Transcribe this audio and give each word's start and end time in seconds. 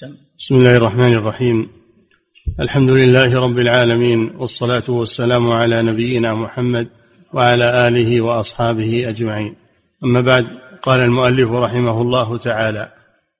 سم. 0.00 0.12
بسم 0.38 0.54
الله 0.54 0.76
الرحمن 0.76 1.14
الرحيم. 1.14 1.70
الحمد 2.60 2.90
لله 2.90 3.40
رب 3.40 3.58
العالمين 3.58 4.30
والصلاة 4.36 4.82
والسلام 4.88 5.48
على 5.48 5.82
نبينا 5.82 6.34
محمد 6.34 6.88
وعلى 7.32 7.88
آله 7.88 8.20
وأصحابه 8.20 9.08
أجمعين. 9.08 9.54
أما 10.04 10.22
بعد 10.22 10.46
قال 10.82 11.00
المؤلف 11.00 11.50
رحمه 11.50 12.02
الله 12.02 12.36
تعالى 12.36 12.92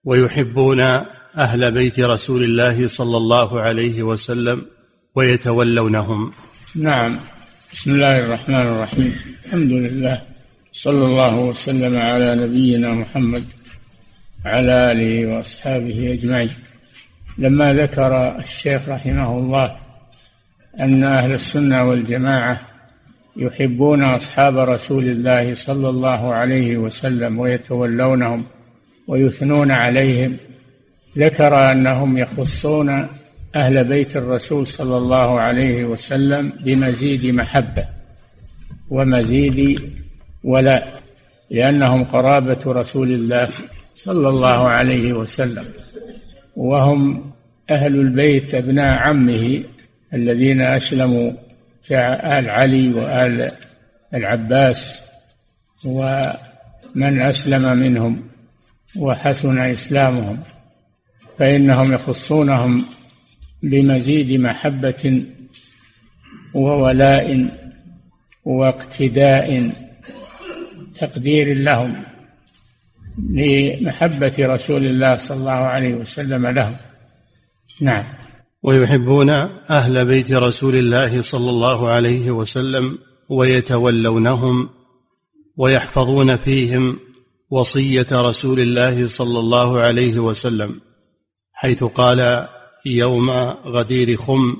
ويحبون 0.05 0.81
أهل 1.37 1.73
بيت 1.73 2.01
رسول 2.01 2.45
الله 2.45 2.89
صلى 2.89 3.17
الله 3.17 3.61
عليه 3.61 4.03
وسلم 4.03 4.67
ويتولونهم. 5.15 6.33
نعم. 6.77 7.19
بسم 7.73 7.91
الله 7.91 8.19
الرحمن 8.19 8.69
الرحيم. 8.69 9.15
الحمد 9.45 9.73
لله 9.73 10.23
صلى 10.73 11.05
الله 11.05 11.35
وسلم 11.45 11.99
على 12.03 12.35
نبينا 12.35 12.89
محمد 12.89 13.45
وعلى 14.47 14.93
آله 14.93 15.27
وأصحابه 15.27 16.13
أجمعين. 16.13 16.51
لما 17.39 17.73
ذكر 17.73 18.39
الشيخ 18.39 18.89
رحمه 18.89 19.39
الله 19.39 19.77
أن 20.81 21.05
أهل 21.05 21.33
السنة 21.33 21.85
والجماعة 21.85 22.61
يحبون 23.37 24.05
أصحاب 24.05 24.59
رسول 24.59 25.05
الله 25.05 25.55
صلى 25.55 25.89
الله 25.89 26.35
عليه 26.35 26.77
وسلم 26.77 27.39
ويتولونهم 27.39 28.47
ويثنون 29.09 29.71
عليهم 29.71 30.37
ذكر 31.19 31.73
أنهم 31.73 32.19
يخصون 32.19 33.09
أهل 33.57 33.85
بيت 33.89 34.17
الرسول 34.17 34.67
صلى 34.67 34.97
الله 34.97 35.41
عليه 35.41 35.85
وسلم 35.85 36.53
بمزيد 36.65 37.35
محبة 37.35 37.85
ومزيد 38.91 39.81
ولاء 40.45 41.03
لأنهم 41.51 42.05
قرابة 42.05 42.61
رسول 42.67 43.13
الله 43.13 43.49
صلى 43.97 44.29
الله 44.29 44.69
عليه 44.69 45.13
وسلم. 45.13 45.65
وهم 46.57 47.33
أهل 47.71 47.97
البيت 47.97 48.55
أبناء 48.55 48.99
عمه 48.99 49.65
الذين 50.15 50.63
أسلموا 50.63 51.33
كآل 51.89 52.51
علي 52.51 52.89
وآل 52.89 53.51
العباس 54.15 55.03
ومن 55.85 57.23
أسلم 57.23 57.79
منهم 57.79 58.29
وحسن 58.99 59.59
إسلامهم. 59.59 60.39
فإنهم 61.39 61.93
يخصونهم 61.93 62.85
بمزيد 63.63 64.41
محبة 64.41 65.25
وولاء 66.55 67.49
واقتداء 68.45 69.71
تقدير 70.95 71.55
لهم. 71.55 72.16
لمحبة 73.19 74.35
رسول 74.41 74.87
الله 74.87 75.17
صلى 75.17 75.37
الله 75.37 75.51
عليه 75.51 75.95
وسلم 75.95 76.47
لهم 76.47 76.77
نعم. 77.83 78.05
ويحبون 78.63 79.31
أهل 79.71 80.05
بيت 80.05 80.33
رسول 80.33 80.77
الله 80.77 81.21
صلى 81.21 81.51
الله 81.51 81.89
عليه 81.89 82.31
وسلم 82.31 82.99
ويتولونهم 83.29 84.69
ويحفظون 85.57 86.37
فيهم 86.37 86.99
وصية 87.51 88.07
رسول 88.13 88.61
الله 88.61 89.07
صلى 89.07 89.39
الله 89.39 89.81
عليه 89.81 90.19
وسلم 90.19 90.81
حيث 91.53 91.85
قال 91.85 92.49
يوم 92.87 93.31
غدير 93.67 94.17
خم 94.17 94.57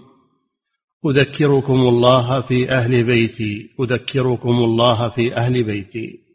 أذكركم 1.07 1.81
الله 1.81 2.41
في 2.41 2.71
أهل 2.71 3.05
بيتي 3.05 3.71
أذكركم 3.81 4.51
الله 4.51 5.09
في 5.09 5.35
أهل 5.37 5.65
بيتي. 5.65 6.26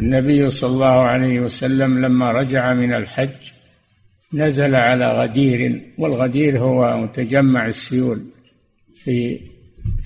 النبي 0.00 0.50
صلى 0.50 0.72
الله 0.72 1.02
عليه 1.02 1.40
وسلم 1.40 1.98
لما 1.98 2.32
رجع 2.32 2.74
من 2.74 2.94
الحج 2.94 3.50
نزل 4.34 4.76
على 4.76 5.06
غدير 5.22 5.82
والغدير 5.98 6.58
هو 6.60 6.96
متجمع 6.96 7.66
السيول 7.66 8.24
في 9.04 9.40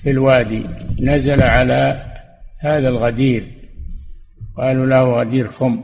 في 0.03 0.09
الوادي. 0.11 0.63
نزل 1.01 1.43
على 1.43 2.05
هذا 2.59 2.89
الغدير. 2.89 3.47
قالوا 4.57 4.85
له 4.85 5.19
غدير 5.19 5.47
خم. 5.47 5.83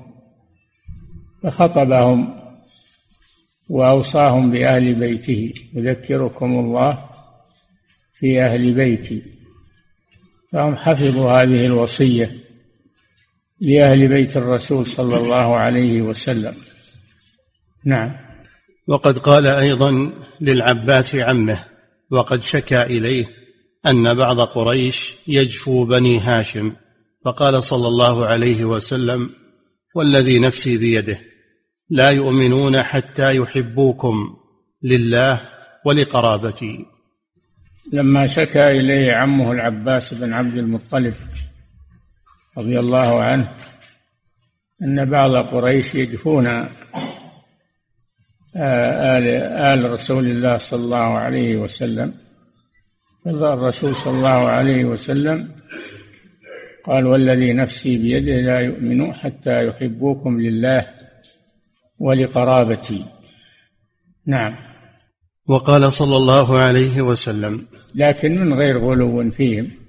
فخطبهم 1.44 2.42
وأوصاهم 3.70 4.52
بأهل 4.52 4.96
بيته. 4.96 5.54
يذكركم 5.74 6.60
الله 6.60 7.10
في 8.14 8.42
أهل 8.42 8.74
بيتي. 8.74 9.24
فهم 10.52 10.76
حفظوا 10.76 11.32
هذه 11.32 11.66
الوصية. 11.66 12.32
لأهل 13.62 14.08
بيت 14.08 14.38
الرسول 14.38 14.86
صلى 14.86 15.18
الله 15.18 15.58
عليه 15.58 16.02
وسلم. 16.02 16.54
نعم. 17.86 18.12
وقد 18.88 19.18
قال 19.18 19.48
أيضا 19.48 20.12
للعباس 20.42 21.16
عمه 21.16 21.60
وقد 22.12 22.42
شكى 22.42 22.78
إليه 22.78 23.26
أن 23.88 24.18
بعض 24.18 24.40
قريش 24.40 25.16
يجفو 25.28 25.86
بني 25.86 26.20
هاشم 26.20 26.76
فقال 27.26 27.64
صلى 27.64 27.88
الله 27.88 28.26
عليه 28.26 28.66
وسلم 28.66 29.30
والذي 29.96 30.40
نفسي 30.40 30.78
بيده 30.78 31.20
لا 31.90 32.10
يؤمنون 32.10 32.84
حتى 32.84 33.36
يحبوكم 33.36 34.16
لله 34.84 35.42
ولقرابتي. 35.86 36.86
لما 37.94 38.26
شكى 38.26 38.72
إليه 38.72 39.14
عمه 39.14 39.52
العباس 39.52 40.14
بن 40.14 40.34
عبد 40.34 40.58
المطلب 40.58 41.14
رضي 42.58 42.80
الله 42.80 43.24
عنه 43.24 43.52
أن 44.84 45.06
بعض 45.10 45.36
قريش 45.36 45.96
يجفون 45.96 46.48
آل, 48.56 49.28
آل 49.72 49.92
رسول 49.92 50.26
الله 50.26 50.58
صلى 50.58 50.84
الله 50.84 51.20
عليه 51.20 51.58
وسلم. 51.58 52.14
الرسول 53.28 53.96
صلى 53.96 54.18
الله 54.18 54.48
عليه 54.48 54.86
وسلم 54.86 55.50
قال 56.84 57.06
والذي 57.06 57.54
نفسي 57.54 57.98
بيده 57.98 58.42
لا 58.42 58.60
يؤمن 58.60 59.14
حتى 59.14 59.68
يحبوكم 59.68 60.42
لله 60.42 60.88
ولقرابتي. 62.00 63.06
نعم. 64.28 64.56
وقال 65.48 65.92
صلى 65.92 66.18
الله 66.18 66.60
عليه 66.60 67.02
وسلم 67.02 67.68
لكن 67.96 68.42
من 68.42 68.54
غير 68.54 68.78
غلو 68.78 69.30
فيهم. 69.30 69.81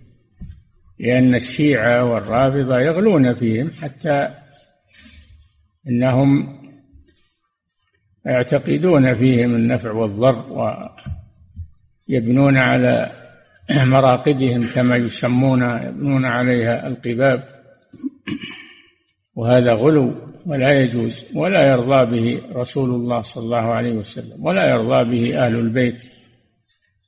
لأن 1.02 1.34
الشيعة 1.34 2.04
والرافضة 2.04 2.78
يغلون 2.78 3.34
فيهم 3.34 3.70
حتى 3.70 4.28
إنهم 5.88 6.58
يعتقدون 8.26 9.14
فيهم 9.14 9.54
النفع 9.54 9.92
والضر 9.92 10.68
ويبنون 12.08 12.56
على 12.56 13.12
مراقدهم 13.70 14.68
كما 14.68 14.96
يسمون 14.96 15.62
يبنون 15.62 16.24
عليها 16.24 16.86
القباب. 16.86 17.48
وهذا 19.34 19.72
غلو 19.72 20.14
ولا 20.46 20.80
يجوز 20.80 21.24
ولا 21.34 21.66
يرضى 21.66 22.20
به 22.20 22.40
رسول 22.52 22.90
الله 22.90 23.22
صلى 23.22 23.44
الله 23.44 23.74
عليه 23.74 23.92
وسلم 23.92 24.44
ولا 24.44 24.70
يرضى 24.70 25.10
به 25.10 25.46
أهل 25.46 25.54
البيت 25.54 26.12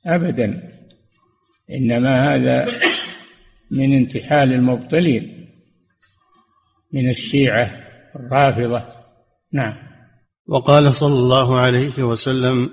أبدا. 0.06 0.71
إنما 1.71 2.34
هذا 2.34 2.69
من 3.74 3.96
انتحال 3.96 4.52
المبطلين 4.52 5.48
من 6.92 7.08
الشيعة 7.08 7.70
الرافضة. 8.16 8.86
نعم. 9.52 9.74
وقال 10.48 10.94
صلى 10.94 11.14
الله 11.14 11.58
عليه 11.58 12.02
وسلم 12.02 12.70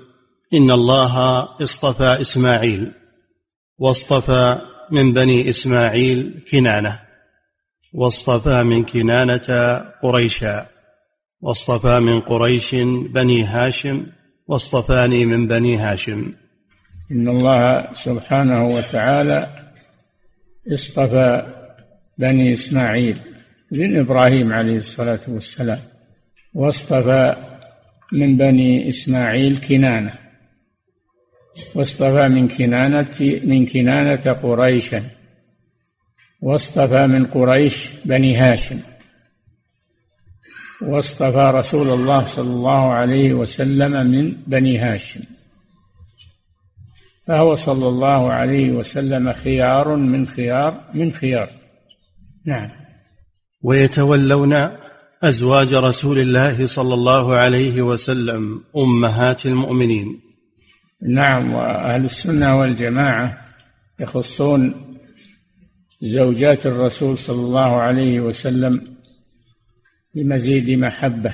إن 0.54 0.70
الله 0.70 1.42
اصطفى 1.62 2.20
إسماعيل 2.20 2.92
واصطفى 3.78 4.60
من 4.90 5.12
بني 5.12 5.48
إسماعيل 5.48 6.44
كنانة 6.50 7.00
واصطفى 7.94 8.64
من 8.64 8.84
كنانة 8.84 9.78
قريشا 10.02 10.66
واصطفى 11.40 12.00
من 12.00 12.20
قريش 12.20 12.74
بني 13.14 13.44
هاشم 13.44 14.06
واصطفاني 14.46 15.26
من 15.26 15.46
بني 15.46 15.76
هاشم. 15.76 16.32
إن 17.12 17.28
الله 17.28 17.92
سبحانه 17.92 18.64
وتعالى 18.64 19.61
اصطفى 20.68 21.46
بني 22.18 22.52
إسماعيل 22.52 23.18
من 23.72 23.98
إبراهيم 23.98 24.52
عليه 24.52 24.76
الصلاة 24.76 25.20
والسلام 25.28 25.78
واصطفى 26.54 27.36
من 28.12 28.36
بني 28.36 28.88
إسماعيل 28.88 29.58
كنانة 29.58 30.14
واصطفى 31.74 32.28
من 32.28 32.48
كنانة 32.48 33.40
من 33.44 33.66
كنانة 33.66 34.32
قريشا 34.32 35.02
واصطفى 36.40 37.06
من 37.06 37.26
قريش 37.26 37.90
بني 38.04 38.36
هاشم 38.36 38.80
واصطفى 40.82 41.50
رسول 41.54 41.90
الله 41.90 42.22
صلى 42.22 42.50
الله 42.50 42.92
عليه 42.92 43.32
وسلم 43.32 44.06
من 44.06 44.36
بني 44.46 44.78
هاشم. 44.78 45.20
فهو 47.26 47.54
صلى 47.54 47.88
الله 47.88 48.32
عليه 48.32 48.70
وسلم 48.70 49.32
خيار 49.32 49.96
من 49.96 50.26
خيار 50.26 50.90
من 50.94 51.12
خيار. 51.12 51.50
نعم. 52.46 52.70
ويتولون 53.62 54.52
أزواج 55.22 55.74
رسول 55.74 56.18
الله 56.18 56.66
صلى 56.66 56.94
الله 56.94 57.34
عليه 57.34 57.82
وسلم 57.82 58.64
أمهات 58.76 59.46
المؤمنين. 59.46 60.20
نعم 61.02 61.52
وأهل 61.54 62.04
السنة 62.04 62.58
والجماعة 62.58 63.38
يخصون 64.00 64.74
زوجات 66.00 66.66
الرسول 66.66 67.18
صلى 67.18 67.40
الله 67.40 67.82
عليه 67.82 68.20
وسلم 68.20 68.96
بمزيد 70.14 70.78
محبة 70.78 71.32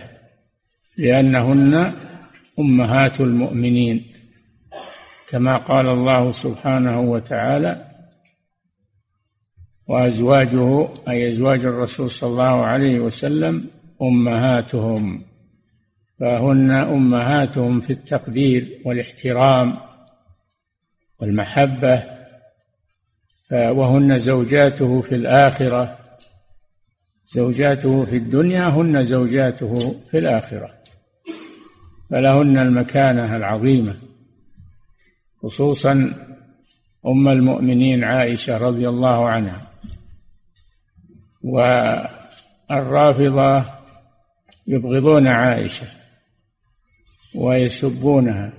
لأنهن 0.98 1.92
أمهات 2.58 3.20
المؤمنين. 3.20 4.07
كما 5.30 5.56
قال 5.56 5.88
الله 5.90 6.30
سبحانه 6.30 7.00
وتعالى 7.00 7.84
وأزواجه 9.86 10.88
أي 11.08 11.28
أزواج 11.28 11.66
الرسول 11.66 12.10
صلى 12.10 12.30
الله 12.30 12.66
عليه 12.66 13.00
وسلم 13.00 13.70
أمهاتهم. 14.02 15.24
فهن 16.20 16.70
أمهاتهم 16.70 17.80
في 17.80 17.90
التقدير 17.90 18.82
والاحترام 18.84 19.76
والمحبة 21.20 22.02
وهن 23.52 24.18
زوجاته 24.18 25.00
في 25.00 25.14
الآخرة. 25.14 25.98
زوجاته 27.26 28.04
في 28.04 28.16
الدنيا 28.16 28.68
هن 28.68 29.04
زوجاته 29.04 29.94
في 30.10 30.18
الآخرة. 30.18 30.70
فلهن 32.10 32.58
المكانة 32.58 33.36
العظيمة. 33.36 34.07
خصوصا 35.42 35.92
أم 37.06 37.28
المؤمنين 37.28 38.04
عائشة 38.04 38.56
رضي 38.56 38.88
الله 38.88 39.28
عنها. 39.28 39.62
والرافضة 42.70 43.64
يبغضون 44.66 45.26
عائشة 45.26 45.86
ويسبونها 47.34 48.52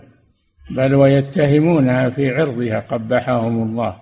بل 0.71 0.95
ويتهمونها 0.95 2.09
في 2.09 2.29
عرضها 2.29 2.79
قبحهم 2.79 3.63
الله. 3.63 4.01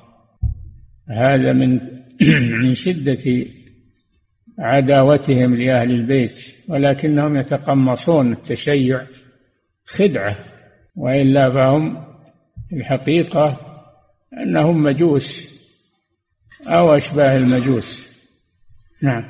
هذا 1.09 1.53
من 1.53 1.79
من 2.61 2.73
شدة 2.73 3.45
عداوتهم 4.59 5.55
لأهل 5.55 5.91
البيت 5.91 6.39
ولكنهم 6.69 7.37
يتقمصون 7.37 8.31
التشيع 8.31 9.07
خدعة 9.85 10.35
وإلا 10.95 11.51
فهم 11.51 12.06
الحقيقة 12.73 13.59
أنهم 14.43 14.83
مجوس 14.83 15.57
أو 16.67 16.95
أشباه 16.95 17.37
المجوس. 17.37 18.07
نعم. 19.03 19.23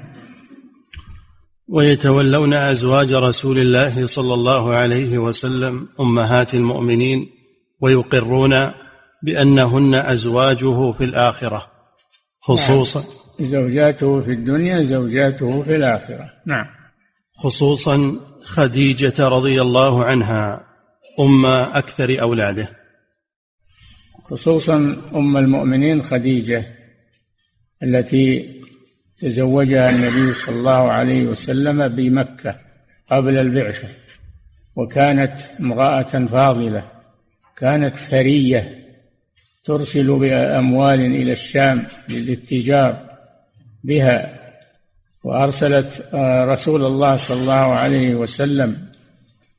ويتولون 1.68 2.54
أزواج 2.54 3.14
رسول 3.14 3.58
الله 3.58 4.06
صلى 4.06 4.34
الله 4.34 4.74
عليه 4.74 5.18
وسلم 5.18 5.88
أمهات 6.00 6.54
المؤمنين 6.54 7.30
ويقرون 7.82 8.72
بأنهن 9.24 9.96
أزواجه 9.96 10.92
في 10.92 11.04
الآخرة 11.04 11.68
خصوصا 12.40 13.00
نعم. 13.00 13.50
زوجاته 13.50 14.22
في 14.22 14.32
الدنيا 14.32 14.84
زوجاته 14.84 15.64
في 15.64 15.76
الآخرة. 15.76 16.32
نعم. 16.46 16.66
خصوصا 17.34 18.20
خديجة 18.44 19.28
رضي 19.28 19.62
الله 19.62 20.04
عنها 20.04 20.64
أم 21.20 21.46
أكثر 21.46 22.22
أولاده. 22.22 22.70
خصوصا 24.30 24.76
أم 25.16 25.38
المؤمنين 25.38 26.02
خديجة 26.02 26.66
التي 27.84 28.58
تزوجها 29.18 29.90
النبي 29.90 30.34
صلى 30.34 30.56
الله 30.56 30.92
عليه 30.92 31.26
وسلم 31.26 31.88
بمكة 31.88 32.56
قبل 33.12 33.38
البعثة 33.38 33.88
وكانت 34.76 35.40
امرأة 35.60 36.26
فاضلة 36.26 36.92
كانت 37.58 37.96
ثرية 37.96 38.86
ترسل 39.64 40.20
بأموال 40.20 41.00
إلى 41.00 41.32
الشام 41.32 41.86
للاتجار 42.10 43.10
بها 43.84 44.40
وأرسلت 45.24 46.10
رسول 46.48 46.86
الله 46.86 47.16
صلى 47.16 47.42
الله 47.42 47.76
عليه 47.76 48.16
وسلم 48.16 48.88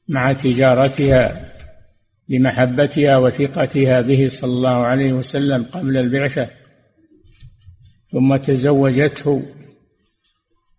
مع 0.09 0.32
تجارتها 0.32 1.47
لمحبتها 2.28 3.16
وثقتها 3.16 4.00
به 4.00 4.28
صلى 4.28 4.50
الله 4.50 4.86
عليه 4.86 5.12
وسلم 5.12 5.64
قبل 5.64 5.96
البعثة. 5.96 6.50
ثم 8.12 8.36
تزوجته 8.36 9.42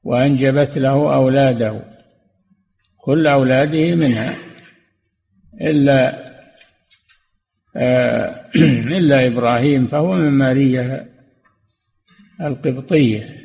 وأنجبت 0.04 0.78
له 0.78 1.16
أولاده. 1.16 1.84
كل 2.98 3.28
أولاده 3.28 3.96
منها. 3.96 4.38
إلا 5.62 6.30
آه، 7.76 8.50
إلا 8.98 9.28
إبراهيم 9.28 9.88
فهو 9.88 10.14
من 10.14 10.38
ماريا 10.38 11.10
القبطية. 12.42 13.40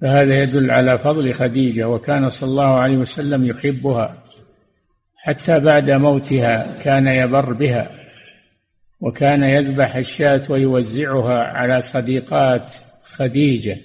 فهذا 0.00 0.42
يدل 0.42 0.70
على 0.70 0.98
فضل 0.98 1.32
خديجة 1.32 1.88
وكان 1.88 2.28
صلى 2.28 2.50
الله 2.50 2.74
عليه 2.80 2.96
وسلم 2.96 3.44
يحبها. 3.44 4.24
حتى 5.28 5.60
بعد 5.60 5.90
موتها 5.90 6.78
كان 6.78 7.06
يبر 7.06 7.52
بها 7.52 7.90
وكان 9.00 9.42
يذبح 9.42 9.96
الشاة 9.96 10.42
ويوزعها 10.50 11.38
على 11.38 11.80
صديقات 11.80 12.74
خديجة 13.02 13.76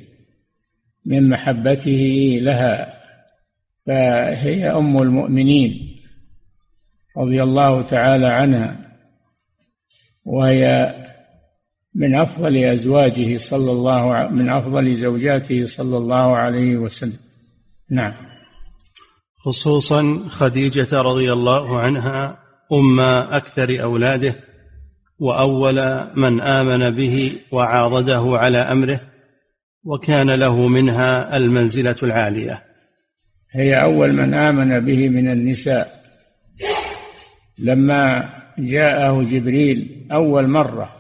من 1.06 1.30
محبته 1.30 2.38
لها 2.42 3.00
فهي 3.86 4.72
أم 4.72 4.98
المؤمنين 4.98 6.00
رضي 7.18 7.44
الله 7.44 7.82
تعالى 7.82 8.28
عنها 8.28 8.78
وهي 10.26 10.96
من 11.96 12.16
أفضل 12.16 12.58
أزواجه 12.58 13.38
صلى 13.38 13.72
الله 13.72 14.30
من 14.30 14.50
أفضل 14.50 14.96
زوجاته 14.96 15.66
صلى 15.66 15.98
الله 15.98 16.38
عليه 16.38 16.78
وسلم. 16.78 17.20
نعم. 17.90 18.33
خصوصا 19.46 20.26
خديجة 20.30 21.02
رضي 21.02 21.32
الله 21.32 21.80
عنها 21.80 22.40
أم 22.74 23.00
أكثر 23.30 23.84
أولاده 23.84 24.36
وأول 25.20 25.76
من 26.16 26.42
آمن 26.42 26.90
به 26.90 27.34
وعاضده 27.52 28.38
على 28.38 28.58
أمره 28.58 29.02
وكان 29.84 30.30
له 30.30 30.68
منها 30.68 31.38
المنزلة 31.38 31.96
العالية. 32.04 32.64
هي 33.52 33.82
أول 33.82 34.14
من 34.14 34.34
آمن 34.34 34.80
به 34.80 35.10
من 35.10 35.28
النساء. 35.28 36.04
لما 37.60 38.30
جاءه 38.60 39.24
جبريل 39.24 40.08
أول 40.12 40.48
مرة 40.48 40.96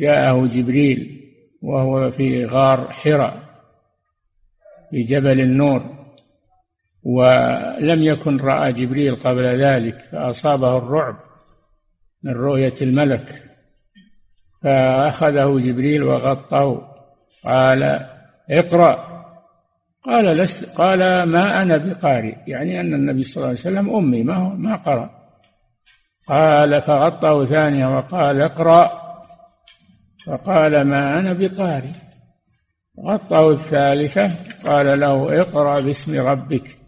جاءه 0.00 0.46
جبريل 0.46 1.20
وهو 1.62 2.10
في 2.10 2.44
غار 2.44 2.92
حراء 2.92 3.42
في 4.90 5.02
جبل 5.02 5.40
النور. 5.40 5.97
ولم 7.02 8.02
يكن 8.02 8.36
رأى 8.36 8.72
جبريل 8.72 9.16
قبل 9.16 9.62
ذلك 9.62 9.98
فأصابه 10.12 10.78
الرعب 10.78 11.16
من 12.22 12.32
رؤية 12.32 12.74
الملك. 12.82 13.34
فأخذه 14.62 15.58
جبريل 15.58 16.02
وغطاه 16.02 16.94
قال 17.44 17.82
اقرأ. 18.50 19.18
قال 20.04 20.24
لست 20.24 20.78
قال 20.78 21.22
ما 21.22 21.62
أنا 21.62 21.76
بقارئ. 21.76 22.36
يعني 22.46 22.80
أن 22.80 22.94
النبي 22.94 23.22
صلى 23.22 23.36
الله 23.36 23.48
عليه 23.48 23.58
وسلم 23.58 23.94
أمي 23.96 24.22
ما 24.22 24.36
هو 24.36 24.48
ما 24.48 24.76
قرأ. 24.76 25.10
قال 26.26 26.82
فغطه 26.82 27.44
ثانية 27.44 27.86
وقال 27.86 28.42
اقرأ. 28.42 28.90
فقال 30.26 30.82
ما 30.82 31.18
أنا 31.18 31.32
بقارئ. 31.32 31.92
غطه 33.06 33.50
الثالثة 33.50 34.30
قال 34.70 35.00
له 35.00 35.40
اقرأ 35.40 35.80
باسم 35.80 36.20
ربك. 36.20 36.78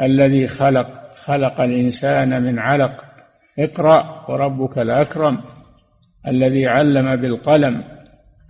الذي 0.00 0.46
خلق 0.46 1.12
خلق 1.14 1.60
الإنسان 1.60 2.42
من 2.42 2.58
علق. 2.58 3.04
اقرأ 3.58 4.30
وربك 4.30 4.78
الأكرم 4.78 5.40
الذي 6.28 6.66
علم 6.66 7.16
بالقلم 7.16 7.84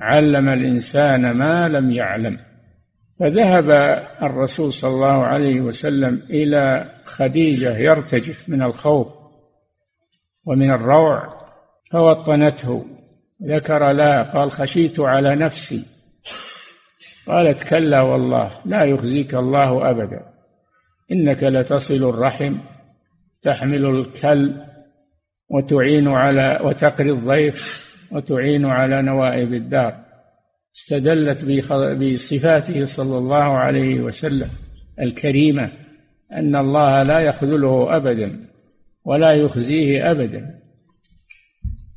علم 0.00 0.48
الإنسان 0.48 1.30
ما 1.30 1.68
لم 1.68 1.90
يعلم. 1.90 2.38
فذهب 3.20 3.70
الرسول 4.22 4.72
صلى 4.72 4.90
الله 4.90 5.24
عليه 5.24 5.60
وسلم 5.60 6.22
إلى 6.30 6.90
خديجة 7.04 7.78
يرتجف 7.78 8.48
من 8.48 8.62
الخوف 8.62 9.08
ومن 10.46 10.70
الروع 10.70 11.44
فوطنته 11.92 12.84
ذكر 13.42 13.92
لا 13.92 14.22
قال 14.22 14.50
خشيت 14.50 15.00
على 15.00 15.34
نفسي. 15.34 15.84
قالت 17.26 17.68
كلا 17.68 18.00
والله 18.00 18.50
لا 18.64 18.84
يخزيك 18.84 19.34
الله 19.34 19.90
أبدا. 19.90 20.33
إنك 21.12 21.44
لتصل 21.44 22.08
الرحم 22.08 22.58
تحمل 23.42 23.87
الكل 23.87 24.54
وتعين 25.49 26.08
على 26.08 26.61
وتقري 26.64 27.11
الضيف 27.11 27.84
وتعين 28.12 28.66
على 28.66 29.02
نوائب 29.02 29.52
الدار. 29.52 30.04
استدلت 30.76 31.44
بصفاته 32.00 32.84
صلى 32.84 33.18
الله 33.18 33.58
عليه 33.58 34.00
وسلم 34.00 34.49
الكريمة 35.00 35.70
أن 36.32 36.56
الله 36.56 37.02
لا 37.02 37.20
يخذله 37.20 37.96
أبدا 37.96 38.46
ولا 39.04 39.32
يخزيه 39.32 40.11
أبدا. 40.11 40.61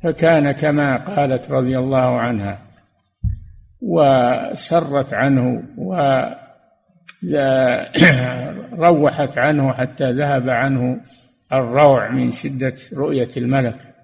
فكان 0.04 0.52
كما 0.52 0.96
قالت 0.96 1.50
رضي 1.50 1.78
الله 1.78 2.20
عنها 2.20 2.62
وسرت 3.80 5.14
عنه 5.14 5.62
وروحت 8.78 9.38
عنه 9.44 9.72
حتى 9.72 10.12
ذهب 10.12 10.50
عنه 10.50 10.96
الروع 11.52 12.10
من 12.12 12.30
شدة 12.30 12.74
رؤية 12.92 13.28
الملك. 13.36 13.94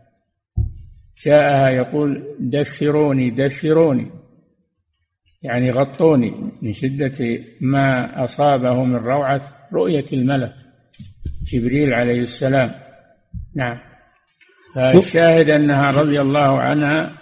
جاءها 1.26 1.68
يقول 1.70 2.36
دثروني 2.40 3.30
دثروني 3.30 4.10
يعني 5.42 5.70
غطوني 5.70 6.52
من 6.62 6.72
شدة 6.72 7.44
ما 7.60 8.24
أصابه 8.24 8.84
من 8.84 8.96
روعة 8.96 9.42
رؤية 9.72 10.04
الملك 10.12 10.52
جبريل 11.52 11.94
عليه 11.94 12.20
السلام. 12.20 12.70
نعم. 13.56 13.78
فالشاهد 14.74 15.50
أنها 15.50 15.90
رضي 15.90 16.20
الله 16.20 16.60
عنها 16.60 17.12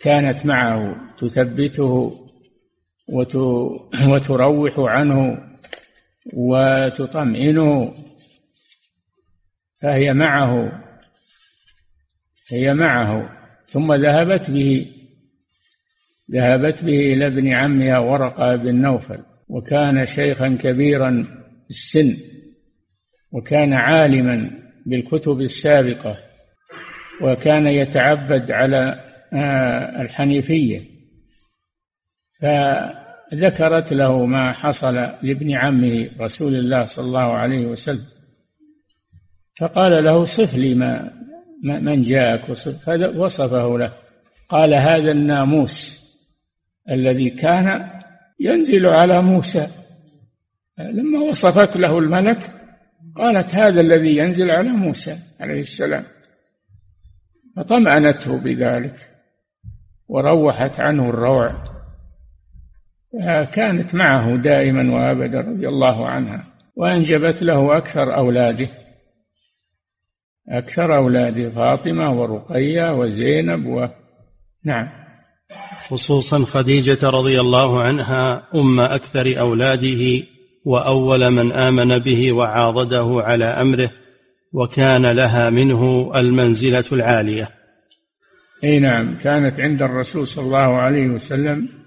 كانت 0.00 0.46
معه 0.46 0.96
تثبته 1.18 2.12
وتروح 3.08 4.78
عنه 4.78 5.38
وتطمئنه 6.32 7.94
فهي 9.82 10.14
معه 10.14 10.82
هي 12.50 12.74
معه. 12.74 13.38
ثم 13.66 13.94
ذهبت 13.94 14.50
به 14.50 14.86
ذهبت 16.30 16.84
به 16.84 17.12
إلى 17.12 17.26
ابن 17.26 17.56
عمها 17.56 17.98
ورقة 17.98 18.56
بن 18.56 18.74
نوفل 18.74 19.24
وكان 19.48 20.04
شيخا 20.04 20.56
كبيرا 20.60 21.26
السن 21.70 22.16
وكان 23.32 23.72
عالما 23.72 24.50
بالكتب 24.86 25.40
السابقة 25.40 26.18
وكان 27.22 27.66
يتعبد 27.66 28.50
على 28.50 29.04
آه، 29.32 30.02
الحنيفية. 30.02 30.97
فذكرت 32.40 33.92
له 33.92 34.26
ما 34.26 34.52
حصل 34.52 34.94
لابن 34.94 35.56
عمه 35.56 36.10
رسول 36.20 36.54
الله 36.54 36.84
صلى 36.84 37.06
الله 37.06 37.32
عليه 37.32 37.66
وسلم. 37.66 38.06
فقال 39.60 40.04
له 40.04 40.24
صف 40.24 40.54
لي 40.54 40.74
ما 40.74 41.12
من 41.62 42.02
جاءك 42.02 42.48
وصف 42.48 42.88
وصفه 43.16 43.78
له. 43.78 43.92
قال 44.48 44.74
هذا 44.74 45.12
الناموس 45.12 46.08
الذي 46.90 47.30
كان 47.30 47.90
ينزل 48.40 48.86
على 48.86 49.22
موسى. 49.22 49.66
لما 50.78 51.20
وصفت 51.20 51.76
له 51.76 51.98
الملك 51.98 52.50
قالت 53.16 53.54
هذا 53.54 53.80
الذي 53.80 54.16
ينزل 54.16 54.50
على 54.50 54.68
موسى 54.68 55.16
عليه 55.40 55.60
السلام. 55.60 56.04
فطمأنته 57.56 58.38
بذلك 58.38 59.10
وروحت 60.08 60.80
عنه 60.80 61.10
الروع. 61.10 61.67
كانت 63.52 63.94
معه 63.94 64.36
دائما 64.36 64.94
وأبدا 64.94 65.40
رضي 65.40 65.68
الله 65.68 66.08
عنها 66.08 66.46
وأنجبت 66.76 67.42
له 67.42 67.76
أكثر 67.76 68.16
أولاده. 68.16 68.68
أكثر 70.48 70.96
اولاده 70.96 71.50
فاطمة 71.50 72.20
ورقية 72.20 72.92
وزينب 72.92 73.66
و 73.66 73.86
نعم. 74.64 74.88
خصوصا 75.88 76.44
خديجة 76.44 77.10
رضي 77.10 77.40
الله 77.40 77.82
عنها 77.82 78.48
أم 78.54 78.80
أكثر 78.80 79.40
أولاده 79.40 80.26
وأول 80.64 81.30
من 81.30 81.52
آمن 81.52 81.98
به 81.98 82.32
وعاضده 82.32 83.22
على 83.22 83.44
أمره 83.44 83.90
وكان 84.52 85.06
لها 85.06 85.50
منه 85.50 86.10
المنزلة 86.16 86.84
العالية. 86.92 87.48
أي 88.64 88.78
نعم 88.78 89.18
كانت 89.18 89.60
عند 89.60 89.82
الرسول 89.82 90.26
صلى 90.26 90.44
الله 90.44 90.76
عليه 90.76 91.06
وسلم 91.06 91.77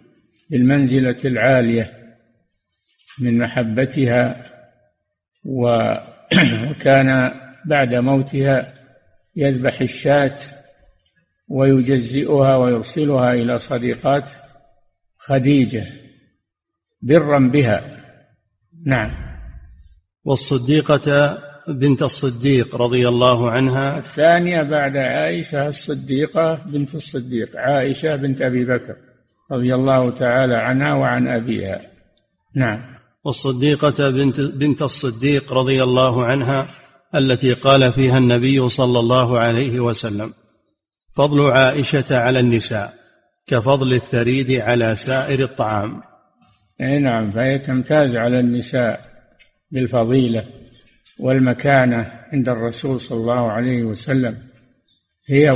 بالمنزله 0.51 1.17
العالية 1.25 1.91
من 3.20 3.38
محبتها 3.38 4.51
وكان 6.70 7.31
بعد 7.65 7.96
موتها 7.96 8.74
يذبح 9.36 9.81
الشاة 9.81 10.38
ويجزئها 11.48 12.55
ويرسلها 12.55 13.34
إلى 13.34 13.58
صديقات 13.58 14.29
خديجة 15.17 15.86
برا 17.01 17.39
بها. 17.39 17.98
نعم. 18.86 19.12
والصديقة 20.24 21.38
بنت 21.67 22.01
الصديق 22.01 22.75
رضي 22.75 23.08
الله 23.08 23.51
عنها. 23.51 23.98
الثانية 23.98 24.62
بعد 24.62 24.98
عائشة 24.98 25.67
الصديقة 25.67 26.63
بنت 26.65 26.96
الصديق 26.96 27.58
عائشة 27.58 28.15
بنت 28.15 28.41
أبي 28.41 28.65
بكر. 28.65 29.10
رضي 29.51 29.75
الله 29.75 30.12
تعالى 30.12 30.55
عنها 30.55 30.93
وعن 30.96 31.27
أبيها. 31.27 31.81
نعم. 32.55 32.79
والصديقة 33.25 34.10
بنت 34.10 34.41
بنت 34.41 34.81
الصديق 34.81 35.53
رضي 35.53 35.84
الله 35.84 36.25
عنها 36.25 36.67
التي 37.15 37.53
قال 37.53 37.93
فيها 37.93 38.17
النبي 38.17 38.70
صلى 38.70 39.00
الله 39.00 39.39
عليه 39.39 39.79
وسلم 39.79 40.34
فضل 41.15 41.51
عائشة 41.51 42.17
على 42.17 42.39
النساء 42.39 42.93
كفضل 43.48 43.93
الثريد 43.93 44.51
على 44.51 44.96
سائر 44.96 45.39
الطعام. 45.43 46.01
أي 46.81 47.00
نعم 47.00 47.29
فهي 47.29 47.60
تمتاز 47.60 48.15
على 48.15 48.39
النساء 48.39 49.01
بالفضيلة 49.72 50.46
والمكانة 51.20 52.12
عند 52.34 52.50
الرسول 52.50 53.01
صلى 53.01 53.17
الله 53.17 53.51
عليه 53.51 53.84
وسلم 53.84 54.38
هي 55.29 55.50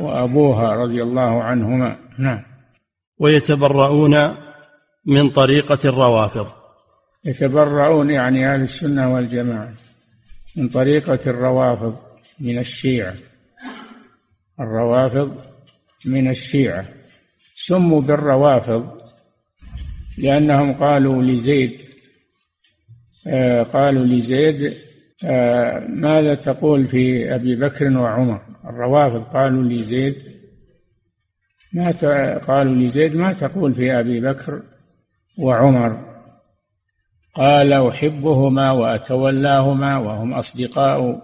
وأبوها 0.00 0.72
رضي 0.74 1.02
الله 1.02 1.42
عنهما. 1.42 1.96
نعم. 2.18 2.49
ويتبرؤون 3.20 4.16
من 5.06 5.30
طريقة 5.30 5.78
الروافض. 5.88 6.46
يتبرؤون 7.24 8.10
يعني 8.10 8.54
أهل 8.54 8.62
السنة 8.62 9.14
والجماعة 9.14 9.72
من 10.56 10.68
طريقة 10.68 11.18
الروافض 11.26 11.96
من 12.40 12.58
الشيعة. 12.58 13.14
الروافض 14.60 15.36
من 16.06 16.30
الشيعة. 16.30 16.84
سموا 17.54 18.00
بالروافض 18.00 19.00
لأنهم 20.18 20.72
قالوا 20.72 21.22
لزيد 21.22 21.82
آه 23.26 23.62
قالوا 23.62 24.04
لزيد 24.06 24.76
آه 25.24 25.86
ماذا 25.88 26.34
تقول 26.34 26.86
في 26.86 27.34
أبي 27.34 27.56
بكر 27.56 27.98
وعمر؟ 27.98 28.40
الروافض 28.64 29.22
قالوا 29.22 29.62
لزيد 29.62 30.29
ما 31.72 31.90
قالوا 32.38 32.74
لزيد 32.74 33.16
ما 33.16 33.32
تقول 33.32 33.74
في 33.74 34.00
أبي 34.00 34.20
بكر 34.20 34.62
وعمر. 35.38 36.10
قال 37.34 37.72
أحبهما 37.72 38.70
وأتولاهما 38.70 39.98
وهم 39.98 40.34
أصدقاء 40.34 41.22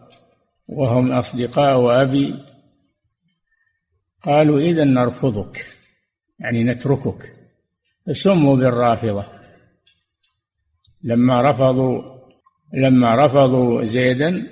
وهم 0.69 1.13
أصدقاء 1.13 2.03
أبي. 2.03 2.35
قالوا 4.23 4.59
إذا 4.59 4.85
نرفضك 4.85 5.67
يعني 6.39 6.65
نتركك. 6.65 7.33
فسموا 8.07 8.57
بالرافضة. 8.57 9.27
لما 11.03 11.51
رفضوا 11.51 12.17
لما 12.75 13.27
رفضوا 13.27 13.85
زيدا 13.85 14.47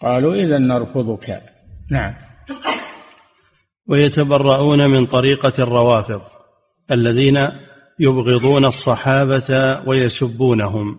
قالوا 0.00 0.34
إذا 0.34 0.58
نرفضك. 0.58 1.42
نعم. 1.90 2.14
ويتبرؤون 3.88 4.90
من 4.90 5.06
طريقة 5.06 5.52
الروافض 5.58 6.20
الذين 6.90 7.48
يبغضون 7.98 8.64
الصحابة 8.64 9.80
ويسبونهم. 9.86 10.98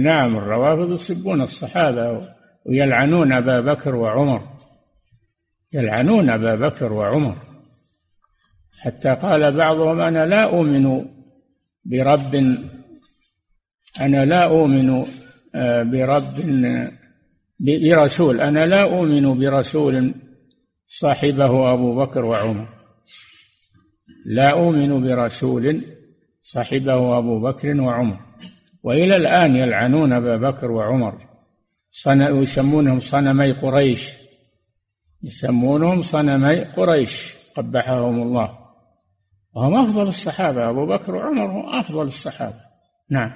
نعم 0.00 0.36
الروافض 0.36 0.92
يسبون 0.92 1.42
الصحابة 1.42 2.28
ويلعنون 2.66 3.32
أبا 3.32 3.60
بكر 3.60 3.94
وعمر. 3.94 4.42
يلعنون 5.72 6.30
أبا 6.30 6.54
بكر 6.54 6.92
وعمر. 6.92 7.36
حتى 8.80 9.08
قال 9.08 9.56
بعضهم 9.56 10.00
أنا 10.00 10.26
لا 10.26 10.42
أؤمن 10.44 11.04
برب 11.84 12.34
أنا 14.00 14.24
لا 14.24 14.44
أؤمن 14.44 15.04
آه، 15.54 15.82
برب 15.82 16.34
برسول 17.60 18.40
أنا 18.40 18.66
لا 18.66 18.82
أؤمن 18.82 19.38
برسول 19.38 20.14
صاحبه 20.88 21.72
أبو 21.72 22.04
بكر 22.04 22.24
وعمر. 22.24 22.68
لا 24.26 24.50
أؤمن 24.50 25.02
برسول 25.02 25.84
صاحبه 26.42 27.18
أبو 27.18 27.40
بكر 27.40 27.80
وعمر. 27.80 28.20
وإلى 28.82 29.16
الآن 29.16 29.56
يلعنون 29.56 30.12
أبا 30.12 30.50
بكر 30.50 30.70
وعمر. 30.70 31.18
يسمونهم 32.18 32.98
صنمي 32.98 33.52
قريش. 33.52 34.14
يسمونهم 35.22 36.02
صنمي 36.02 36.64
قريش. 36.64 37.36
قبحهم 37.56 38.22
الله. 38.22 38.58
وهم 39.54 39.74
أفضل 39.74 40.08
الصحابة. 40.08 40.70
أبو 40.70 40.86
بكر 40.86 41.14
وعمر 41.14 41.46
هم 41.46 41.78
أفضل 41.80 42.02
الصحابة. 42.02 42.60
نعم. 43.10 43.30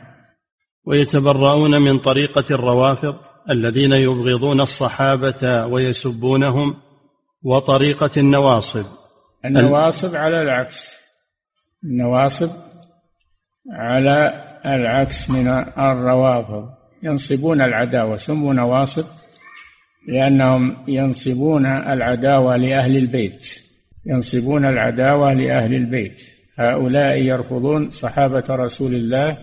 ويتبرؤون 0.86 1.82
من 1.82 1.98
طريقة 1.98 2.44
الروافض 2.50 3.14
الذين 3.50 3.92
يبغضون 3.92 4.60
الصحابة 4.60 5.66
ويسبونهم 5.66 6.91
وطريقة 7.44 8.10
النواصب. 8.16 8.84
النواصب 9.44 10.16
على 10.16 10.42
العكس. 10.42 10.90
النواصب 11.84 12.50
على 13.72 14.44
العكس 14.66 15.30
من 15.30 15.48
الروافض. 15.78 16.68
ينصبون 17.02 17.62
العداوة 17.62 18.16
سموا 18.16 18.54
نواصب 18.54 19.04
لأنهم 20.08 20.84
ينصبون 20.88 21.66
العداوة 21.66 22.56
لأهل 22.56 22.96
البيت. 22.96 23.46
ينصبون 24.06 24.64
العداوة 24.64 25.32
لأهل 25.32 25.74
البيت. 25.74 26.20
هؤلاء 26.58 27.22
يرفضون 27.22 27.90
صحابة 27.90 28.44
رسول 28.50 28.94
الله 28.94 29.38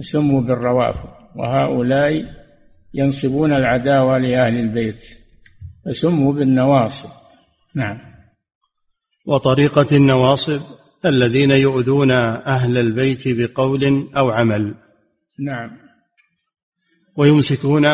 سموا 0.00 0.40
بالروافض. 0.40 1.08
وهؤلاء 1.36 2.24
ينصبون 2.94 3.52
العداوة 3.52 4.18
لأهل 4.18 4.56
البيت 4.56 5.00
فسموا 5.86 6.32
بالنواصب. 6.32 7.23
نعم. 7.74 7.98
وطريقة 9.26 9.96
النواصب 9.96 10.60
الذين 11.04 11.50
يؤذون 11.50 12.10
أهل 12.10 12.78
البيت 12.78 13.22
بقول 13.26 14.10
أو 14.16 14.30
عمل. 14.30 14.74
نعم. 15.38 15.70
ويمسكون 17.16 17.86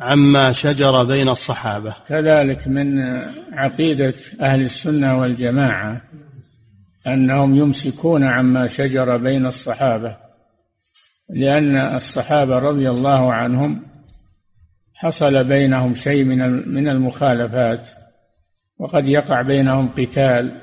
عما 0.00 0.52
شجر 0.52 1.04
بين 1.04 1.28
الصحابة. 1.28 1.96
كذلك 2.06 2.68
من 2.68 2.98
عقيدة 3.52 4.14
أهل 4.40 4.62
السنة 4.62 5.18
والجماعة 5.18 6.02
أنهم 7.06 7.54
يمسكون 7.54 8.24
عما 8.24 8.66
شجر 8.66 9.16
بين 9.16 9.46
الصحابة 9.46 10.16
لأن 11.30 11.76
الصحابة 11.94 12.58
رضي 12.58 12.90
الله 12.90 13.32
عنهم 13.32 13.86
حصل 14.94 15.44
بينهم 15.44 15.94
شيء 15.94 16.24
من 16.24 16.68
من 16.74 16.88
المخالفات. 16.88 17.88
وقد 18.78 19.08
يقع 19.08 19.42
بينهم 19.42 19.88
قتال 19.88 20.62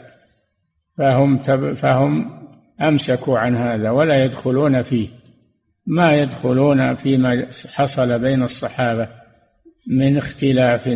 فهم 0.98 1.38
فهم 1.74 2.31
أمسكوا 2.81 3.39
عن 3.39 3.55
هذا 3.55 3.89
ولا 3.89 4.24
يدخلون 4.25 4.81
فيه. 4.81 5.10
ما 5.88 6.12
يدخلون 6.12 6.95
فيما 6.95 7.48
حصل 7.74 8.22
بين 8.22 8.43
الصحابة 8.43 9.10
من 9.88 10.17
اختلاف 10.17 10.89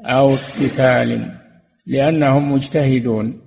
أو 0.00 0.30
قتال 0.30 1.30
لأنهم 1.86 2.52
مجتهدون. 2.52 3.40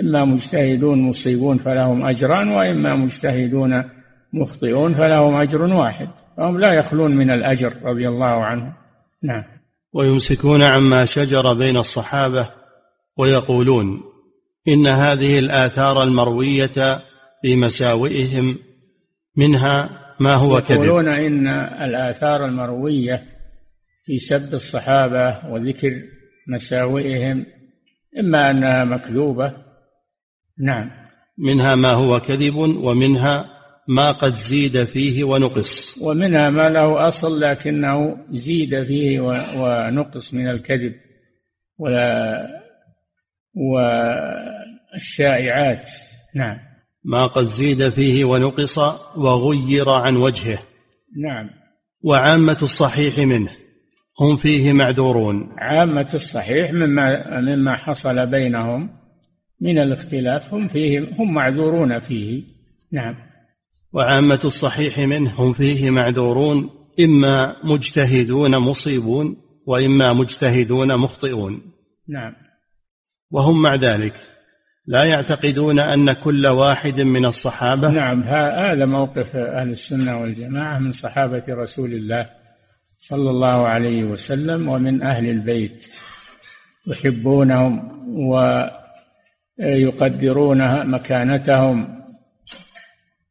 إما 0.00 0.24
مجتهدون 0.24 1.02
مصيبون 1.02 1.56
فلهم 1.56 2.06
أجران 2.06 2.48
وإما 2.48 2.96
مجتهدون 2.96 3.84
مخطئون 4.32 4.94
فلهم 4.94 5.34
أجر 5.34 5.62
واحد. 5.62 6.08
فهم 6.36 6.58
لا 6.58 6.72
يخلون 6.72 7.16
من 7.16 7.30
الأجر 7.30 7.72
رضي 7.84 8.08
الله 8.08 8.44
عنهم. 8.44 8.72
نعم. 9.22 9.55
ويمسكون 9.96 10.62
عما 10.62 11.04
شجر 11.04 11.54
بين 11.54 11.76
الصحابة 11.76 12.50
ويقولون 13.18 14.00
إن 14.68 14.86
هذه 14.86 15.38
الآثار 15.38 16.02
المروية 16.02 17.00
في 17.42 17.56
مساوئهم 17.56 18.58
منها 19.36 19.88
ما 20.20 20.36
هو 20.36 20.60
كذب. 20.60 20.84
يقولون 20.84 21.08
إن 21.08 21.48
الآثار 21.84 22.44
المروية 22.44 23.24
في 24.04 24.18
سب 24.18 24.54
الصحابة 24.54 25.50
وذكر 25.50 25.92
مساوئهم 26.48 27.46
إما 28.18 28.50
أنها 28.50 28.84
مكذوبة. 28.84 29.52
نعم. 30.58 30.90
منها 31.38 31.74
ما 31.74 31.92
هو 31.92 32.20
كذب 32.20 32.56
ومنها 32.56 33.55
ما 33.88 34.12
قد 34.12 34.32
زيد 34.32 34.84
فيه 34.84 35.24
ونقص. 35.24 36.02
ومنها 36.02 36.50
ما 36.50 36.68
له 36.68 37.06
أصل 37.08 37.40
لكنه 37.40 38.16
زيد 38.30 38.82
فيه 38.82 39.20
ونقص 39.56 40.34
من 40.34 40.48
الكذب 40.48 40.94
ولا 41.78 42.48
والشائعات. 44.94 45.90
نعم. 46.34 46.56
ما 47.04 47.26
قد 47.26 47.44
زيد 47.44 47.88
فيه 47.88 48.24
ونقص 48.24 48.78
وغير 49.16 49.88
عن 49.88 50.16
وجهه. 50.16 50.58
نعم. 51.16 51.50
وعامة 52.02 52.58
الصحيح 52.62 53.18
منه. 53.18 53.50
هم 54.20 54.36
فيه 54.36 54.72
معذورون. 54.72 55.54
عامة 55.58 56.10
الصحيح 56.14 56.72
مما 56.72 57.40
مما 57.40 57.76
حصل 57.76 58.26
بينهم 58.26 58.90
من 59.60 59.78
الاختلاف 59.78 60.54
هم 60.54 60.66
فيه 60.66 61.00
هم 61.18 61.34
معذورون 61.34 61.98
فيه. 61.98 62.42
نعم. 62.92 63.25
وعامة 63.92 64.40
الصحيح 64.44 64.98
منه 64.98 65.30
هم 65.30 65.52
فيه 65.52 65.90
معذورون 65.90 66.70
إما 67.00 67.56
مجتهدون 67.64 68.58
مصيبون 68.58 69.36
وإما 69.66 70.12
مجتهدون 70.12 70.96
مخطئون. 70.96 71.62
نعم. 72.08 72.32
وهم 73.30 73.62
مع 73.62 73.74
ذلك. 73.74 74.14
لا 74.86 75.04
يعتقدون 75.04 75.80
أن 75.80 76.12
كل 76.12 76.46
واحد 76.46 77.00
من 77.00 77.26
الصحابة 77.26 77.90
نعم 77.90 78.22
هذا 78.22 78.84
موقف 78.84 79.36
أهل 79.36 79.70
السنة 79.70 80.20
والجماعة 80.20 80.78
من 80.78 80.90
صحابة 80.90 81.44
رسول 81.48 81.92
الله 81.92 82.30
صلى 82.98 83.30
الله 83.30 83.68
عليه 83.68 84.04
وسلم 84.04 84.68
ومن 84.68 85.02
أهل 85.02 85.30
البيت. 85.30 85.86
يحبونهم 86.86 87.80
ويقدرون 89.58 90.90
مكانتهم. 90.90 91.95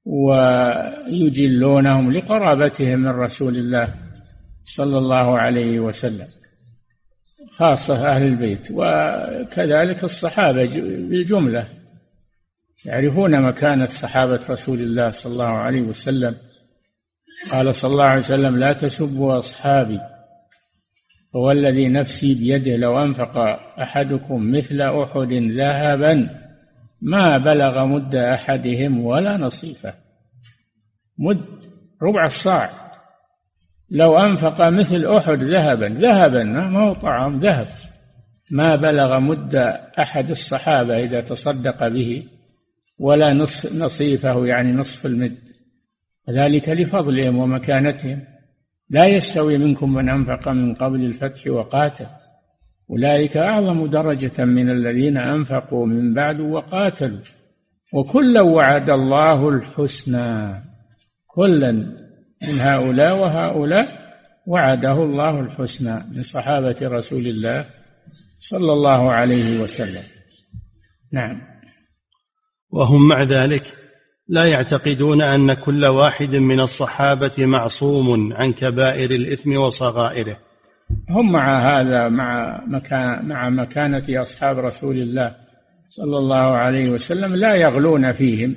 ويجلونهم 0.05 1.71
لقرابتهم 2.11 2.99
من 2.99 3.07
رسول 3.11 3.55
الله 3.55 3.93
صلى 4.63 4.97
الله 4.97 5.39
عليه 5.39 5.79
وسلم 5.79 6.27
خاصة 7.51 8.07
أهل 8.07 8.23
البيت. 8.23 8.71
وكذلك 8.71 10.03
الصحابة 10.03 10.65
بالجملة 11.09 11.69
يعرفون 12.85 13.41
مكانة 13.41 13.85
صحابة 13.85 14.39
رسول 14.49 14.79
الله 14.79 15.09
صلى 15.09 15.33
الله 15.33 15.45
عليه 15.45 15.81
وسلم. 15.81 16.35
قال 17.51 17.75
صلى 17.75 17.91
الله 17.91 18.05
عليه 18.05 18.17
وسلم 18.19 18.57
لا 18.57 18.73
تسبوا 18.73 19.37
أصحابي 19.37 19.99
هو 21.35 21.51
الذي 21.51 21.89
نفسي 21.89 22.33
بيده 22.33 22.75
لو 22.75 23.03
أنفق 23.03 23.37
أحدكم 23.81 24.51
مثل 24.51 24.81
أحد 24.81 25.33
ذهبا 25.33 26.44
ما 27.05 27.37
بلغ 27.37 27.85
مد 27.85 28.15
أحدهم 28.15 29.05
ولا 29.05 29.37
نصيفه. 29.37 29.93
مد 31.19 31.45
ربع 32.03 32.25
الصاع. 32.25 32.69
لو 33.91 34.17
أنفق 34.17 34.69
مثل 34.69 35.05
أحد 35.05 35.43
ذهبا 35.43 35.85
ذهبا 35.85 36.43
ما 36.43 36.79
هو 36.79 36.93
طعام؟ 36.93 37.39
ذهب. 37.39 37.67
ما 38.51 38.75
بلغ 38.75 39.19
مد 39.19 39.55
أحد 39.99 40.29
الصحابة 40.29 40.99
إذا 40.99 41.21
تصدق 41.21 41.87
به 41.87 42.23
ولا 42.99 43.33
نصف 43.33 43.75
نصيفه 43.75 44.45
يعني 44.45 44.71
نصف 44.71 45.05
المد. 45.05 45.37
ذلك 46.29 46.69
لفضلهم 46.69 47.37
ومكانتهم. 47.37 48.21
لا 48.89 49.05
يستوي 49.05 49.57
منكم 49.57 49.93
من 49.93 50.09
أنفق 50.09 50.47
من 50.49 50.75
قبل 50.75 51.05
الفتح 51.05 51.47
وقاتل 51.47 52.07
أولئك 52.91 53.37
أعظم 53.37 53.85
درجة 53.85 54.45
من 54.45 54.69
الذين 54.69 55.17
أنفقوا 55.17 55.85
من 55.85 56.13
بعد 56.13 56.39
وقاتلوا. 56.39 57.19
وكلا 57.93 58.41
وعد 58.41 58.89
الله 58.89 59.49
الحسنى. 59.49 60.63
كلا 61.27 61.71
من 62.47 62.59
هؤلاء 62.59 63.17
وهؤلاء 63.17 63.87
وعده 64.47 65.03
الله 65.03 65.39
الحسنى 65.39 66.03
من 66.15 66.21
صحابة 66.21 66.75
رسول 66.81 67.27
الله 67.27 67.65
صلى 68.39 68.73
الله 68.73 69.11
عليه 69.11 69.59
وسلم. 69.59 70.03
نعم. 71.13 71.41
وهم 72.69 73.07
مع 73.07 73.23
ذلك 73.23 73.63
لا 74.27 74.45
يعتقدون 74.45 75.23
أن 75.23 75.53
كل 75.53 75.85
واحد 75.85 76.35
من 76.35 76.59
الصحابة 76.59 77.45
معصوم 77.45 78.33
عن 78.33 78.53
كبائر 78.53 79.11
الإثم 79.11 79.57
وصغائره. 79.57 80.44
هم 81.09 81.31
مع 81.31 81.59
هذا 81.59 82.09
مع 82.09 82.61
مكان 82.67 83.25
مع 83.27 83.49
مكانة 83.49 84.03
أصحاب 84.09 84.57
رسول 84.57 84.97
الله 84.97 85.35
صلى 85.89 86.17
الله 86.17 86.57
عليه 86.57 86.89
وسلم 86.89 87.35
لا 87.35 87.55
يغلون 87.55 88.11
فيهم 88.11 88.55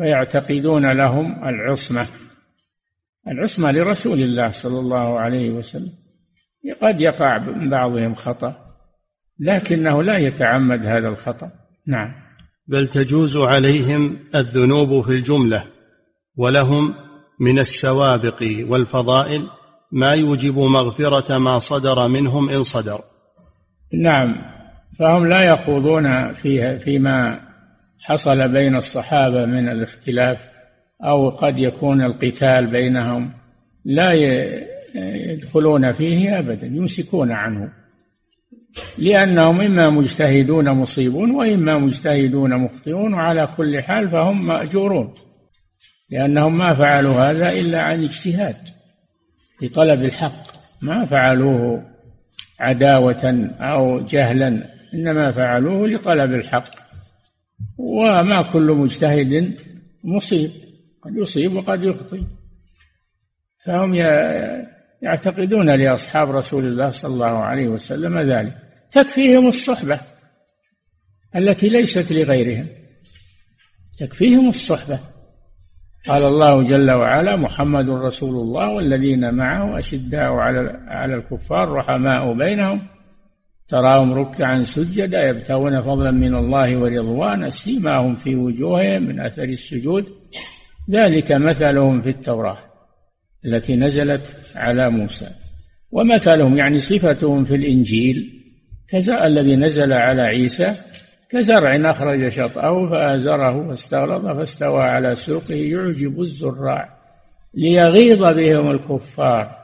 ويعتقدون 0.00 0.92
لهم 0.92 1.48
العصمة. 1.48 2.06
العصمة 3.28 3.70
لرسول 3.70 4.20
الله 4.20 4.50
صلى 4.50 4.78
الله 4.78 5.18
عليه 5.18 5.50
وسلم. 5.50 5.92
قد 6.82 7.00
يقع 7.00 7.38
من 7.38 7.70
بعضهم 7.70 8.14
خطأ 8.14 8.56
لكنه 9.40 10.02
لا 10.02 10.18
يتعمد 10.18 10.86
هذا 10.86 11.08
الخطأ. 11.08 11.50
نعم. 11.86 12.12
بل 12.68 12.88
تجوز 12.88 13.36
عليهم 13.36 14.18
الذنوب 14.34 15.06
في 15.06 15.12
الجملة 15.12 15.64
ولهم 16.36 16.94
من 17.40 17.58
السوابق 17.58 18.42
والفضائل 18.68 19.48
ما 19.92 20.12
يوجب 20.12 20.58
مغفرة 20.58 21.38
ما 21.38 21.58
صدر 21.58 22.08
منهم 22.08 22.50
إن 22.50 22.62
صدر. 22.62 22.98
نعم 24.02 24.34
فهم 24.98 25.26
لا 25.26 25.42
يخوضون 25.42 26.32
فيها 26.32 26.76
فيما 26.76 27.40
حصل 28.00 28.48
بين 28.48 28.76
الصحابة 28.76 29.46
من 29.46 29.68
الاختلاف 29.68 30.38
أو 31.04 31.30
قد 31.30 31.58
يكون 31.58 32.02
القتال 32.02 32.66
بينهم 32.66 33.32
لا 33.84 34.12
يدخلون 35.32 35.92
فيه 35.92 36.38
أبدا 36.38 36.66
يمسكون 36.66 37.32
عنه. 37.32 37.72
لأنهم 38.98 39.60
إما 39.60 39.90
مجتهدون 39.90 40.70
مصيبون 40.70 41.30
وإما 41.30 41.78
مجتهدون 41.78 42.64
مخطئون 42.64 43.14
وعلى 43.14 43.48
كل 43.56 43.82
حال 43.82 44.10
فهم 44.10 44.46
مأجورون 44.46 45.14
لأنهم 46.10 46.58
ما 46.58 46.74
فعلوا 46.74 47.14
هذا 47.14 47.52
إلا 47.52 47.82
عن 47.82 48.02
اجتهاد. 48.02 48.56
في 49.58 49.68
طلب 49.68 50.04
الحق. 50.04 50.42
ما 50.82 51.06
فعلوه 51.06 51.84
عداوة 52.60 53.50
أو 53.60 54.04
جهلا 54.04 54.76
إنما 54.94 55.30
فعلوه 55.30 55.88
لطلب 55.88 56.32
الحق. 56.32 56.70
وما 57.78 58.42
كل 58.42 58.72
مجتهد 58.72 59.58
مصيب 60.04 60.50
قد 61.02 61.16
يصيب 61.16 61.52
وقد 61.52 61.82
يخطئ. 61.82 62.22
فهم 63.64 63.94
يعتقدون 65.02 65.70
لأصحاب 65.70 66.30
رسول 66.30 66.64
الله 66.64 66.90
صلى 66.90 67.14
الله 67.14 67.38
عليه 67.44 67.68
وسلم 67.68 68.18
ذلك. 68.18 68.56
تكفيهم 68.90 69.46
الصحبة 69.48 70.00
التي 71.36 71.68
ليست 71.68 72.12
لغيرهم. 72.12 72.68
تكفيهم 73.98 74.48
الصحبة. 74.48 75.00
قال 76.06 76.24
الله 76.24 76.62
جل 76.62 76.90
وعلا 76.90 77.36
محمد 77.36 77.88
رسول 77.88 78.34
الله 78.34 78.68
والذين 78.68 79.34
معه 79.34 79.78
أشداء 79.78 80.32
على 80.32 80.80
على 80.88 81.14
الكفار 81.14 81.68
رحماء 81.68 82.32
بينهم. 82.32 82.80
تراهم 83.68 84.12
ركعا 84.12 84.60
سجدا 84.60 85.28
يبتغون 85.28 85.82
فضلا 85.82 86.10
من 86.10 86.34
الله 86.34 86.76
ورضوانا 86.76 87.48
سيماهم 87.48 88.14
في 88.14 88.34
وجوههم 88.36 89.02
من 89.02 89.20
أثر 89.20 89.44
السجود. 89.44 90.04
ذلك 90.90 91.32
مثلهم 91.32 92.02
في 92.02 92.08
التوراة 92.08 92.58
التي 93.44 93.76
نزلت 93.76 94.36
على 94.56 94.90
موسى. 94.90 95.26
ومثلهم 95.90 96.56
يعني 96.56 96.78
صفتهم 96.78 97.44
في 97.44 97.54
الإنجيل. 97.54 98.32
كزاء 98.88 99.26
الذي 99.26 99.56
نزل 99.56 99.92
على 99.92 100.22
عيسى 100.22 100.74
كزرع 101.30 101.90
أخرج 101.90 102.28
شطأه 102.28 102.90
فآزره 102.90 103.68
فاستغلظ 103.68 104.26
فاستوى 104.26 104.82
على 104.82 105.14
سوقه 105.14 105.54
يعجب 105.54 106.20
الزراع 106.20 106.96
ليغيظ 107.54 108.22
بهم 108.22 108.70
الكفار. 108.70 109.56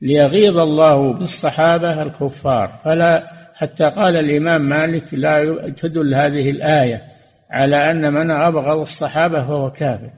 ليغيظ 0.00 0.58
الله 0.58 1.12
بالصحابة 1.12 2.02
الكفار. 2.02 2.80
فلا 2.84 3.22
حتى 3.54 3.84
قال 3.84 4.16
الإمام 4.16 4.68
مالك 4.68 5.14
لا 5.14 5.70
تدل 5.76 6.14
هذه 6.14 6.50
الآية 6.50 7.02
على 7.50 7.76
أن 7.90 8.14
من 8.14 8.30
أبغض 8.30 8.80
الصحابة 8.80 9.46
فهو 9.46 9.70
كافر 9.70 10.10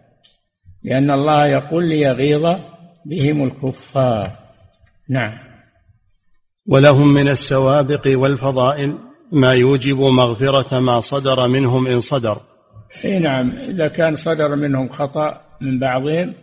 لأن 0.83 1.11
الله 1.11 1.47
يقول 1.47 1.89
ليغيظ 1.89 2.57
بهم 3.07 3.45
الكفار. 3.45 4.31
نعم. 5.09 5.39
ولهم 6.67 7.15
من 7.15 7.29
السوابق 7.29 8.03
والفضائل 8.07 8.99
ما 9.37 9.53
يوجب 9.53 10.01
مغفرة 10.01 10.81
ما 10.81 11.01
صدر 11.01 11.49
منهم 11.49 11.87
إن 11.87 12.01
صدر. 12.01 12.41
إي 13.05 13.19
نعم 13.19 13.51
إذا 13.51 13.89
كان 13.89 14.15
صدر 14.15 14.57
منهم 14.57 14.89
خطأ 14.89 15.41
من 15.61 15.79
بعضهم 15.79 16.35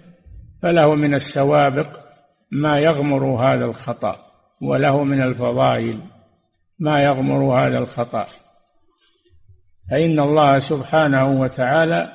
فله 0.62 0.96
من 0.96 1.14
السوابق 1.14 2.00
ما 2.52 2.80
يغمر 2.80 3.48
هذا 3.48 3.66
الخطأ 3.66 4.16
وله 4.62 5.04
من 5.04 5.22
الفضائل 5.22 6.02
ما 6.80 7.04
يغمر 7.04 7.66
هذا 7.66 7.78
الخطأ. 7.78 8.26
فإن 9.92 10.20
الله 10.20 10.60
سبحانه 10.60 11.42
وتعالى 11.42 12.10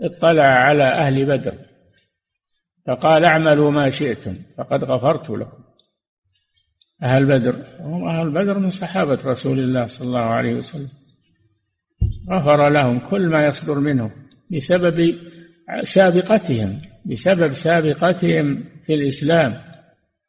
اطلع 0.00 0.44
على 0.44 0.84
أهل 0.84 1.26
بدر 1.26 1.54
فقال 2.86 3.24
اعملوا 3.24 3.70
ما 3.70 3.88
شئتم 3.88 4.36
فقد 4.58 4.84
غفرت 4.84 5.30
لكم. 5.30 5.65
أهل 7.02 7.26
بدر. 7.26 7.64
هم 7.80 8.08
أهل 8.08 8.30
بدر 8.30 8.58
من 8.58 8.68
صحابة 8.68 9.18
رسول 9.24 9.58
الله 9.58 9.86
صلى 9.86 10.08
الله 10.08 10.20
عليه 10.24 10.54
وسلم. 10.54 10.88
غفر 12.30 12.68
لهم 12.68 13.08
كل 13.08 13.28
ما 13.28 13.46
يصدر 13.46 13.80
منهم 13.80 14.10
بسبب 14.50 15.14
سابقتهم 15.82 16.80
بسبب 17.04 17.52
سابقتهم 17.52 18.64
في 18.86 18.94
الإسلام. 18.94 19.54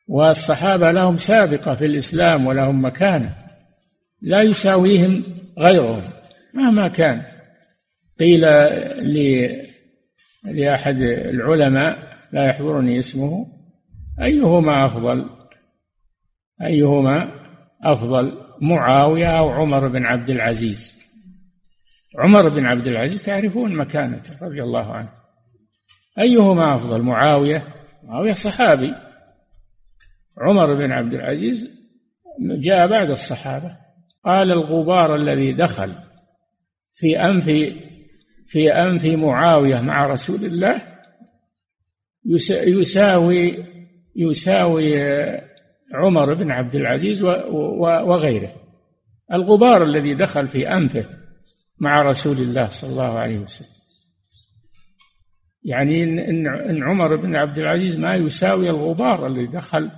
والصحابة 0.08 0.92
لهم 0.92 1.16
سابقة 1.16 1.76
في 1.76 1.86
الإسلام 1.86 2.48
ولهم 2.48 2.86
مكانة. 2.86 3.36
لا 4.22 4.42
يساويهم 4.42 5.24
غيرهم 5.60 6.02
مهما 6.54 6.88
كان. 6.88 7.22
قيل 8.20 8.42
لأحد 10.44 11.02
العلماء 11.02 11.98
لا 12.34 12.50
يحضرني 12.50 13.00
اسمه 13.00 13.48
أيهما 14.22 14.86
أفضل؟ 14.86 15.37
أيهما 16.62 17.32
أفضل 17.84 18.38
معاوية 18.62 19.40
أو 19.40 19.50
عمر 19.50 19.88
بن 19.88 20.06
عبد 20.06 20.30
العزيز؟ 20.30 20.98
عمر 22.20 22.50
بن 22.50 22.66
عبد 22.66 22.88
العزيز 22.88 23.26
تعرفون 23.26 23.78
مكانته 23.78 24.46
رضي 24.46 24.64
الله 24.64 24.94
عنه. 24.94 25.12
أيهما 26.20 26.76
أفضل 26.76 27.02
معاوية؟ 27.02 27.68
معاوية 28.04 28.32
صحابي. 28.32 28.94
عمر 30.42 30.74
بن 30.74 30.92
عبد 30.92 31.14
العزيز 31.14 31.82
جاء 32.40 32.88
بعد 32.88 33.10
الصحابة. 33.10 33.78
قال 34.26 34.52
الغبار 34.52 35.16
الذي 35.16 35.54
دخل 35.54 35.92
في 36.94 37.20
أنف 37.20 37.46
في 38.48 38.72
أنف 38.72 39.06
معاوية 39.06 39.82
مع 39.82 40.08
رسول 40.08 40.46
الله 40.46 40.82
يساوي 42.66 43.66
يساوي 44.16 44.94
عمر 45.94 46.34
بن 46.34 46.52
عبد 46.52 46.76
العزيز 46.76 47.24
وغيره. 48.08 48.52
الغبار 49.34 49.84
الذي 49.84 50.14
دخل 50.14 50.48
في 50.48 50.68
أنفه 50.68 51.06
مع 51.80 52.02
رسول 52.02 52.38
الله 52.38 52.68
صلى 52.68 52.90
الله 52.90 53.20
عليه 53.20 53.40
وسلم. 53.40 53.78
يعني 55.64 56.04
إن 56.70 56.84
عمر 56.84 57.16
بن 57.16 57.36
عبد 57.36 57.58
العزيز 57.58 57.96
ما 57.96 58.16
يساوي 58.16 58.70
الغبار 58.70 59.28
الذي 59.28 59.48
دخل 59.48 59.92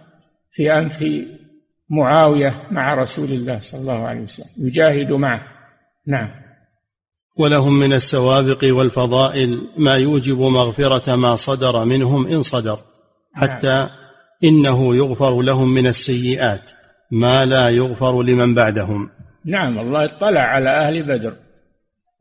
في 0.52 0.73
أنف 0.73 1.06
معاوية 1.89 2.67
مع 2.71 2.93
رسول 2.93 3.30
الله 3.30 3.60
صلى 3.60 3.82
الله 3.82 4.08
عليه 4.08 4.21
وسلم. 4.21 4.67
يجاهد 4.67 5.12
معه. 5.12 5.41
نعم. 6.08 6.30
ولهم 7.38 7.80
من 7.80 7.93
السوابق 7.93 8.65
والفضائل 8.71 9.67
ما 9.78 9.95
يوجب 9.97 10.39
مغفرة 10.39 11.15
ما 11.15 11.36
صدر 11.36 11.86
منهم 11.86 12.28
إن 12.28 12.41
صدر 12.41 12.78
حتى 13.34 13.67
نعم. 13.67 13.89
إنه 14.43 14.95
يغفر 14.95 15.41
لهم 15.41 15.73
من 15.73 15.88
السيئات 15.88 16.69
ما 17.12 17.45
لا 17.45 17.69
يغفر 17.69 18.23
لمن 18.23 18.54
بعدهم. 18.54 19.10
نعم 19.45 19.80
الله 19.80 20.06
اطلع 20.06 20.41
على 20.41 20.69
أهل 20.69 21.04
بدر 21.04 21.36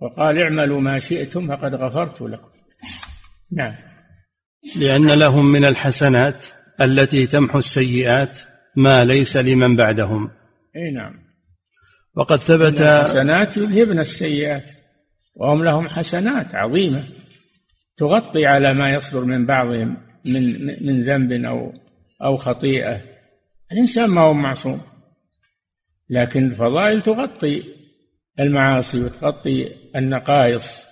وقال 0.01 0.43
اعملوا 0.43 0.81
ما 0.81 0.99
شئتم 0.99 1.49
فقد 1.49 1.75
غفرت 1.75 2.23
لكم. 2.23 2.49
نعم. 3.53 3.75
لأن 4.81 5.19
لهم 5.19 5.53
من 5.53 5.65
الحسنات 5.65 6.45
التي 6.81 7.27
تمحو 7.27 7.59
السيئات 7.59 8.39
ما 8.77 9.05
ليس 9.05 9.37
لمن 9.37 9.77
بعدهم. 9.77 10.31
إي 10.77 10.91
نعم. 10.91 11.29
وقد 12.17 12.39
ثبت 12.39 12.81
الحسنات 12.81 13.57
يذهبن 13.57 13.99
السيئات 13.99 14.71
وهم 15.35 15.65
لهم 15.65 15.89
حسنات 15.89 16.55
عظيمة 16.55 17.09
تغطي 17.97 18.47
على 18.47 18.75
ما 18.75 18.91
يصدر 18.91 19.25
من 19.25 19.47
بعضهم 19.47 19.97
من 20.25 20.67
من 20.87 21.05
ذنب 21.05 21.33
أو 21.33 21.73
أو 22.25 22.37
خطيئة. 22.37 23.03
الإنسان 23.73 24.11
ما 24.11 24.23
هو 24.23 24.33
معصوم 24.33 24.81
لكن 26.11 26.47
الفضائل 26.47 27.03
تغطي 27.03 27.63
المعاصي 28.41 29.05
وتغطي 29.05 29.75
النقائص. 29.97 30.89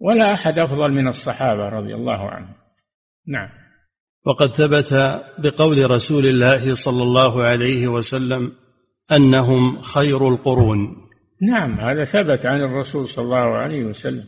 ولا 0.00 0.32
أحد 0.32 0.58
أفضل 0.58 0.92
من 0.92 1.08
الصحابة 1.08 1.68
رضي 1.68 1.94
الله 1.94 2.30
عنهم. 2.30 2.54
نعم. 3.26 3.48
وقد 4.26 4.46
ثبت 4.46 4.94
بقول 5.38 5.90
رسول 5.90 6.26
الله 6.26 6.74
صلى 6.74 7.02
الله 7.02 7.42
عليه 7.42 7.88
وسلم 7.88 8.52
أنهم 9.12 9.80
خير 9.80 10.28
القرون. 10.28 10.96
نعم 11.42 11.80
هذا 11.80 12.04
ثبت 12.04 12.46
عن 12.46 12.60
الرسول 12.60 13.08
صلى 13.08 13.24
الله 13.24 13.56
عليه 13.56 13.84
وسلم. 13.84 14.24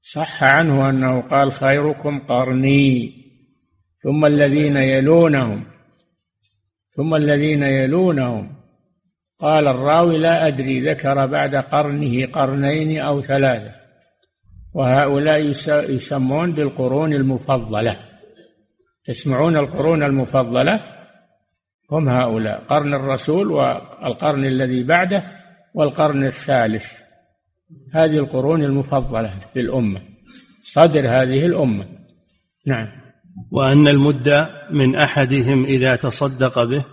صح 0.00 0.44
عنه 0.44 0.88
أنه 0.88 1.20
قال 1.20 1.52
خيركم 1.52 2.18
قرني. 2.18 3.21
ثم 4.02 4.24
الذين 4.26 4.76
يلونهم 4.76 5.72
ثم 6.96 7.14
الذين 7.14 7.62
يلونهم. 7.62 8.56
قال 9.38 9.68
الراوي 9.68 10.18
لا 10.18 10.46
أدري 10.46 10.80
ذكر 10.80 11.26
بعد 11.26 11.54
قرنه 11.54 12.26
قرنين 12.26 13.00
أو 13.00 13.20
ثلاثة 13.20 13.74
وهؤلاء 14.74 15.48
يسمون 15.90 16.52
بالقرون 16.52 17.14
المفضلة. 17.14 17.96
تسمعون 19.04 19.56
القرون 19.56 20.02
المفضلة؟ 20.02 20.80
هم 21.92 22.08
هؤلاء 22.08 22.64
قرن 22.64 22.94
الرسول 22.94 23.50
والقرن 23.50 24.44
الذي 24.44 24.84
بعده 24.84 25.22
والقرن 25.74 26.24
الثالث. 26.24 26.86
هذه 27.94 28.18
القرون 28.18 28.62
المفضلة 28.62 29.38
في 29.52 29.60
الأمة 29.60 30.00
صدر 30.62 31.00
هذه 31.00 31.46
الأمة. 31.46 31.86
نعم. 32.66 33.01
وأن 33.50 33.88
المد 33.88 34.46
من 34.70 34.96
أحدهم 34.96 35.64
إذا 35.64 35.96
تصدق 35.96 36.64
به 36.64 36.84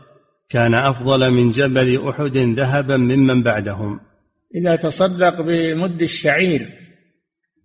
كان 0.50 0.76
أفضل 0.76 1.32
من 1.32 1.52
جبل 1.52 2.10
أحد 2.10 2.38
ذهبا 2.38 2.98
ممن 2.98 3.44
بعدهم. 3.44 4.00
إذا 4.56 4.76
تصدق 4.76 5.42
بمد 5.42 6.02
الشعير 6.02 6.62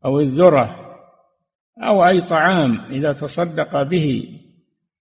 أو 0.05 0.21
الذرة 0.21 0.77
أو 1.83 2.07
أي 2.07 2.21
طعام 2.21 2.93
إذا 2.93 3.13
تصدق 3.13 3.83
به 3.83 4.25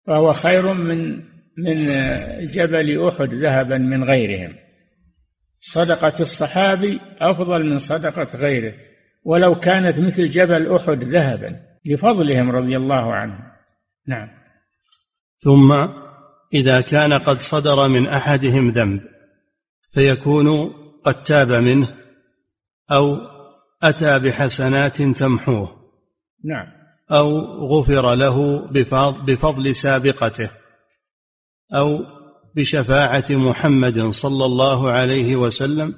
فهو 0.08 0.34
خير 0.34 0.74
من 0.74 1.34
من 1.58 1.88
جبل 2.48 3.08
أحد 3.08 3.34
ذهبا 3.34 3.78
من 3.78 4.04
غيرهم. 4.04 4.56
صدقة 5.60 6.14
الصحابي 6.20 7.00
أفضل 7.22 7.64
من 7.64 7.78
صدقة 7.78 8.38
غيره 8.38 8.74
ولو 9.24 9.56
كانت 9.56 10.00
مثل 10.00 10.30
جبل 10.30 10.76
أحد 10.76 11.04
ذهبا 11.04 11.60
لفضلهم 11.86 12.52
رضي 12.52 12.78
الله 12.78 13.14
عنهم. 13.14 13.53
نعم. 14.08 14.30
ثم 15.38 15.72
إذا 16.54 16.82
كان 16.82 17.13
قد 17.13 17.38
صدر 17.38 17.88
من 17.88 18.08
أحدهم 18.08 18.70
ذنب 18.70 19.02
فيكون 19.92 20.74
قد 21.04 21.24
تاب 21.24 21.52
منه 21.52 21.96
أو 22.92 23.18
أتى 23.84 24.20
بحسنات 24.20 25.02
تمحوه 25.02 25.84
نعم. 26.46 26.68
أو 27.12 27.39
غفر 27.68 28.16
له 28.16 28.68
بفضل 29.26 29.76
سابقته 29.76 30.52
أو 31.74 32.00
بشفاعة 32.56 33.26
محمد 33.30 34.00
صلى 34.00 34.46
الله 34.46 34.92
عليه 34.92 35.36
وسلم 35.36 35.96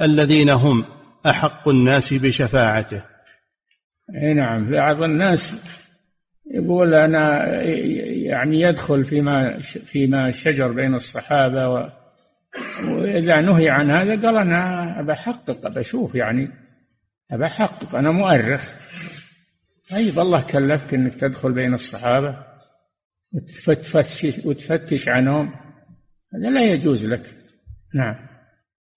الذين 0.00 0.50
هم 0.50 0.84
أحق 1.26 1.68
الناس 1.68 2.14
بشفاعته. 2.14 3.04
اي 4.22 4.34
نعم. 4.34 4.70
بعض 4.70 5.02
الناس 5.02 5.66
يقول 6.54 6.94
أنا 6.94 7.52
يعني 8.26 8.60
يدخل 8.60 9.04
فيما 9.04 9.58
فيما 9.60 10.30
شجر 10.30 10.72
بين 10.72 10.94
الصحابة 10.94 11.68
و 11.68 11.88
وإذا 12.84 13.40
نهي 13.40 13.70
عن 13.70 13.90
هذا 13.90 14.10
قال 14.10 14.36
أنا 14.36 15.02
بحقق 15.02 15.68
بشوف 15.68 16.14
يعني 16.14 16.48
بحقق 17.32 17.96
أنا 17.96 18.10
مؤرخ. 18.10 18.72
طيب 19.90 20.18
الله 20.18 20.40
كلفك 20.40 20.94
إنك 20.94 21.14
تدخل 21.14 21.52
بين 21.52 21.74
الصحابة 21.74 22.36
وتفتش 23.32 24.46
وتفتش 24.46 25.08
عنهم. 25.08 25.54
هذا 26.34 26.50
لا 26.50 26.64
يجوز 26.64 27.06
لك. 27.06 27.26
نعم. 27.94 28.14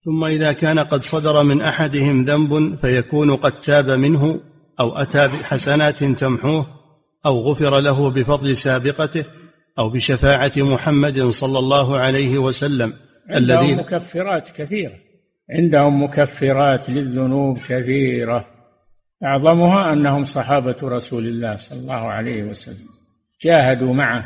ثم 0.06 0.26
إذا 0.26 0.52
كان 0.52 0.80
قد 0.80 1.02
صدر 1.02 1.44
من 1.44 1.62
أحدهم 1.62 2.24
ذنب 2.24 2.80
فيكون 2.82 3.36
قد 3.36 3.62
تاب 3.62 3.90
منه 3.90 4.42
أو 4.80 4.98
أتى 4.98 5.28
بحسنات 5.28 6.04
تمحوه. 6.04 6.79
أو 7.26 7.40
غفر 7.40 7.80
له 7.80 8.12
بفضل 8.12 8.56
سابقته 8.56 9.26
أو 9.80 9.90
بشفاعة 9.90 10.52
محمد 10.58 11.20
صلى 11.22 11.60
الله 11.60 11.98
عليه 11.98 12.38
وسلم 12.38 12.94
عندهم 13.30 13.80
مكفرات 13.80 14.50
كثيرة. 14.50 14.96
عندهم 15.50 16.04
مكفرات 16.04 16.90
للذنوب 16.90 17.58
كثيرة. 17.58 18.46
أعظمها 19.24 19.94
أنهم 19.94 20.24
صحابة 20.24 20.76
رسول 20.84 21.28
الله 21.28 21.56
صلى 21.56 21.80
الله 21.80 22.08
عليه 22.08 22.44
وسلم. 22.44 22.88
جاهدوا 23.42 23.94
معه 23.94 24.24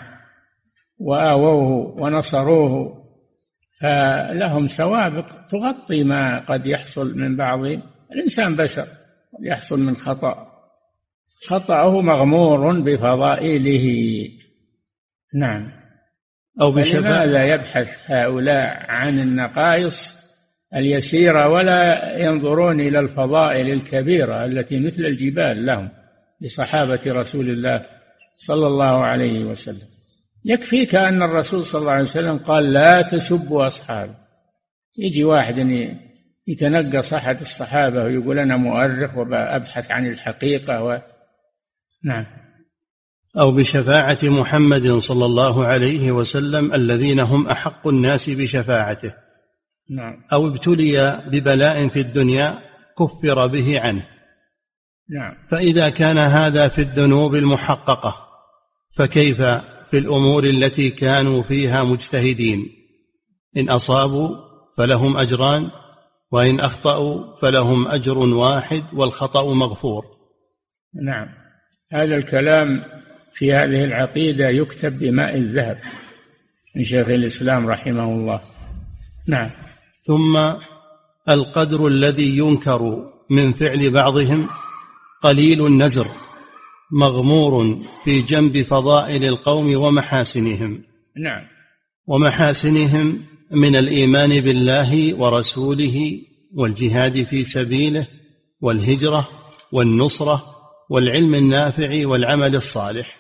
وآووه 1.00 2.02
ونصروه 2.02 3.04
فلهم 3.80 4.68
سوابق 4.68 5.28
تغطي 5.50 6.04
ما 6.04 6.40
قد 6.40 6.66
يحصل 6.66 7.18
من 7.18 7.38
بعضهم 7.38 7.82
الإنسان 8.12 8.56
بشر 8.56 8.86
يحصل 9.42 9.82
من 9.82 9.96
خطأ. 9.96 10.53
خطأه 11.48 12.02
مغمور 12.02 12.80
بفضائله. 12.80 13.88
نعم. 15.34 15.72
أو 16.62 16.72
بشفاء. 16.72 17.02
لماذا 17.02 17.44
يبحث 17.46 18.12
هؤلاء 18.12 18.86
عن 18.90 19.20
النقائص 19.20 20.24
اليسيرة 20.76 21.50
ولا 21.50 22.18
ينظرون 22.24 22.82
إلى 22.82 23.00
الفضائل 23.00 23.70
الكبيرة 23.70 24.46
التي 24.46 24.80
مثل 24.80 25.06
الجبال 25.06 25.66
لهم 25.66 25.90
لصحابة 26.42 27.00
رسول 27.08 27.50
الله 27.50 27.86
صلى 28.36 28.68
الله 28.68 29.06
عليه 29.06 29.44
وسلم؟ 29.44 29.88
يكفيك 30.46 30.96
أن 30.96 31.22
الرسول 31.22 31.66
صلى 31.66 31.82
الله 31.82 31.92
عليه 31.92 32.02
وسلم 32.02 32.38
قال 32.38 32.74
لا 32.74 33.02
تسبوا 33.02 33.66
أصحابي. 33.66 34.14
يجي 34.98 35.24
واحد 35.24 35.56
يتنقص 36.48 37.14
أحد 37.14 37.40
الصحابة 37.42 38.04
ويقول 38.04 38.40
أنا 38.40 38.58
مؤرخ 38.58 39.18
وأبحث 39.18 39.92
عن 39.92 40.08
الحقيقة 40.08 40.84
و... 40.84 41.02
نعم. 42.06 42.26
أو 43.38 43.52
بشفاعة 43.52 44.20
محمد 44.24 44.88
صلى 44.88 45.26
الله 45.26 45.66
عليه 45.66 46.12
وسلم 46.12 46.74
الذين 46.74 47.20
هم 47.20 47.48
أحق 47.48 47.88
الناس 47.88 48.30
بشفاعته. 48.30 49.14
نعم. 49.90 50.14
أو 50.34 50.48
ابتلي 50.48 51.24
ببلاء 51.28 51.88
في 51.88 52.00
الدنيا 52.00 52.60
كفر 53.00 53.48
به 53.48 53.80
عنه. 53.80 54.08
نعم. 55.10 55.48
فإذا 55.50 55.90
كان 55.90 56.18
هذا 56.18 56.68
في 56.68 56.82
الذنوب 56.82 57.36
المحققة 57.36 58.16
فكيف 58.98 59.42
في 59.90 59.98
الأمور 59.98 60.44
التي 60.44 60.90
كانوا 60.90 61.44
فيها 61.44 61.84
مجتهدين؟ 61.84 62.68
إن 63.58 63.70
أصابوا 63.70 64.30
فلهم 64.78 65.18
أجران 65.18 65.72
وإن 66.32 66.60
أخطأوا 66.60 67.36
فلهم 67.36 67.88
أجر 67.88 68.18
واحد 68.18 68.84
والخطأ 68.94 69.54
مغفور. 69.54 70.04
نعم. 71.06 71.43
هذا 71.94 72.18
الكلام 72.18 72.84
في 73.34 73.54
هذه 73.54 73.84
العقيدة 73.84 74.50
يكتب 74.50 75.00
بماء 75.00 75.38
الذهب 75.38 75.78
من 76.76 76.84
شيخ 76.84 77.10
الإسلام 77.10 77.68
رحمه 77.68 78.04
الله. 78.04 78.42
نعم. 79.28 79.50
ثم 80.02 80.58
القدر 81.30 81.88
الذي 81.88 82.38
ينكر 82.38 83.12
من 83.30 83.54
فعل 83.54 83.92
بعضهم 83.92 84.48
قليل 85.22 85.66
النزر 85.66 86.08
مغمور 86.92 87.82
في 88.04 88.22
جنب 88.22 88.62
فضائل 88.62 89.26
القوم 89.26 89.76
ومحاسنهم. 89.76 90.84
نعم. 91.18 91.48
ومحاسنهم 92.08 93.22
من 93.52 93.76
الإيمان 93.76 94.42
بالله 94.42 95.14
ورسوله 95.14 96.22
والجهاد 96.54 97.24
في 97.24 97.44
سبيله 97.44 98.08
والهجرة 98.62 99.30
والنصرة 99.72 100.53
والعلم 100.94 101.36
النافع 101.36 102.08
والعمل 102.08 102.56
الصالح. 102.56 103.16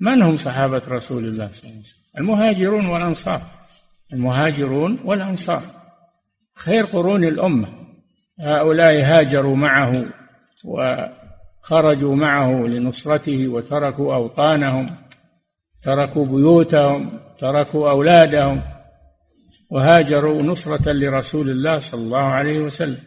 من 0.00 0.22
هم 0.22 0.36
صحابة 0.36 0.82
رسول 0.88 1.24
الله 1.24 1.50
صلى 1.50 1.70
الله 1.70 1.72
عليه 1.72 1.80
وسلم؟ 1.80 2.00
المهاجرون 2.18 2.86
والأنصار. 2.86 3.42
المهاجرون 4.12 5.00
والأنصار. 5.04 5.62
خير 6.54 6.84
قرون 6.84 7.24
الأمة. 7.24 7.68
هؤلاء 8.40 9.02
هاجروا 9.02 9.56
معه 9.56 10.04
وخرجوا 10.64 12.14
معه 12.14 12.66
لنصرته 12.66 13.48
وتركوا 13.48 14.14
أوطانهم 14.14 14.86
تركوا 15.82 16.26
بيوتهم 16.26 17.20
تركوا 17.38 17.90
أولادهم 17.90 18.62
وهاجروا 19.70 20.42
نصرة 20.42 20.92
لرسول 20.92 21.50
الله 21.50 21.78
صلى 21.78 22.00
الله 22.00 22.22
عليه 22.22 22.60
وسلم. 22.60 22.98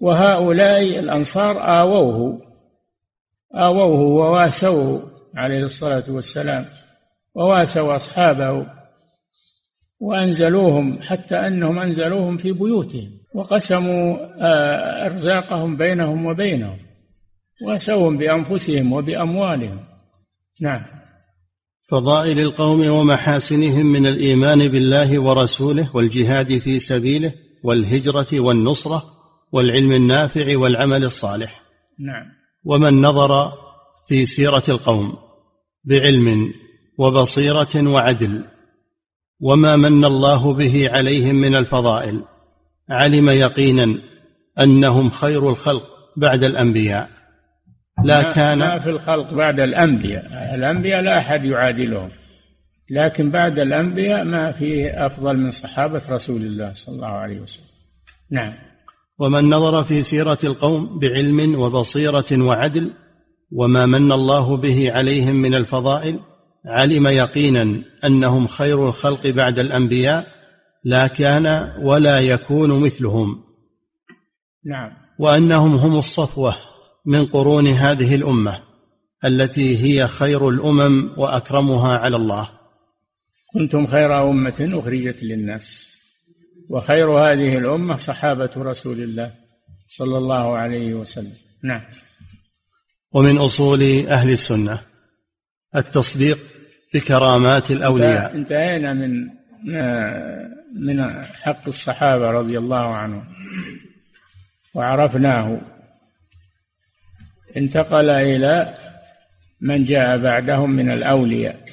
وهؤلاء 0.00 0.98
الأنصار 0.98 1.80
آووه. 1.80 2.49
آووه 3.54 4.00
وواسوه 4.00 5.10
عليه 5.36 5.62
الصلاة 5.64 6.04
والسلام 6.08 6.66
وواسوا 7.34 7.96
أصحابه 7.96 8.66
وأنزلوهم 10.00 11.02
حتى 11.02 11.36
أنهم 11.36 11.78
أنزلوهم 11.78 12.36
في 12.36 12.52
بيوتهم 12.52 13.10
وقسموا 13.34 14.16
آه، 14.40 15.06
أرزاقهم 15.06 15.76
بينهم 15.76 16.26
وبينهم 16.26 16.78
واسوهم 17.66 18.18
بأنفسهم 18.18 18.92
وبأموالهم. 18.92 19.84
نعم. 20.60 20.82
فضائل 21.90 22.40
القوم 22.40 22.90
ومحاسنهم 22.90 23.86
من 23.86 24.06
الإيمان 24.06 24.68
بالله 24.68 25.18
ورسوله 25.18 25.96
والجهاد 25.96 26.58
في 26.58 26.78
سبيله 26.78 27.34
والهجرة 27.64 28.40
والنصرة 28.40 29.02
والعلم 29.52 29.92
النافع 29.92 30.58
والعمل 30.58 31.04
الصالح. 31.04 31.62
نعم. 31.98 32.39
ومن 32.64 33.00
نظر 33.00 33.52
في 34.08 34.26
سيرة 34.26 34.62
القوم 34.68 35.16
بعلم 35.84 36.52
وبصيرة 36.98 37.88
وعدل 37.88 38.44
وما 39.40 39.76
من 39.76 40.04
الله 40.04 40.54
به 40.54 40.90
عليهم 40.90 41.34
من 41.34 41.56
الفضائل 41.56 42.24
علم 42.90 43.28
يقينا 43.28 43.98
أنهم 44.60 45.10
خير 45.10 45.50
الخلق 45.50 45.82
بعد 46.16 46.44
الأنبياء. 46.44 47.08
لا 48.04 48.22
كان 48.22 48.58
ما 48.58 48.78
في 48.78 48.90
الخلق 48.90 49.34
بعد 49.34 49.60
الأنبياء 49.60 50.54
الأنبياء 50.54 51.02
لا 51.02 51.18
أحد 51.18 51.44
يعادلهم 51.44 52.10
لكن 52.90 53.30
بعد 53.30 53.58
الأنبياء 53.58 54.24
ما 54.24 54.52
فيه 54.52 55.06
أفضل 55.06 55.36
من 55.36 55.50
صحابة 55.50 56.02
رسول 56.10 56.42
الله 56.42 56.72
صلى 56.72 56.94
الله 56.94 57.08
عليه 57.08 57.40
وسلم. 57.40 57.66
نعم. 58.30 58.69
ومن 59.20 59.48
نظر 59.48 59.84
في 59.84 60.02
سيرة 60.02 60.38
القوم 60.44 60.98
بعلم 60.98 61.60
وبصيرة 61.60 62.26
وعدل 62.32 62.90
وما 63.52 63.86
من 63.86 64.12
الله 64.12 64.56
به 64.56 64.92
عليهم 64.92 65.36
من 65.36 65.54
الفضائل 65.54 66.20
علم 66.66 67.06
يقينا 67.06 67.82
أنهم 68.04 68.46
خير 68.46 68.88
الخلق 68.88 69.26
بعد 69.26 69.58
الأنبياء 69.58 70.26
لا 70.84 71.06
كان 71.06 71.72
ولا 71.82 72.20
يكون 72.20 72.80
مثلهم. 72.80 73.44
نعم. 74.64 74.90
وأنهم 75.18 75.74
هم 75.74 75.98
الصفوة 75.98 76.56
من 77.06 77.26
قرون 77.26 77.66
هذه 77.66 78.14
الأمة 78.14 78.60
التي 79.24 79.78
هي 79.78 80.08
خير 80.08 80.48
الأمم 80.48 81.10
وأكرمها 81.18 81.98
على 81.98 82.16
الله. 82.16 82.48
كنتم 83.54 83.86
خير 83.86 84.30
أمة 84.30 84.70
أخرجت 84.78 85.22
للناس. 85.22 85.89
وخير 86.70 87.10
هذه 87.10 87.58
الأمة 87.58 87.96
صحابة 87.96 88.50
رسول 88.56 89.00
الله 89.02 89.34
صلى 89.88 90.18
الله 90.18 90.58
عليه 90.58 90.94
وسلم. 90.94 91.34
نعم. 91.64 91.82
ومن 93.12 93.38
أصول 93.38 94.06
أهل 94.06 94.30
السنة 94.30 94.78
التصديق 95.76 96.38
بكرامات 96.94 97.70
الأولياء. 97.70 98.34
انتهينا 98.34 98.92
من 98.92 99.10
من 100.74 101.24
حق 101.24 101.66
الصحابة 101.66 102.30
رضي 102.30 102.58
الله 102.58 102.94
عنهم 102.94 103.24
وعرفناه 104.74 105.60
انتقل 107.56 108.10
إلى 108.10 108.78
من 109.60 109.84
جاء 109.84 110.16
بعدهم 110.16 110.70
من 110.70 110.90
الأولياء 110.90 111.64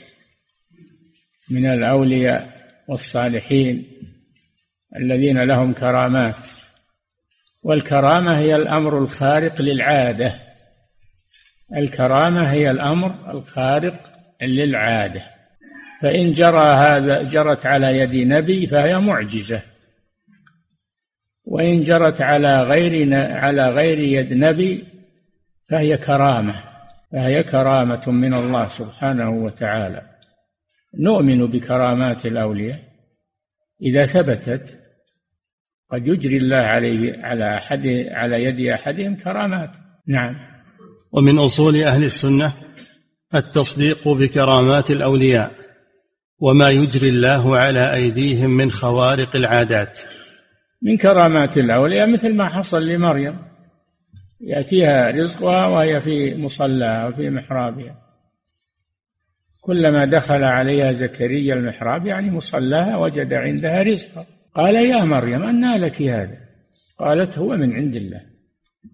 من 1.50 1.66
الأولياء 1.66 2.68
والصالحين. 2.88 3.97
الذين 4.96 5.44
لهم 5.44 5.74
كرامات. 5.74 6.46
والكرامة 7.64 8.38
هي 8.38 8.56
الأمر 8.56 8.98
الخارق 8.98 9.62
للعادة. 9.62 10.36
الكرامة 11.78 12.52
هي 12.52 12.72
الأمر 12.72 13.32
الخارق 13.32 14.12
للعادة. 14.42 15.22
فإن 16.02 16.32
جرى 16.32 16.78
هذا 16.78 17.24
جرت 17.24 17.66
على 17.66 17.98
يد 17.98 18.28
نبي 18.28 18.68
فهي 18.68 19.00
معجزة. 19.00 19.62
وإن 21.46 21.82
جرت 21.82 22.22
على 22.22 22.64
غير 22.64 23.14
على 23.32 23.70
غير 23.70 24.00
يد 24.00 24.34
نبي 24.34 24.84
فهي 25.70 25.98
كرامة. 25.98 26.64
فهي 27.12 27.44
كرامة 27.44 28.04
من 28.08 28.34
الله 28.34 28.66
سبحانه 28.68 29.30
وتعالى. 29.30 30.02
نؤمن 31.00 31.46
بكرامات 31.48 32.26
الأولياء. 32.26 32.87
إذا 33.82 34.06
ثبتت 34.06 34.88
قد 35.92 36.08
يجري 36.08 36.38
الله 36.38 36.58
عليه 36.58 37.18
على 37.24 37.58
أحد 37.58 37.82
على 38.12 38.44
يد 38.44 38.68
أحدهم 38.68 39.16
كرامات. 39.16 39.78
نعم. 40.08 40.36
ومن 41.12 41.40
أصول 41.40 41.84
أهل 41.84 42.04
السنة 42.04 42.54
التصديق 43.36 44.08
بكرامات 44.08 44.92
الأولياء 44.92 45.52
وما 46.40 46.70
يجري 46.70 47.10
الله 47.10 47.58
على 47.58 47.94
أيديهم 47.94 48.50
من 48.50 48.72
خوارق 48.72 49.36
العادات. 49.36 50.00
من 50.82 50.98
كرامات 50.98 51.58
الأولياء 51.58 52.12
مثل 52.12 52.36
ما 52.36 52.50
حصل 52.50 52.88
لمريم. 52.88 53.40
يأتيها 54.42 55.12
رزقها 55.12 55.68
وهي 55.68 56.02
في 56.02 56.36
مصلاها 56.36 57.08
وفي 57.08 57.30
محرابها. 57.30 58.07
كلما 59.68 60.06
دخل 60.06 60.44
عليها 60.44 60.92
زكريا 60.92 61.56
المحراب 61.56 62.06
يعني 62.06 62.32
مصلاها 62.32 62.98
وجد 62.98 63.34
عندها 63.34 63.84
رزقا. 63.84 64.26
قال 64.56 64.76
يا 64.76 65.04
مريم 65.04 65.44
أنى 65.44 65.78
لك 65.78 66.02
هذا؟ 66.02 66.38
قالت 67.00 67.38
هو 67.38 67.50
من 67.50 67.74
عند 67.74 67.96
الله. 67.96 68.22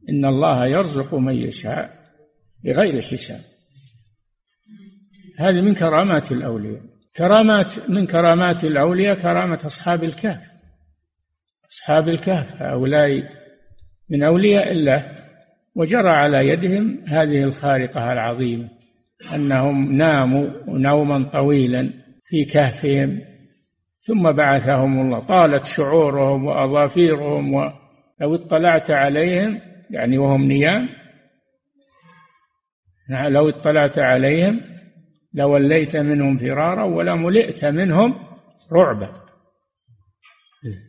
إن 0.10 0.26
الله 0.26 0.66
يرزق 0.68 1.16
من 1.16 1.36
يشاء 1.36 1.90
بغير 2.64 3.02
حساب. 3.02 3.40
هذه 5.40 5.62
من 5.62 5.74
كرامات 5.74 6.32
الأولياء. 6.32 6.82
كرامات 7.18 7.90
من 7.90 8.06
كرامات 8.06 8.64
الأولياء 8.64 9.16
كرامة 9.16 9.60
أصحاب 9.66 10.04
الكهف. 10.04 10.48
أصحاب 11.70 12.10
الكهف 12.10 12.62
هؤلاء 12.62 13.24
من 14.10 14.24
أولياء 14.24 14.72
الله. 14.72 15.24
وجرى 15.76 16.10
على 16.10 16.48
يدهم 16.48 17.04
هذه 17.08 17.44
الخارقة 17.44 18.14
العظيمة. 18.14 18.83
أنهم 19.36 19.92
ناموا 19.92 20.50
نوما 20.68 21.30
طويلا 21.34 21.94
في 22.26 22.46
كهفهم 22.46 23.22
ثم 24.00 24.32
بعثهم 24.32 25.02
الله. 25.02 25.20
طالت 25.20 25.66
شعورهم 25.66 26.46
وأظافيرهم 26.46 27.54
ولو 27.54 28.36
اطلعت 28.36 28.92
عليهم 28.92 29.60
يعني 29.90 30.18
وهم 30.18 30.44
نيام 30.44 30.90
لو 33.10 33.50
اطلعت 33.50 34.00
عليهم 34.00 34.62
لوليت 35.34 35.96
منهم 35.96 36.38
فرارا 36.38 36.84
ولملئت 36.84 37.66
منهم 37.66 38.16
رعبا. 38.72 39.14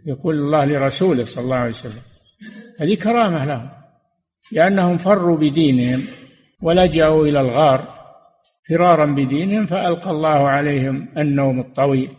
يقول 0.06 0.34
الله 0.34 0.64
لرسوله 0.64 1.24
صلى 1.24 1.44
الله 1.44 1.56
عليه 1.56 1.68
وسلم. 1.68 2.02
هذه 2.80 2.94
كرامة 2.94 3.44
لهم 3.44 3.70
لأنهم 4.52 4.96
فروا 4.96 5.36
بدينهم 5.36 6.04
ولجأوا 6.62 7.26
إلى 7.26 7.40
الغار. 7.40 7.93
فرارا 8.68 9.06
بدينهم 9.06 9.66
فألقى 9.66 10.10
الله 10.10 10.48
عليهم 10.48 11.08
النوم 11.18 11.60
الطويل. 11.60 12.10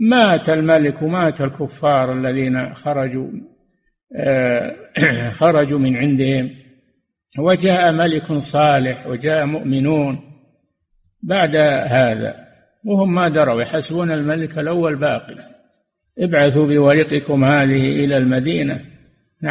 مات 0.00 0.48
الملك 0.48 1.02
ومات 1.02 1.40
الكفار 1.40 2.12
الذين 2.12 2.74
خرجوا 2.74 3.30
آه، 4.16 4.76
خرجوا 5.38 5.78
من 5.78 5.96
عندهم. 5.96 6.50
وجاء 7.38 7.92
ملك 7.92 8.32
صالح 8.32 9.06
وجاء 9.06 9.46
مؤمنون 9.46 10.20
بعد 11.22 11.56
هذا 11.86 12.34
وهم 12.84 13.14
ما 13.14 13.28
دروا 13.28 13.62
يحسبون 13.62 14.10
الملك 14.10 14.58
الأول 14.58 14.96
باقي. 14.96 15.36
ابعثوا 16.18 16.66
بورقكم 16.66 17.44
هذه 17.44 18.04
إلى 18.04 18.16
المدينة 18.16 18.80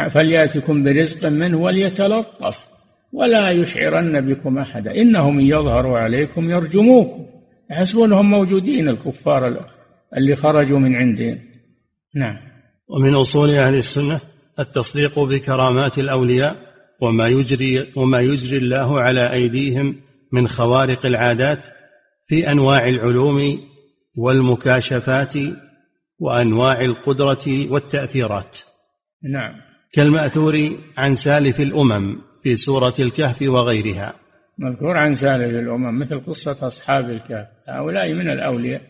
فليأتكم 0.08 0.82
برزق 0.82 1.28
منه 1.28 1.58
وليتلطف. 1.58 2.79
ولا 3.12 3.50
يشعرن 3.50 4.20
بكم 4.20 4.58
أحدا. 4.58 4.96
إنهم 4.96 5.40
يظهروا 5.40 5.98
عليكم 5.98 6.50
يرجموكم. 6.50 7.26
يحسبونهم 7.70 8.30
موجودين 8.30 8.88
الكفار 8.88 9.66
اللي 10.16 10.36
خرجوا 10.36 10.78
من 10.78 10.96
عندهم. 10.96 11.38
نعم. 12.14 12.36
ومن 12.88 13.14
أصول 13.14 13.50
أهل 13.50 13.74
السنة 13.74 14.20
التصديق 14.58 15.18
بكرامات 15.18 15.98
الأولياء 15.98 16.56
وما 17.00 17.28
يجري 17.28 17.86
وما 17.96 18.20
يجري 18.20 18.56
الله 18.56 19.00
على 19.00 19.32
أيديهم 19.32 19.96
من 20.32 20.48
خوارق 20.48 21.06
العادات 21.06 21.66
في 22.26 22.52
أنواع 22.52 22.88
العلوم 22.88 23.58
والمكاشفات 24.16 25.34
وأنواع 26.18 26.80
القدرة 26.80 27.70
والتأثيرات. 27.70 28.58
نعم. 29.32 29.52
كالمأثور 29.92 30.70
عن 30.98 31.14
سالف 31.14 31.60
الأمم 31.60 32.29
في 32.42 32.56
سورة 32.56 32.94
الكهف 32.98 33.42
وغيرها. 33.42 34.14
مذكور 34.58 34.96
عن 34.96 35.14
سالف 35.14 35.54
الأمم 35.54 35.98
مثل 35.98 36.20
قصة 36.26 36.66
أصحاب 36.66 37.10
الكهف. 37.10 37.46
هؤلاء 37.68 38.12
من 38.12 38.30
الأولياء. 38.30 38.82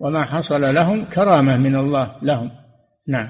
وما 0.00 0.24
حصل 0.24 0.74
لهم 0.74 1.04
كرامة 1.04 1.56
من 1.56 1.76
الله 1.76 2.16
لهم. 2.22 2.50
نعم. 3.08 3.28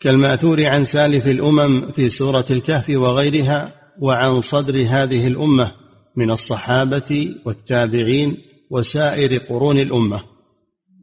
كالمأثور 0.00 0.66
عن 0.66 0.84
سالف 0.84 1.26
الأمم 1.26 1.92
في 1.92 2.08
سورة 2.08 2.44
الكهف 2.50 2.90
وغيرها 2.90 3.72
وعن 4.00 4.40
صدر 4.40 4.86
هذه 4.88 5.26
الأمة 5.26 5.72
من 6.16 6.30
الصحابة 6.30 7.34
والتابعين 7.44 8.36
وسائر 8.70 9.38
قرون 9.38 9.78
الأمة. 9.78 10.20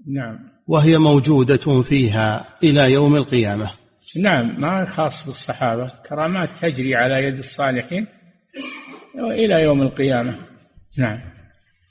نعم. 0.08 0.40
وهي 0.68 0.98
موجودة 0.98 1.82
فيها 1.82 2.46
إلى 2.64 2.92
يوم 2.92 3.16
القيامة. 3.16 3.81
نعم 4.18 4.62
ما 4.62 4.86
خاص 4.86 5.26
بالصحابة. 5.26 5.86
كرامات 6.10 6.50
تجري 6.62 6.96
على 6.96 7.24
يد 7.24 7.38
الصالحين 7.38 8.08
إلى 9.16 9.64
يوم 9.64 9.82
القيامة. 9.82 10.40
نعم. 10.98 11.20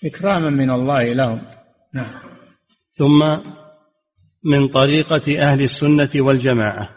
إكراما 0.05 0.51
من 0.51 0.71
الله 0.71 1.13
لهم. 1.13 1.43
نعم. 1.95 2.21
ثم 2.93 3.37
من 4.45 4.69
طريقة 4.69 5.43
أهل 5.43 5.63
السنة 5.63 6.09
والجماعة. 6.17 6.91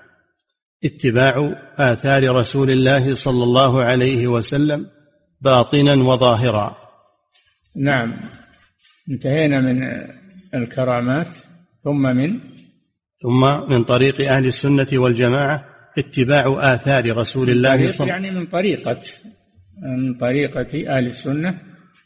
اتباع 0.84 1.56
آثار 1.78 2.36
رسول 2.36 2.70
الله 2.70 3.14
صلى 3.14 3.43
الله 3.43 3.84
عليه 3.84 4.28
وسلم 4.28 4.88
باطنا 5.41 5.93
وظاهرا. 5.93 6.78
نعم. 7.76 8.20
انتهينا 9.12 9.62
من 9.62 9.84
الكرامات. 10.54 11.38
ثم 11.84 12.02
من 12.02 12.53
ثم 13.24 13.72
من 13.74 13.84
طريق 13.84 14.32
أهل 14.32 14.46
السنة 14.46 14.88
والجماعة 14.94 15.66
اتباع 15.98 16.74
آثار 16.74 17.18
رسول 17.18 17.50
الله 17.50 17.90
صلى 17.90 18.08
يعني 18.08 18.32
من 18.32 18.46
طريقة 18.46 19.00
من 19.82 20.18
طريقة 20.18 20.98
أهل 20.98 21.06
السنة 21.06 21.60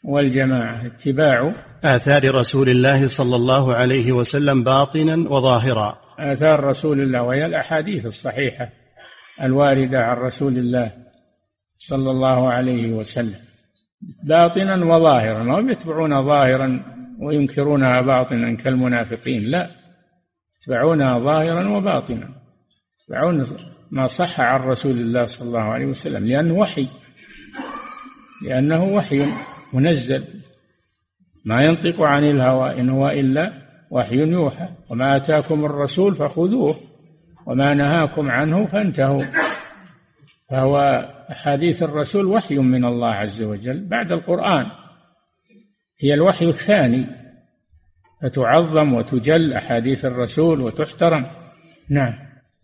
والجماعة 0.04 0.86
اتباع 0.86 1.54
آثار 1.84 2.34
رسول 2.34 2.68
الله 2.68 3.06
صلى 3.06 3.36
الله 3.36 3.74
عليه 3.74 4.12
وسلم 4.12 4.64
باطنا 4.64 5.30
وظاهرا. 5.30 5.98
آثار 6.18 6.64
رسول 6.64 7.00
الله 7.00 7.22
وهي 7.22 7.46
الأحاديث 7.46 8.06
الصحيحة 8.06 8.68
الواردة 9.42 9.98
عن 9.98 10.16
رسول 10.16 10.52
الله 10.52 10.92
صلى 11.78 12.10
الله 12.10 12.52
عليه 12.52 12.92
وسلم. 12.92 13.40
باطنا 14.24 14.74
وظاهرا 14.84 15.42
ما 15.42 15.72
يتبعون 15.72 16.26
ظاهرا 16.26 16.82
وينكرونها 17.20 18.00
باطنا 18.00 18.56
كالمنافقين 18.56 19.42
لا. 19.42 19.77
يتبعونها 20.60 21.18
ظاهرا 21.18 21.76
وباطنا 21.76 22.28
يتبعون 23.02 23.44
ما 23.90 24.06
صح 24.06 24.40
عن 24.40 24.60
رسول 24.60 24.92
الله 24.92 25.24
صلى 25.24 25.48
الله 25.48 25.62
عليه 25.62 25.86
وسلم 25.86 26.26
لأنه 26.26 26.54
وحي 26.54 26.88
لأنه 28.42 28.84
وحي 28.84 29.22
منزل 29.72 30.24
ما 31.44 31.62
ينطق 31.62 32.02
عن 32.02 32.24
الهوى 32.24 32.80
إن 32.80 32.90
هو 32.90 33.08
إلا 33.08 33.52
وحي 33.90 34.16
يوحى. 34.16 34.68
وما 34.90 35.16
آتاكم 35.16 35.64
الرسول 35.64 36.14
فخذوه 36.14 36.76
وما 37.46 37.74
نهاكم 37.74 38.30
عنه 38.30 38.66
فانتهوا. 38.66 39.24
فهو 40.50 40.78
أحاديث 41.30 41.82
الرسول 41.82 42.26
وحي 42.26 42.58
من 42.58 42.84
الله 42.84 43.14
عز 43.14 43.42
وجل. 43.42 43.88
بعد 43.88 44.12
القرآن 44.12 44.66
هي 46.00 46.14
الوحي 46.14 46.44
الثاني. 46.44 47.06
فتعظم 48.22 48.94
وتجل 48.94 49.52
أحاديث 49.52 50.04
الرسول 50.04 50.60
وتحترم. 50.60 51.26
نعم. 51.90 52.12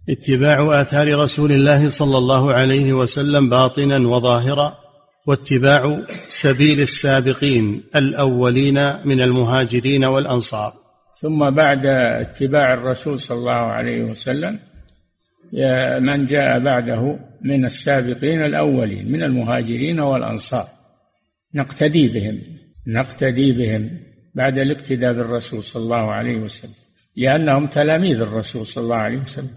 اتباع 0.09 0.81
آثار 0.81 1.19
رسول 1.19 1.53
الله 1.53 1.89
صلى 1.89 2.19
الله 2.19 2.53
عليه 2.53 2.93
وسلم 2.93 3.51
باطنا 3.51 4.09
وظاهرا 4.09 4.75
واتباع 5.27 6.07
سبيل 6.29 6.81
السابقين 6.81 7.83
الأولين 7.97 8.79
من 9.05 9.23
المهاجرين 9.23 10.05
والأنصار. 10.05 10.73
ثم 11.21 11.51
بعد 11.51 11.87
اتباع 12.27 12.75
الرسول 12.75 13.21
صلى 13.21 13.39
الله 13.39 13.53
عليه 13.53 14.05
وسلم 14.05 14.59
من 16.01 16.25
جاء 16.25 16.59
بعده 16.59 17.19
من 17.43 17.65
السابقين 17.65 18.43
الأولين 18.43 19.13
من 19.13 19.23
المهاجرين 19.23 20.01
والأنصار. 20.01 20.67
نقتدي 21.55 22.09
بهم 22.09 22.41
نقتدي 22.87 23.53
بهم. 23.53 24.04
بعد 24.35 24.59
الاقتداء 24.59 25.13
بالرسول 25.13 25.63
صلى 25.63 25.83
الله 25.83 26.13
عليه 26.13 26.37
وسلم 26.37 26.75
لأنهم 27.17 27.67
تلاميذ 27.67 28.21
الرسول 28.21 28.67
صلى 28.67 28.85
الله 28.85 28.97
عليه 28.97 29.19
وسلم 29.19 29.57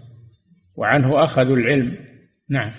وعنه 0.78 1.24
أخذوا 1.24 1.56
العلم. 1.56 1.96
نعم. 2.50 2.72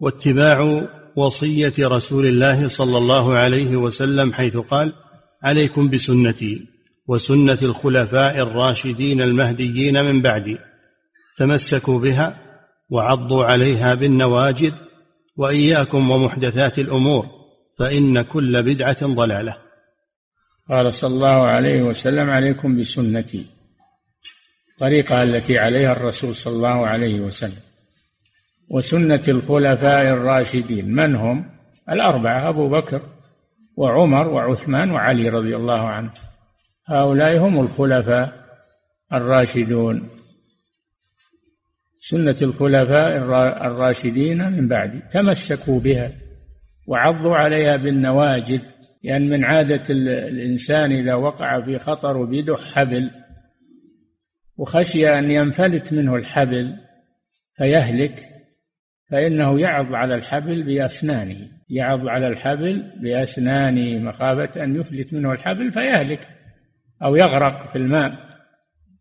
واتباع 0.00 0.88
وصية 1.16 1.72
رسول 1.78 2.26
الله 2.26 2.68
صلى 2.68 2.98
الله 2.98 3.38
عليه 3.38 3.76
وسلم 3.76 4.32
حيث 4.32 4.56
قال 4.56 4.92
عليكم 5.42 5.88
بسنتي 5.88 6.66
وسنة 7.08 7.58
الخلفاء 7.62 8.42
الراشدين 8.42 9.20
المهديين 9.20 10.04
من 10.04 10.22
بعدي 10.22 10.58
تمسكوا 11.38 12.00
بها 12.00 12.36
وعضوا 12.90 13.44
عليها 13.44 13.94
بالنواجذ 13.94 14.74
وإياكم 15.36 16.10
ومحدثات 16.10 16.78
الأمور 16.78 17.26
فإن 17.78 18.22
كل 18.22 18.62
بدعة 18.62 19.06
ضلالة. 19.06 19.67
قال 20.68 20.94
صلى 20.94 21.14
الله 21.14 21.48
عليه 21.48 21.82
وسلم 21.82 22.30
عليكم 22.30 22.80
بسنتي 22.80 23.46
الطريقة 24.78 25.22
التي 25.22 25.58
عليها 25.58 25.92
الرسول 25.92 26.34
صلى 26.34 26.56
الله 26.56 26.86
عليه 26.86 27.20
وسلم. 27.20 27.62
وسنة 28.70 29.22
الخلفاء 29.28 30.06
الراشدين 30.06 30.94
من 30.94 31.16
هم؟ 31.16 31.50
الأربعة 31.90 32.48
أبو 32.48 32.68
بكر 32.68 33.02
وعمر 33.76 34.28
وعثمان 34.28 34.90
وعلي 34.90 35.28
رضي 35.28 35.56
الله 35.56 35.88
عنه. 35.88 36.10
هؤلاء 36.88 37.38
هم 37.38 37.60
الخلفاء 37.60 38.32
الراشدون. 39.12 40.08
سنة 42.00 42.36
الخلفاء 42.42 43.16
الراشدين 43.66 44.52
من 44.52 44.68
بعد 44.68 45.08
تمسكوا 45.08 45.80
بها 45.80 46.12
وعضوا 46.86 47.36
عليها 47.36 47.76
بالنواجذ 47.76 48.62
لأن 49.04 49.28
من 49.28 49.44
عادة 49.44 49.82
الإنسان 49.90 50.92
إذا 50.92 51.14
وقع 51.14 51.64
في 51.64 51.78
خطر 51.78 52.16
وبيده 52.16 52.56
حبل 52.56 53.10
وخشي 54.56 55.18
أن 55.18 55.30
ينفلت 55.30 55.92
منه 55.92 56.16
الحبل 56.16 56.76
فيهلك 57.56 58.28
فإنه 59.10 59.60
يعض 59.60 59.94
على 59.94 60.14
الحبل 60.14 60.62
بأسنانه 60.62 61.48
يعض 61.70 62.08
على 62.08 62.28
الحبل 62.28 62.92
بأسنانه 63.02 63.98
مخافة 63.98 64.64
أن 64.64 64.76
يفلت 64.76 65.14
منه 65.14 65.32
الحبل 65.32 65.72
فيهلك 65.72 66.28
أو 67.02 67.16
يغرق 67.16 67.72
في 67.72 67.76
الماء. 67.76 68.28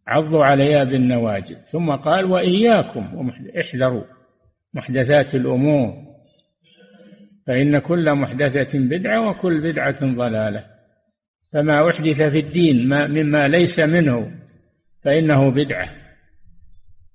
عضوا 0.07 0.45
عليها 0.45 0.83
بالنواجذ. 0.83 1.55
ثم 1.55 1.95
قال 1.95 2.25
وإياكم 2.25 3.31
احذروا 3.59 4.03
محدثات 4.73 5.35
الأمور. 5.35 6.06
فإن 7.47 7.79
كل 7.79 8.15
محدثة 8.15 8.79
بدعة 8.79 9.29
وكل 9.29 9.61
بدعة 9.61 10.15
ضلالة. 10.15 10.65
فما 11.53 11.89
أحدث 11.89 12.21
في 12.21 12.39
الدين 12.39 12.87
ما 12.87 13.07
مما 13.07 13.43
ليس 13.43 13.79
منه 13.79 14.31
فإنه 15.03 15.51
بدعة. 15.51 15.89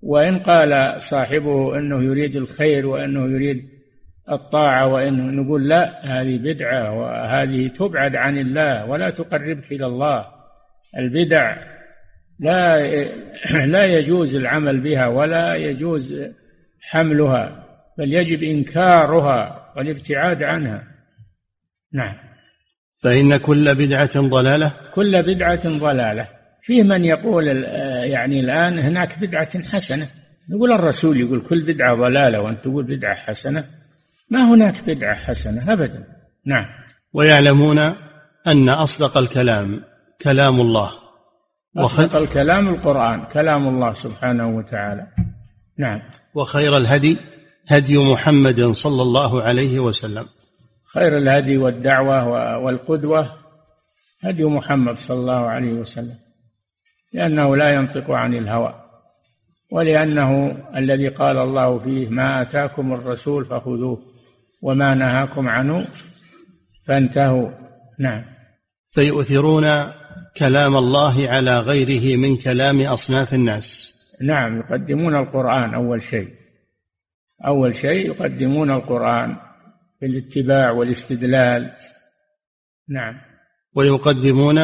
وإن 0.02 0.38
قال 0.38 1.00
صاحبه 1.00 1.78
أنه 1.78 2.04
يريد 2.04 2.36
الخير 2.36 2.86
وأنه 2.86 3.24
يريد 3.34 3.68
الطاعة 4.30 4.86
وأنه 4.86 5.42
نقول 5.42 5.68
لا 5.68 6.04
هذه 6.04 6.38
بدعة 6.38 6.98
وهذه 6.98 7.68
تبعد 7.68 8.16
عن 8.16 8.38
الله 8.38 8.86
ولا 8.86 9.10
تقربك 9.10 9.72
إلى 9.72 9.86
الله. 9.86 10.26
البدع 10.98 11.56
لا 12.40 12.90
لا 13.66 13.84
يجوز 13.84 14.36
العمل 14.36 14.80
بها 14.80 15.06
ولا 15.06 15.54
يجوز 15.54 16.30
حملها 16.80 17.66
بل 17.98 18.12
يجب 18.12 18.42
إنكارها. 18.42 19.61
والابتعاد 19.76 20.42
عنها. 20.42 20.84
نعم. 21.92 22.14
فإن 23.02 23.36
كل 23.36 23.74
بدعة 23.74 24.20
ضلالة. 24.20 24.74
كل 24.94 25.22
بدعة 25.22 25.68
ضلالة. 25.68 26.28
فيه 26.60 26.82
من 26.82 27.04
يقول 27.04 27.46
يعني 28.04 28.40
الآن 28.40 28.78
هناك 28.78 29.18
بدعة 29.18 29.62
حسنة. 29.62 30.08
يقول 30.48 30.72
الرسول 30.72 31.16
يقول 31.16 31.40
كل 31.40 31.62
بدعة 31.62 31.94
ضلالة 31.94 32.40
وأنت 32.40 32.64
تقول 32.64 32.96
بدعة 32.96 33.14
حسنة. 33.14 33.64
ما 34.30 34.54
هناك 34.54 34.84
بدعة 34.86 35.14
حسنة 35.14 35.72
ابدا. 35.72 36.06
نعم. 36.46 36.64
ويعلمون 37.12 37.78
أن 38.46 38.68
أصدق 38.70 39.18
الكلام 39.18 39.84
كلام 40.22 40.60
الله. 40.60 40.90
أصدق 41.78 42.16
الكلام 42.16 42.68
القرآن. 42.68 43.24
كلام 43.24 43.68
الله 43.68 43.92
سبحانه 43.92 44.56
وتعالى. 44.56 45.06
نعم. 45.78 46.02
وخير 46.34 46.76
الهدي 46.76 47.16
هدي 47.68 47.98
محمد 47.98 48.60
صلى 48.60 49.02
الله 49.02 49.42
عليه 49.42 49.80
وسلم. 49.80 50.26
خير 50.94 51.18
الهدي 51.18 51.58
والدعوة 51.58 52.58
والقدوة 52.58 53.32
هدي 54.24 54.44
محمد 54.44 54.94
صلى 54.94 55.20
الله 55.20 55.50
عليه 55.50 55.72
وسلم 55.72 56.16
لأنه 57.12 57.56
لا 57.56 57.74
ينطق 57.74 58.10
عن 58.10 58.34
الهوى 58.34 58.74
ولأنه 59.72 60.58
الذي 60.76 61.08
قال 61.08 61.38
الله 61.38 61.78
فيه 61.78 62.08
ما 62.08 62.42
آتاكم 62.42 62.92
الرسول 62.92 63.44
فخذوه 63.44 63.98
وما 64.62 64.94
نهاكم 64.94 65.48
عنه 65.48 65.86
فانتهوا. 66.86 67.50
نعم. 67.98 68.24
فيؤثرون 68.90 69.64
كلام 70.36 70.76
الله 70.76 71.28
على 71.28 71.60
غيره 71.60 72.16
من 72.16 72.36
كلام 72.36 72.80
أصناف 72.80 73.34
الناس. 73.34 73.94
نعم 74.22 74.58
يقدمون 74.58 75.16
القرآن 75.16 75.74
أول 75.74 76.02
شيء. 76.02 76.28
أول 77.46 77.74
شيء 77.74 78.06
يقدمون 78.06 78.70
القرآن 78.70 79.36
في 80.00 80.06
الاتباع 80.06 80.70
والاستدلال. 80.70 81.76
نعم. 82.88 83.14
ويقدمون 83.74 84.58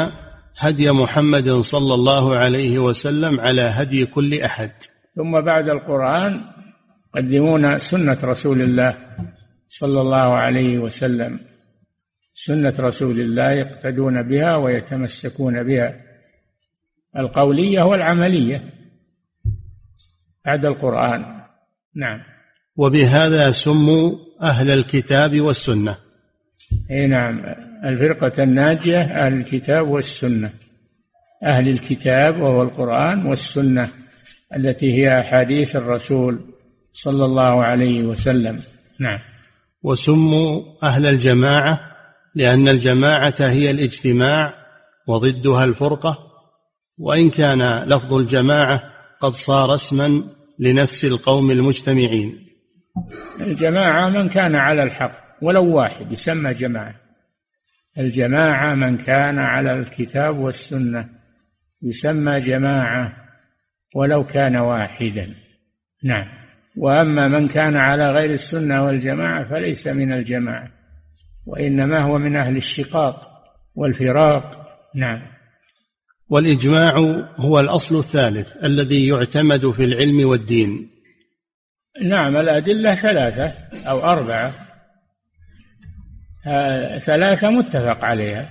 هدي 0.59 0.91
محمد 0.91 1.51
صلى 1.51 1.95
الله 1.95 2.37
عليه 2.37 2.79
وسلم 2.79 3.41
على 3.41 3.63
هدي 3.63 4.07
كل 4.07 4.41
أحد. 4.41 4.71
ثم 5.17 5.41
بعد 5.41 5.69
القرآن 5.69 6.41
يقدمون 7.15 7.79
سنة 7.79 8.19
رسول 8.25 8.63
الله 8.63 8.97
صلى 9.69 10.01
الله 10.01 10.39
عليه 10.39 10.79
وسلم. 10.79 11.41
سنة 12.35 12.75
رسول 12.81 13.21
الله 13.21 13.51
يقتدون 13.51 14.23
بها 14.23 14.57
ويتمسكون 14.57 15.63
بها. 15.63 15.97
القولية 17.17 17.83
والعملية 17.83 18.63
بعد 20.45 20.65
القرآن. 20.65 21.21
نعم. 21.97 22.38
وبهذا 22.79 23.51
سموا 23.51 24.17
أهل 24.43 24.71
الكتاب 24.71 25.41
والسنة. 25.41 25.97
أي 26.91 27.07
نعم 27.07 27.41
الفرقة 27.85 28.43
الناجية 28.43 28.99
أهل 28.99 29.35
الكتاب 29.35 29.89
والسنة. 29.89 30.51
أهل 31.45 31.69
الكتاب 31.69 32.41
وهو 32.41 32.63
القرآن 32.63 33.27
والسنة 33.27 33.89
التي 34.57 34.95
هي 34.95 35.21
أحاديث 35.21 35.77
الرسول 35.77 36.41
صلى 36.93 37.25
الله 37.25 37.65
عليه 37.65 38.03
وسلم. 38.03 38.59
نعم. 39.01 39.19
وسموا 39.83 40.63
أهل 40.83 41.07
الجماعة 41.07 41.81
لأن 42.35 42.69
الجماعة 42.69 43.35
هي 43.41 43.71
الاجتماع 43.71 44.55
وضدها 45.09 45.65
الفرقة 45.65 46.19
وإن 46.99 47.31
كان 47.31 47.85
لفظ 47.89 48.15
الجماعة 48.15 48.83
قد 49.21 49.33
صار 49.33 49.75
اسما 49.75 50.23
لنفس 50.59 51.05
القوم 51.05 51.51
المجتمعين. 51.51 52.48
الجماعة 53.41 54.09
من 54.09 54.29
كان 54.29 54.57
على 54.57 54.83
الحق 54.83 55.13
ولو 55.43 55.77
واحد 55.77 56.13
يسمى 56.13 56.55
جماعة. 56.55 56.95
الجماعة 57.99 58.75
من 58.75 58.97
كان 58.97 59.39
على 59.39 59.73
الكتاب 59.73 60.39
والسنة 60.39 61.09
يسمى 61.83 62.41
جماعة 62.41 63.13
ولو 63.95 64.25
كان 64.25 64.57
واحدا. 64.57 65.35
نعم. 66.05 66.27
وأما 66.77 67.29
من 67.29 67.47
كان 67.47 67.77
على 67.77 68.09
غير 68.09 68.31
السنة 68.31 68.83
والجماعة 68.83 69.49
فليس 69.49 69.87
من 69.87 70.13
الجماعة 70.13 70.69
وإنما 71.47 72.03
هو 72.03 72.19
من 72.19 72.37
أهل 72.37 72.57
الشقاق 72.57 73.31
والفراق. 73.75 74.69
نعم. 74.95 75.23
والإجماع 76.29 76.95
هو 77.37 77.61
الأصل 77.61 77.99
الثالث 77.99 78.65
الذي 78.65 79.09
يعتمد 79.09 79.71
في 79.71 79.85
العلم 79.85 80.29
والدين. 80.29 80.98
نعم 82.03 82.37
الأدلة 82.37 82.95
ثلاثة 82.95 83.55
أو 83.91 84.01
أربعة. 84.01 84.55
ثلاثة 86.99 87.51
متفق 87.51 88.05
عليها. 88.05 88.51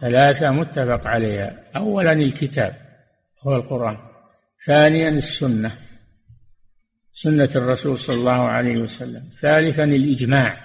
ثلاثة 0.00 0.50
متفق 0.50 1.06
عليها. 1.06 1.64
أولا 1.76 2.12
الكتاب 2.12 2.76
هو 3.46 3.56
القرآن 3.56 3.96
ثانيا 4.66 5.08
السنة 5.08 5.72
سنة 7.12 7.50
الرسول 7.56 7.98
صلى 7.98 8.16
الله 8.16 8.48
عليه 8.48 8.78
وسلم 8.78 9.22
ثالثا 9.40 9.84
الإجماع 9.84 10.56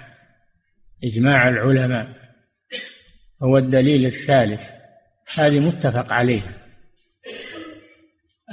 إجماع 1.03 1.47
العلماء 1.49 2.07
هو 3.43 3.57
الدليل 3.57 4.05
الثالث. 4.05 4.61
هذه 5.35 5.59
متفق 5.59 6.13
عليها. 6.13 6.53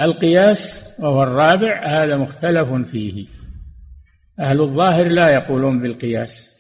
القياس 0.01 0.95
وهو 1.01 1.23
الرابع 1.23 1.87
هذا 1.87 2.17
مختلف 2.17 2.91
فيه. 2.91 3.27
أهل 4.41 4.61
الظاهر 4.61 5.09
لا 5.09 5.31
يقولون 5.31 5.83
بالقياس 5.83 6.51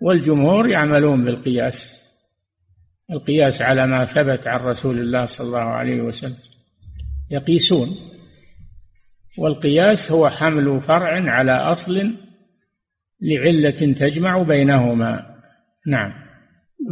والجمهور 0.00 0.68
يعملون 0.68 1.24
بالقياس. 1.24 2.04
القياس 3.10 3.62
على 3.62 3.86
ما 3.86 4.04
ثبت 4.04 4.46
عن 4.46 4.60
رسول 4.60 4.98
الله 4.98 5.26
صلى 5.26 5.46
الله 5.46 5.58
عليه 5.58 6.00
وسلم. 6.00 6.36
يقيسون. 7.30 7.88
والقياس 9.38 10.12
هو 10.12 10.28
حمل 10.28 10.80
فرع 10.80 11.30
على 11.30 11.52
أصل 11.52 12.14
لعلة 13.20 13.92
تجمع 13.92 14.42
بينهما. 14.42 15.34
نعم. 15.86 16.12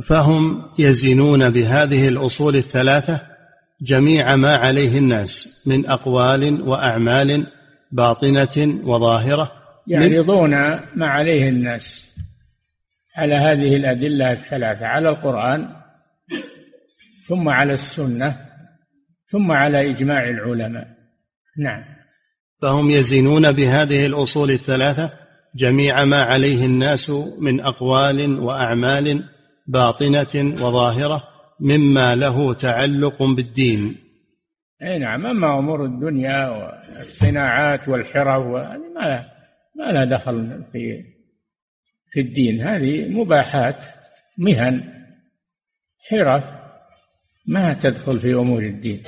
فهم 0.02 0.62
يزنون 0.78 1.50
بهذه 1.50 2.08
الأصول 2.08 2.56
الثلاثة؟ 2.56 3.31
جميع 3.82 4.36
ما 4.36 4.56
عليه 4.56 4.98
الناس 4.98 5.62
من 5.66 5.90
أقوال 5.90 6.62
وأعمال 6.68 7.46
باطنة 7.92 8.80
وظاهرة. 8.84 9.52
يعرضون 9.86 10.50
ما 10.96 11.06
عليه 11.06 11.48
الناس 11.48 12.14
على 13.16 13.34
هذه 13.34 13.76
الأدلة 13.76 14.32
الثلاثة 14.32 14.86
على 14.86 15.08
القرآن 15.08 15.68
ثم 17.28 17.48
على 17.48 17.72
السنة 17.72 18.36
ثم 19.26 19.52
على 19.52 19.90
إجماع 19.90 20.28
العلماء. 20.28 20.88
نعم. 21.58 21.84
فهم 22.62 22.90
يزنون 22.90 23.52
بهذه 23.52 24.06
الأصول 24.06 24.50
الثلاثة 24.50 25.10
جميع 25.56 26.04
ما 26.04 26.22
عليه 26.22 26.66
الناس 26.66 27.10
من 27.38 27.60
أقوال 27.60 28.40
وأعمال 28.40 29.24
باطنة 29.66 30.64
وظاهرة. 30.64 31.31
مما 31.62 32.14
له 32.14 32.54
تعلق 32.54 33.22
بالدين. 33.22 33.96
أي 34.82 34.98
نعم 34.98 35.26
أما 35.26 35.58
أمور 35.58 35.84
الدنيا 35.84 36.48
والصناعات 36.48 37.88
والحرف 37.88 38.46
ما 38.96 39.00
لا 39.00 39.32
ما 39.76 39.92
لها 39.92 40.04
دخل 40.04 40.64
في 40.72 41.04
في 42.12 42.20
الدين. 42.20 42.60
هذه 42.60 43.08
مباحات 43.08 43.84
مهن 44.38 44.82
حرف 46.10 46.44
ما 47.46 47.74
تدخل 47.74 48.20
في 48.20 48.34
أمور 48.34 48.62
الدين. 48.62 49.02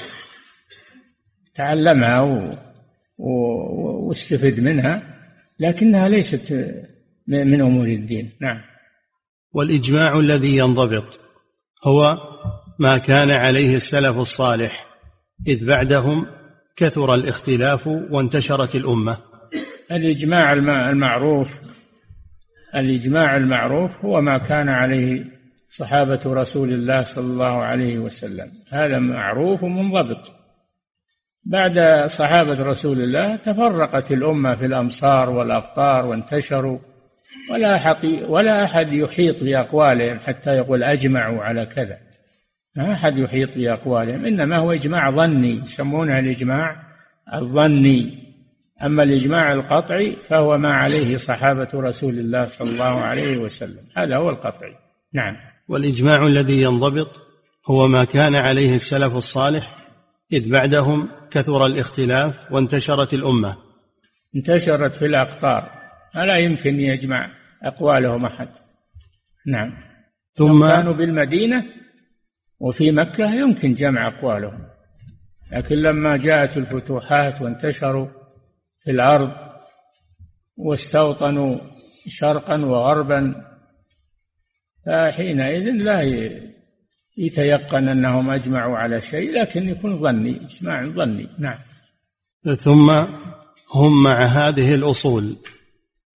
تعلمها 1.54 2.20
و... 2.20 2.56
و... 3.18 3.30
واستفد 4.08 4.60
منها 4.60 5.02
لكنها 5.60 6.08
ليست 6.08 6.74
من 7.26 7.60
أمور 7.60 7.86
الدين. 7.86 8.30
نعم. 8.40 8.60
والإجماع 9.52 10.18
الذي 10.18 10.56
ينضبط. 10.56 11.23
هو 11.86 12.16
ما 12.78 12.98
كان 12.98 13.30
عليه 13.30 13.76
السلف 13.76 14.18
الصالح 14.18 14.86
إذ 15.46 15.66
بعدهم 15.66 16.26
كثر 16.76 17.14
الاختلاف 17.14 17.86
وانتشرت 17.86 18.74
الأمة. 18.74 19.18
الإجماع 19.92 20.52
المعروف 20.90 21.48
الإجماع 22.74 23.36
المعروف 23.36 23.90
هو 24.04 24.20
ما 24.20 24.38
كان 24.38 24.68
عليه 24.68 25.24
صحابة 25.68 26.20
رسول 26.26 26.72
الله 26.72 27.02
صلى 27.02 27.24
الله 27.24 27.64
عليه 27.64 27.98
وسلم. 27.98 28.50
هذا 28.72 28.98
معروف 28.98 29.62
ومنضبط 29.62 30.32
بعد 31.44 32.06
صحابة 32.06 32.62
رسول 32.62 33.00
الله 33.00 33.36
تفرقت 33.36 34.12
الأمة 34.12 34.54
في 34.54 34.66
الأمصار 34.66 35.30
والاقطار 35.30 36.06
وانتشروا. 36.06 36.78
ولا 37.50 37.78
حقي 37.78 38.24
ولا 38.24 38.64
أحد 38.64 38.92
يحيط 38.92 39.44
بأقوالهم 39.44 40.18
حتى 40.18 40.50
يقول 40.50 40.82
أجمعوا 40.82 41.42
على 41.42 41.66
كذا. 41.66 41.98
ما 42.76 42.92
أحد 42.92 43.18
يحيط 43.18 43.48
بأقوالهم 43.56 44.24
إنما 44.24 44.58
هو 44.58 44.72
إجماع 44.72 45.10
ظني 45.10 45.50
يسمونه 45.50 46.18
الإجماع 46.18 46.76
الظني. 47.34 48.24
أما 48.82 49.02
الإجماع 49.02 49.52
القطعي 49.52 50.16
فهو 50.28 50.58
ما 50.58 50.74
عليه 50.74 51.16
صحابة 51.16 51.68
رسول 51.74 52.18
الله 52.18 52.44
صلى 52.46 52.70
الله 52.70 53.00
عليه 53.00 53.38
وسلم. 53.38 53.82
هذا 53.96 54.16
هو 54.16 54.30
القطعي. 54.30 54.76
نعم. 55.12 55.36
والإجماع 55.68 56.26
الذي 56.26 56.62
ينضبط 56.62 57.22
هو 57.66 57.88
ما 57.88 58.04
كان 58.04 58.34
عليه 58.34 58.74
السلف 58.74 59.14
الصالح 59.14 59.76
إذ 60.32 60.50
بعدهم 60.50 61.08
كثر 61.30 61.66
الاختلاف 61.66 62.52
وانتشرت 62.52 63.14
الأمة. 63.14 63.56
انتشرت 64.36 64.94
في 64.94 65.06
الأقطار. 65.06 65.83
فلا 66.14 66.36
يمكن 66.36 66.80
يجمع 66.80 67.30
أقوالهم 67.62 68.24
أحد. 68.24 68.48
نعم. 69.46 69.72
ثم 70.34 70.70
كانوا 70.70 70.92
بالمدينة 70.92 71.64
وفي 72.60 72.90
مكة 72.90 73.34
يمكن 73.34 73.74
جمع 73.74 74.06
أقوالهم. 74.06 74.66
لكن 75.52 75.76
لما 75.76 76.16
جاءت 76.16 76.56
الفتوحات 76.56 77.42
وانتشروا 77.42 78.06
في 78.80 78.90
الأرض 78.90 79.32
واستوطنوا 80.56 81.58
شرقا 82.06 82.64
وغربا 82.64 83.34
فحينئذ 84.86 85.62
لا 85.62 86.02
يتيقن 87.16 87.88
أنهم 87.88 88.30
أجمعوا 88.30 88.76
على 88.76 89.00
شيء 89.00 89.32
لكن 89.32 89.68
يكون 89.68 90.02
ظني 90.02 90.40
إجماع 90.44 90.86
ظني. 90.86 91.28
نعم. 91.38 91.58
ثم 92.56 92.90
هم 93.74 94.02
مع 94.02 94.24
هذه 94.24 94.74
الأصول. 94.74 95.36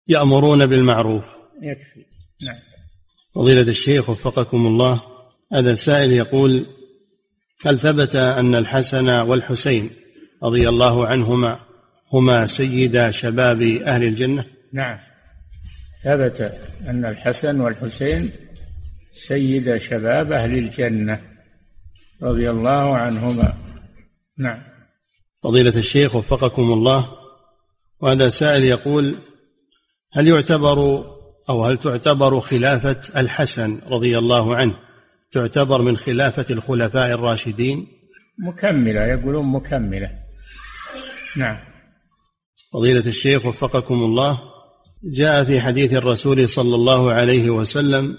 يأمرون 0.08 0.66
بالمعروف. 0.66 1.24
يكفي. 1.62 2.04
نعم. 2.44 2.58
فضيلة 3.34 3.62
الشيخ 3.62 4.10
وفقكم 4.10 4.66
الله 4.66 5.02
هذا 5.52 5.74
سائل 5.74 6.12
يقول 6.12 6.66
هل 7.66 7.78
ثبت 7.78 8.16
أن 8.16 8.54
الحسن 8.54 9.08
والحسين 9.08 9.90
رضي 10.42 10.68
الله 10.68 11.06
عنهما 11.06 11.60
هما 12.12 12.46
سيدا 12.46 13.10
شباب 13.10 13.62
أهل 13.62 14.04
الجنة؟ 14.04 14.46
نعم. 14.72 14.98
ثبت 16.04 16.40
أن 16.88 17.04
الحسن 17.04 17.60
والحسين 17.60 18.30
سيد 19.12 19.76
شباب 19.76 20.32
أهل 20.32 20.58
الجنة 20.58 21.20
رضي 22.22 22.50
الله 22.50 22.96
عنهما. 22.96 23.56
نعم. 24.38 24.62
فضيلة 25.42 25.78
الشيخ 25.78 26.16
وفقكم 26.16 26.62
الله 26.62 27.08
وهذا 28.00 28.28
سائل 28.28 28.64
يقول 28.64 29.18
هل 30.16 30.28
يعتبر 30.28 31.04
أو 31.50 31.64
هل 31.64 31.78
تعتبر 31.78 32.40
خلافة 32.40 33.00
الحسن 33.16 33.80
رضي 33.90 34.18
الله 34.18 34.56
عنه 34.56 34.74
تعتبر 35.30 35.82
من 35.82 35.96
خلافة 35.96 36.46
الخلفاء 36.50 37.12
الراشدين؟ 37.12 37.86
مكملة 38.38 39.00
يقولون 39.00 39.46
مكملة. 39.46 40.10
نعم. 41.36 41.56
فضيلة 42.72 43.06
الشيخ 43.06 43.46
وفقكم 43.46 43.94
الله 43.94 44.38
جاء 45.04 45.44
في 45.44 45.60
حديث 45.60 45.92
الرسول 45.92 46.48
صلى 46.48 46.74
الله 46.74 47.12
عليه 47.12 47.50
وسلم 47.50 48.14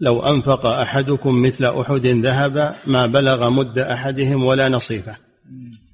لو 0.00 0.20
أنفق 0.20 0.66
أحدكم 0.66 1.42
مثل 1.42 1.64
أحد 1.64 2.06
ذهب 2.06 2.74
ما 2.86 3.06
بلغ 3.06 3.50
مد 3.50 3.78
أحدهم 3.78 4.44
ولا 4.44 4.68
نصيفه. 4.68 5.16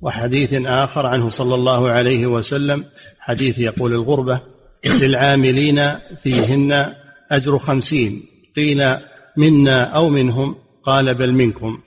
وحديث 0.00 0.54
آخر 0.54 1.06
عنه 1.06 1.28
صلى 1.28 1.54
الله 1.54 1.90
عليه 1.90 2.26
وسلم 2.26 2.84
حديث 3.18 3.58
يقول 3.58 3.92
الغربة 3.92 4.51
للعاملين 4.86 5.92
فيهن 6.22 6.94
أجر 7.30 7.58
خمسين. 7.58 8.22
قيل 8.56 8.96
منا 9.36 9.84
أو 9.84 10.08
منهم؟ 10.08 10.56
قال 10.82 11.14
بل 11.14 11.32
منكم. 11.32 11.80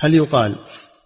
هل 0.00 0.14
يقال 0.14 0.56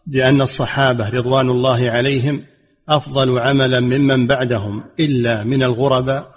بأن 0.06 0.40
الصحابة 0.40 1.08
رضوان 1.08 1.50
الله 1.50 1.90
عليهم 1.90 2.44
أفضل 2.88 3.38
عملا 3.38 3.80
ممن 3.80 4.26
بعدهم 4.26 4.84
إلا 5.00 5.44
من 5.44 5.62
الغرباء؟ 5.62 6.30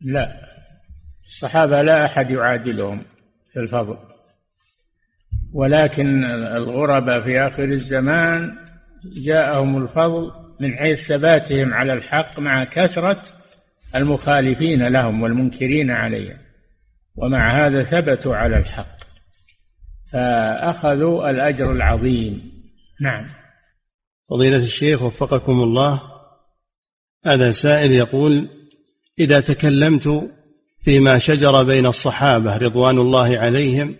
لا. 0.00 0.48
الصحابة 1.26 1.82
لا 1.82 2.04
أحد 2.04 2.30
يعادلهم 2.30 3.04
في 3.52 3.60
الفضل. 3.60 3.96
ولكن 5.52 6.24
الغرباء 6.56 7.20
في 7.20 7.40
آخر 7.40 7.64
الزمان 7.64 8.56
جاءهم 9.24 9.82
الفضل 9.82 10.30
من 10.60 10.76
حيث 10.76 11.08
ثباتهم 11.08 11.74
على 11.74 11.92
الحق 11.92 12.40
مع 12.40 12.64
كثرة 12.64 13.22
المخالفين 13.96 14.88
لهم 14.88 15.22
والمنكرين 15.22 15.90
عليهم. 15.90 16.36
ومع 17.16 17.66
هذا 17.66 17.82
ثبتوا 17.82 18.36
على 18.36 18.56
الحق. 18.56 18.98
فأخذوا 20.12 21.30
الأجر 21.30 21.72
العظيم. 21.72 22.52
نعم. 23.00 23.26
فضيلة 24.30 24.56
الشيخ 24.56 25.02
وفقكم 25.02 25.62
الله 25.62 26.02
هذا 27.26 27.50
سائل 27.50 27.92
يقول 27.92 28.48
إذا 29.18 29.40
تكلمت 29.40 30.30
فيما 30.80 31.18
شجر 31.18 31.62
بين 31.62 31.86
الصحابة 31.86 32.56
رضوان 32.56 32.98
الله 32.98 33.38
عليهم 33.38 33.96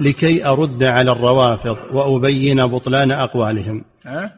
لكي 0.00 0.46
أرد 0.46 0.82
على 0.82 1.12
الروافض 1.12 1.76
وأبين 1.92 2.66
بطلان 2.66 3.12
أقوالهم. 3.12 3.84
أه؟ 4.06 4.32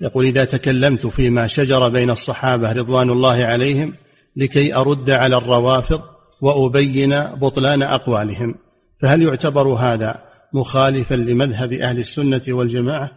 يقول 0.00 0.24
إذا 0.26 0.44
تكلمت 0.44 1.06
فيما 1.06 1.46
شجر 1.46 1.88
بين 1.88 2.10
الصحابة 2.10 2.72
رضوان 2.72 3.10
الله 3.10 3.44
عليهم 3.44 3.94
لكي 4.36 4.74
أرد 4.74 5.10
على 5.10 5.36
الروافض 5.36 6.02
وأبين 6.40 7.22
بطلان 7.22 7.82
أقوالهم. 7.82 8.54
فهل 9.02 9.22
يعتبر 9.22 9.68
هذا 9.68 10.24
مخالفا 10.54 11.14
لمذهب 11.14 11.72
أهل 11.72 11.98
السنة 11.98 12.42
والجماعة؟ 12.48 13.10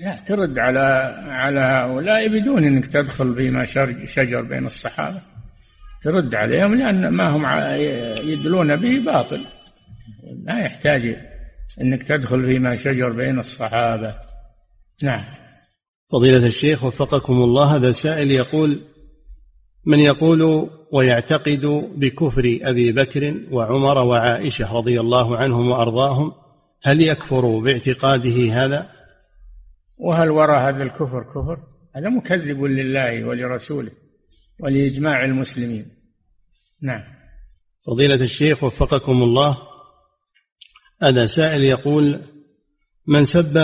لا 0.00 0.16
ترد 0.26 0.58
على 0.58 1.14
على 1.28 1.60
هؤلاء 1.60 2.28
بدون 2.28 2.64
إنك 2.64 2.86
تدخل 2.86 3.34
فيما 3.34 3.64
شجر 4.06 4.42
بين 4.42 4.66
الصحابة. 4.66 5.22
ترد 6.02 6.34
عليهم 6.34 6.74
لأن 6.74 7.08
ما 7.08 7.36
هم 7.36 7.46
يدلون 8.28 8.80
به 8.80 9.12
باطل. 9.12 9.46
لا 10.46 10.58
يحتاج 10.58 11.16
إنك 11.80 12.02
تدخل 12.02 12.46
فيما 12.46 12.74
شجر 12.74 13.12
بين 13.12 13.38
الصحابة. 13.38 14.14
نعم. 15.02 15.24
فضيلة 16.12 16.46
الشيخ 16.46 16.84
وفقكم 16.84 17.32
الله 17.32 17.76
هذا 17.76 17.92
سائل 17.92 18.30
يقول 18.30 18.80
من 19.84 20.00
يقول 20.00 20.70
ويعتقد 20.92 21.66
بكفر 21.96 22.58
أبي 22.62 22.92
بكر 22.92 23.34
وعمر 23.50 23.98
وعائشة 23.98 24.76
رضي 24.76 25.00
الله 25.00 25.36
عنهم 25.36 25.70
وأرضاهم 25.70 26.32
هل 26.82 27.00
يكفر 27.00 27.58
باعتقاده 27.58 28.52
هذا؟ 28.52 28.90
وهل 29.98 30.30
وراء 30.30 30.68
هذا 30.68 30.82
الكفر 30.82 31.22
كفر؟ 31.22 31.58
هذا 31.96 32.08
مكذب 32.08 32.62
لله 32.62 33.24
ولرسوله 33.24 33.90
ولإجماع 34.60 35.24
المسلمين. 35.24 35.86
نعم. 36.82 37.02
فضيلة 37.86 38.14
الشيخ 38.14 38.64
وفقكم 38.64 39.22
الله 39.22 39.58
هذا 41.02 41.26
سائل 41.26 41.64
يقول 41.64 42.20
من 43.06 43.24
سب 43.24 43.56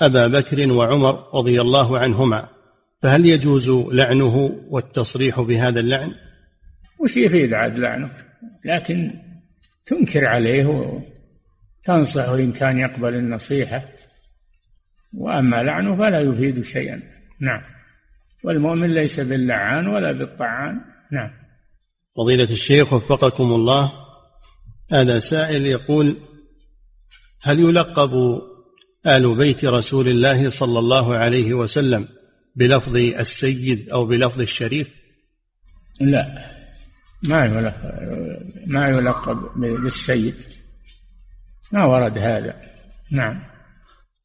أبا 0.00 0.26
بكر 0.26 0.72
وعمر 0.72 1.34
رضي 1.34 1.60
الله 1.60 1.98
عنهما 1.98 2.48
فهل 3.02 3.26
يجوز 3.26 3.68
لعنه 3.68 4.36
والتصريح 4.68 5.40
بهذا 5.40 5.80
اللعن؟ 5.80 6.14
وش 6.98 7.16
يفيد 7.16 7.54
عاد 7.54 7.78
لعنه؟ 7.78 8.10
لكن 8.64 9.12
تنكر 9.86 10.24
عليه 10.26 10.66
وتنصحه 10.66 12.34
إن 12.34 12.52
كان 12.52 12.78
يقبل 12.78 13.14
النصيحة. 13.14 13.84
وأما 15.12 15.56
لعنه 15.56 15.96
فلا 15.96 16.20
يفيد 16.20 16.64
شيئا. 16.64 17.02
نعم. 17.40 17.62
والمؤمن 18.44 18.94
ليس 18.94 19.20
باللعان 19.20 19.86
ولا 19.86 20.12
بالطعان. 20.12 20.80
نعم. 21.12 21.30
فضيلة 22.16 22.50
الشيخ 22.50 22.92
وفقكم 22.92 23.52
الله 23.52 23.92
هذا 24.92 25.18
سائل 25.18 25.66
يقول 25.66 26.16
هل 27.42 27.60
يلقب 27.60 28.10
آل 29.06 29.36
بيت 29.36 29.64
رسول 29.64 30.08
الله 30.08 30.48
صلى 30.48 30.78
الله 30.78 31.14
عليه 31.14 31.54
وسلم 31.54 32.08
بلفظ 32.56 32.96
السيد 32.96 33.88
أو 33.88 34.06
بلفظ 34.06 34.40
الشريف؟ 34.40 34.90
لا. 36.00 36.42
ما 37.22 37.44
يلقب 37.44 37.72
ما 38.66 38.88
يلقب 38.88 39.36
بالسيد. 39.56 40.34
ما 41.72 41.84
ورد 41.84 42.18
هذا. 42.18 42.56
نعم. 43.12 43.42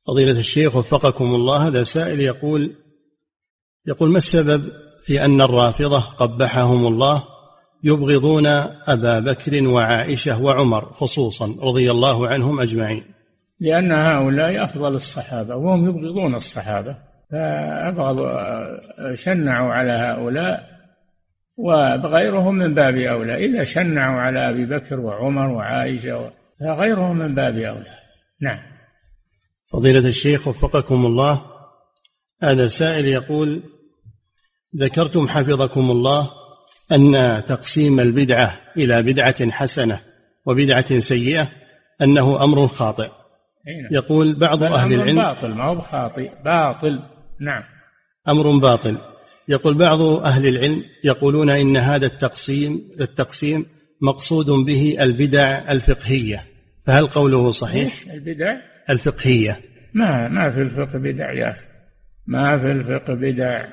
فضيلة 0.08 0.40
الشيخ 0.40 0.76
وفقكم 0.76 1.26
الله 1.26 1.68
هذا 1.68 1.84
سائل 1.84 2.20
يقول 2.20 2.76
يقول 3.88 4.10
ما 4.10 4.18
السبب 4.18 4.72
في 5.06 5.26
أن 5.26 5.42
الرافضة 5.42 6.00
قبحهم 6.00 6.88
الله 6.88 7.24
يبغضون 7.84 8.48
أبا 8.88 9.20
بكر 9.20 9.68
وعائشة 9.68 10.42
وعمر 10.42 10.94
خصوصا 10.94 11.56
رضي 11.62 11.92
الله 11.92 12.28
عنهم 12.28 12.62
أجمعين؟ 12.62 13.04
لأن 13.60 13.92
هؤلاء 13.92 14.64
أفضل 14.64 14.94
الصحابة 14.94 15.56
وهم 15.56 15.86
يبغضون 15.86 16.36
الصحابة. 16.36 16.98
فأبغضوا 17.32 19.14
شنعوا 19.14 19.74
على 19.74 19.92
هؤلاء 19.92 20.78
وغيرهم 21.58 22.56
من 22.56 22.74
باب 22.74 22.96
أولى. 22.96 23.46
إذا 23.46 23.64
شنعوا 23.64 24.22
على 24.22 24.50
أبي 24.50 24.66
بكر 24.66 25.00
وعمر 25.00 25.48
وعائشة 25.50 26.32
فغيرهم 26.60 27.18
من 27.18 27.36
باب 27.36 27.58
أولى. 27.58 27.98
نعم. 28.42 28.60
فضيلة 29.72 30.08
الشيخ 30.08 30.48
وفقكم 30.48 31.06
الله 31.06 31.42
هذا 32.44 32.68
سائل 32.68 33.06
يقول 33.06 33.64
ذكرتم 34.76 35.28
حفظكم 35.28 35.92
الله 35.92 36.30
أن 36.92 37.14
تقسيم 37.46 38.00
البدعة 38.00 38.60
إلى 38.78 39.04
بدعة 39.04 39.52
حسنة 39.52 40.00
وبدعة 40.46 41.00
سيئة 41.00 41.50
أنه 42.02 42.44
أمر 42.44 42.68
خاطئ. 42.68 43.10
نعم. 43.68 43.88
يقول 43.92 44.40
بعض 44.40 44.64
أهل 44.64 44.94
العلم 44.94 45.16
باطل 45.16 45.54
ما 45.54 45.66
هو 45.66 45.76
بخاطئ 45.76 46.32
باطل. 46.46 47.17
نعم. 47.40 47.64
أمر 48.30 48.58
باطل. 48.58 48.98
يقول 49.50 49.78
بعض 49.78 50.02
أهل 50.02 50.48
العلم 50.48 50.84
يقولون 51.04 51.50
إن 51.50 51.78
هذا 51.78 52.06
التقسيم 52.06 52.92
التقسيم 53.02 53.66
مقصود 54.02 54.46
به 54.46 54.98
البدع 55.00 55.72
الفقهية. 55.72 56.44
فهل 56.86 57.08
قوله 57.08 57.52
صحيح؟ 57.52 57.94
البدع؟ 58.14 58.54
الفقهية. 58.90 59.60
ما 59.94 60.28
ما 60.28 60.52
في 60.52 60.62
الفقه 60.62 61.00
بدع 61.00 61.34
يا 61.34 61.52
أخي. 61.52 61.68
ما 62.28 62.58
في 62.58 62.72
الفقه 62.72 63.14
بدع. 63.14 63.66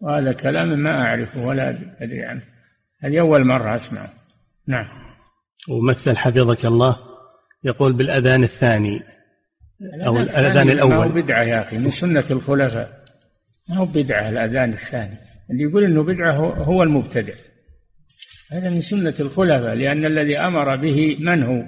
وهذا 0.00 0.32
كلام 0.32 0.68
ما 0.68 0.90
أعرفه 0.90 1.46
ولا 1.46 1.70
أدري 2.00 2.24
عنه. 2.24 2.42
هذه 3.02 3.20
أول 3.20 3.46
مرة 3.46 3.74
أسمعه. 3.74 4.10
نعم. 4.68 4.86
ومثل 5.68 6.16
حفظك 6.16 6.66
الله 6.66 6.96
يقول 7.64 7.92
بالأذان 7.92 8.42
الثاني. 8.42 9.00
أو 10.06 10.16
الأذان 10.16 10.70
الأول 10.70 10.90
ما 10.90 11.04
هو 11.04 11.08
بدعة 11.08 11.42
يا 11.42 11.60
أخي 11.60 11.78
من 11.78 11.90
سنة 11.90 12.24
الخلفاء. 12.30 13.04
ما 13.68 13.76
هو 13.76 13.84
بدعة 13.84 14.28
الأذان 14.28 14.72
الثاني؟ 14.72 15.18
اللي 15.50 15.62
يقول 15.62 15.84
أنه 15.84 16.02
بدعة 16.02 16.32
هو 16.64 16.82
المبتدع. 16.82 17.32
هذا 18.52 18.70
من 18.70 18.80
سنة 18.80 19.14
الخلفاء 19.20 19.74
لأن 19.74 20.06
الذي 20.06 20.38
أمر 20.38 20.76
به 20.76 21.16
من 21.20 21.42
هو؟ 21.42 21.62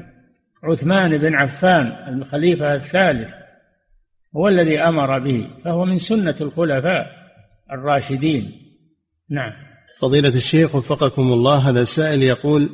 عثمان 0.64 1.18
بن 1.18 1.34
عفان 1.34 2.14
الخليفة 2.14 2.74
الثالث. 2.74 3.30
هو 4.36 4.48
الذي 4.48 4.80
أمر 4.80 5.18
به 5.18 5.48
فهو 5.64 5.84
من 5.84 5.96
سنة 5.96 6.36
الخلفاء 6.40 7.06
الراشدين. 7.72 8.52
نعم. 9.30 9.52
فضيلة 10.00 10.36
الشيخ 10.36 10.74
وفقكم 10.74 11.32
الله 11.32 11.70
هذا 11.70 11.80
السائل 11.80 12.22
يقول 12.22 12.70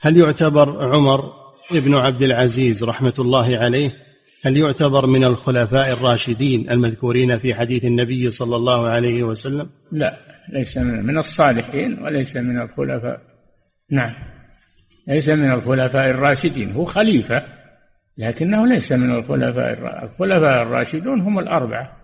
هل 0.00 0.16
يعتبر 0.16 0.94
عمر 0.94 1.32
ابن 1.72 1.94
عبد 1.94 2.22
العزيز 2.22 2.84
رحمة 2.84 3.14
الله 3.18 3.58
عليه 3.58 4.05
هل 4.44 4.56
يعتبر 4.56 5.06
من 5.06 5.24
الخلفاء 5.24 5.92
الراشدين 5.92 6.70
المذكورين 6.70 7.38
في 7.38 7.54
حديث 7.54 7.84
النبي 7.84 8.30
صلى 8.30 8.56
الله 8.56 8.88
عليه 8.88 9.22
وسلم؟ 9.22 9.68
لا 9.92 10.16
ليس 10.52 10.78
من 10.78 11.18
الصالحين 11.18 12.02
وليس 12.02 12.36
من 12.36 12.60
الخلفاء. 12.60 13.20
نعم. 13.90 14.14
ليس 15.08 15.28
من 15.28 15.50
الخلفاء 15.50 16.10
الراشدين. 16.10 16.72
هو 16.72 16.84
خليفة 16.84 17.42
لكنه 18.18 18.66
ليس 18.66 18.92
من 18.92 19.12
الخلفاء 19.12 20.04
الخلفاء 20.04 20.62
الراشدون 20.62 21.20
هم 21.20 21.38
الأربعة. 21.38 21.96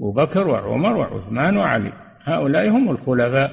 أبو 0.00 0.12
بكر 0.12 0.48
وعمر 0.48 0.96
وعثمان 0.96 1.56
وعلي. 1.56 1.92
هؤلاء 2.22 2.68
هم 2.68 2.90
الخلفاء 2.90 3.50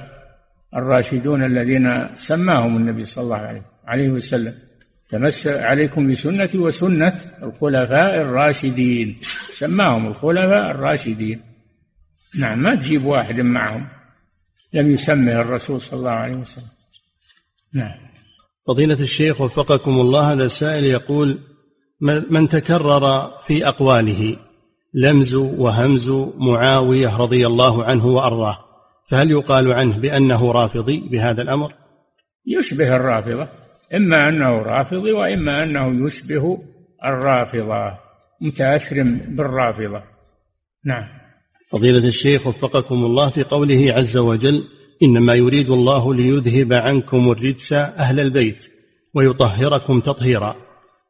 الراشدون 0.76 1.44
الذين 1.44 2.16
سماهم 2.16 2.76
النبي 2.76 3.04
صلى 3.04 3.24
الله 3.24 3.62
عليه 3.86 4.08
وسلم. 4.08 4.67
تمس 5.08 5.46
عليكم 5.46 6.10
بسنتي 6.10 6.58
وسنة 6.58 7.20
الخلفاء 7.42 8.14
الراشدين. 8.20 9.20
سماهم 9.48 10.06
الخلفاء 10.06 10.70
الراشدين. 10.70 11.40
نعم 12.38 12.62
ما 12.62 12.74
تجيب 12.74 13.04
واحد 13.04 13.40
معهم. 13.40 13.88
لم 14.72 14.90
يسمه 14.90 15.32
الرسول 15.32 15.80
صلى 15.80 15.98
الله 15.98 16.10
عليه 16.10 16.34
وسلم. 16.34 16.68
نعم. 17.74 17.98
فضيلة 18.66 19.00
الشيخ 19.00 19.40
وفقكم 19.40 20.00
الله 20.00 20.32
هذا 20.32 20.44
السائل 20.44 20.84
يقول 20.84 21.38
من 22.30 22.48
تكرر 22.48 23.30
في 23.46 23.68
أقواله 23.68 24.36
لمز 24.94 25.34
وهمز 25.34 26.08
معاوية 26.34 27.16
رضي 27.16 27.46
الله 27.46 27.84
عنه 27.84 28.06
وأرضاه 28.06 28.58
فهل 29.08 29.30
يقال 29.30 29.72
عنه 29.72 29.98
بأنه 29.98 30.52
رافضي 30.52 31.00
بهذا 31.00 31.42
الأمر؟ 31.42 31.74
يشبه 32.46 32.88
الرافضة. 32.88 33.48
إما 33.94 34.28
أنه 34.28 34.62
رافضي 34.62 35.12
وإما 35.12 35.62
أنه 35.62 36.06
يشبه 36.06 36.58
الرافضة. 37.04 37.98
متأثر 38.40 39.02
بالرافضة. 39.28 40.02
نعم. 40.84 41.04
فضيلة 41.70 42.08
الشيخ 42.08 42.46
وفقكم 42.46 42.94
الله 42.94 43.30
في 43.30 43.42
قوله 43.42 43.92
عز 43.92 44.16
وجل 44.16 44.64
إنما 45.02 45.34
يريد 45.34 45.70
الله 45.70 46.14
ليذهب 46.14 46.72
عنكم 46.72 47.30
الرجس 47.30 47.72
أهل 47.72 48.20
البيت 48.20 48.66
ويطهركم 49.14 50.00
تطهيرا. 50.00 50.56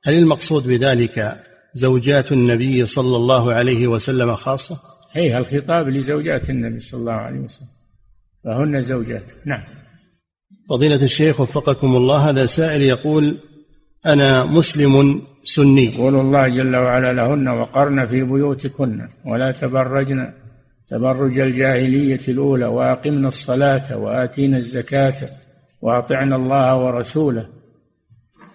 هل 0.05 0.14
المقصود 0.14 0.68
بذلك 0.68 1.45
زوجات 1.74 2.33
النبي 2.33 2.87
صلى 2.87 3.16
الله 3.16 3.53
عليه 3.53 3.87
وسلم 3.87 4.35
خاصة؟ 4.35 4.76
أي 5.16 5.39
الخطاب 5.39 5.89
لزوجات 5.89 6.51
النبي 6.51 6.79
صلى 6.79 7.01
الله 7.01 7.12
عليه 7.12 7.41
وسلم. 7.41 7.68
فهن 8.45 8.81
زوجات. 8.81 9.33
نعم. 9.47 9.78
فضيلة 10.69 11.03
الشيخ 11.03 11.41
وفقكم 11.41 11.97
الله 11.97 12.31
هذا 12.31 12.47
سائل 12.47 12.83
يقول 12.83 13.39
أنا 14.07 14.45
مسلم 14.45 15.23
سني. 15.43 15.85
يقول 15.85 16.16
الله 16.16 16.49
جل 16.49 16.77
وعلا 16.77 17.12
لهن 17.12 17.49
وقرن 17.49 18.07
في 18.07 18.23
بيوتكن 18.23 19.09
ولا 19.27 19.53
تبرجن 19.53 20.33
تبرج 20.91 21.39
الجاهلية 21.39 22.21
الأولى 22.29 22.66
وأقمنا 22.66 23.29
الصلاة 23.29 23.97
وآتينا 23.97 24.57
الزكاة 24.57 25.14
وأطعنا 25.83 26.37
الله 26.37 26.77
ورسوله. 26.77 27.49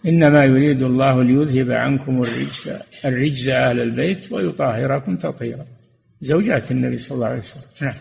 إنما 0.06 0.46
يريد 0.46 0.84
الله 0.84 1.24
ليذهب 1.24 1.72
عنكم 1.72 2.22
الرجس 2.22 2.70
الرجز 3.06 3.50
أهل 3.50 3.82
البيت 3.82 4.32
ويطهركم 4.32 5.18
تطهيرا. 5.18 5.66
زوجات 6.22 6.72
النبي 6.72 6.98
صلى 6.98 7.16
الله 7.16 7.28
عليه 7.28 7.40
وسلم. 7.40 7.64
نعم. 7.82 7.96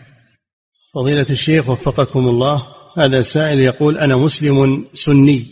فضيلة 0.95 1.25
الشيخ 1.29 1.69
وفقكم 1.69 2.19
الله 2.19 2.72
هذا 2.97 3.21
سائل 3.21 3.59
يقول 3.59 3.97
أنا 3.97 4.15
مسلم 4.15 4.85
سني 4.93 5.45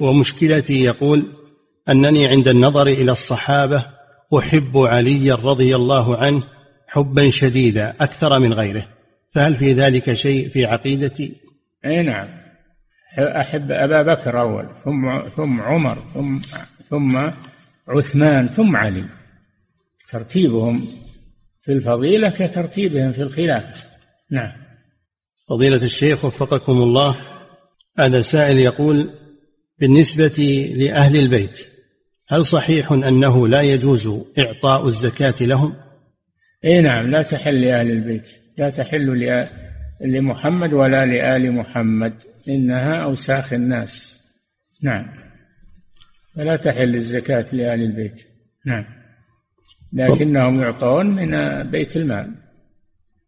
ومشكلتي 0.00 0.84
يقول 0.84 1.32
أنني 1.88 2.28
عند 2.28 2.48
النظر 2.48 2.86
إلى 2.86 3.12
الصحابة 3.12 3.86
أحب 4.38 4.76
عليا 4.76 5.34
رضي 5.34 5.76
الله 5.76 6.16
عنه 6.16 6.42
حبا 6.86 7.30
شديدا 7.30 7.94
أكثر 8.00 8.38
من 8.38 8.52
غيره 8.52 8.88
فهل 9.30 9.54
في 9.54 9.72
ذلك 9.72 10.12
شيء 10.12 10.48
في 10.48 10.64
عقيدتي؟ 10.64 11.36
أي 11.84 12.02
نعم. 12.02 12.28
أحب 13.18 13.70
أبا 13.70 14.02
بكر 14.02 14.40
أول 14.40 14.68
ثم 14.84 15.28
ثم 15.28 15.60
عمر 15.60 16.02
ثم 16.14 16.38
ثم 16.84 17.30
عثمان 17.88 18.46
ثم 18.46 18.76
علي. 18.76 19.04
ترتيبهم 20.10 20.88
في 21.60 21.72
الفضيلة 21.72 22.30
كترتيبهم 22.30 23.12
في 23.12 23.22
الخلافة. 23.22 23.88
نعم. 24.30 24.67
فضيلة 25.48 25.84
الشيخ 25.84 26.24
وفقكم 26.24 26.72
الله 26.72 27.16
هذا 27.98 28.20
سائل 28.20 28.58
يقول 28.58 29.10
بالنسبة 29.78 30.68
لأهل 30.76 31.16
البيت 31.16 31.66
هل 32.28 32.44
صحيح 32.44 32.92
أنه 32.92 33.48
لا 33.48 33.60
يجوز 33.60 34.08
إعطاء 34.38 34.88
الزكاة 34.88 35.34
لهم؟ 35.40 35.74
إي 36.64 36.78
نعم 36.78 37.10
لا 37.10 37.22
تحل 37.22 37.60
لأهل 37.60 37.90
البيت 37.90 38.28
لا 38.58 38.70
تحل 38.70 39.28
لمحمد 40.00 40.72
ولا 40.72 41.06
لآل 41.06 41.52
محمد 41.52 42.22
إنها 42.48 42.96
أوساخ 42.96 43.52
الناس. 43.52 44.22
نعم 44.82 45.06
فلا 46.36 46.56
تحل 46.56 46.94
الزكاة 46.94 47.46
لآل 47.52 47.82
البيت. 47.82 48.22
نعم 48.66 48.84
لكنهم 49.92 50.60
يعطون 50.60 51.06
من 51.06 51.62
بيت 51.70 51.96
المال. 51.96 52.34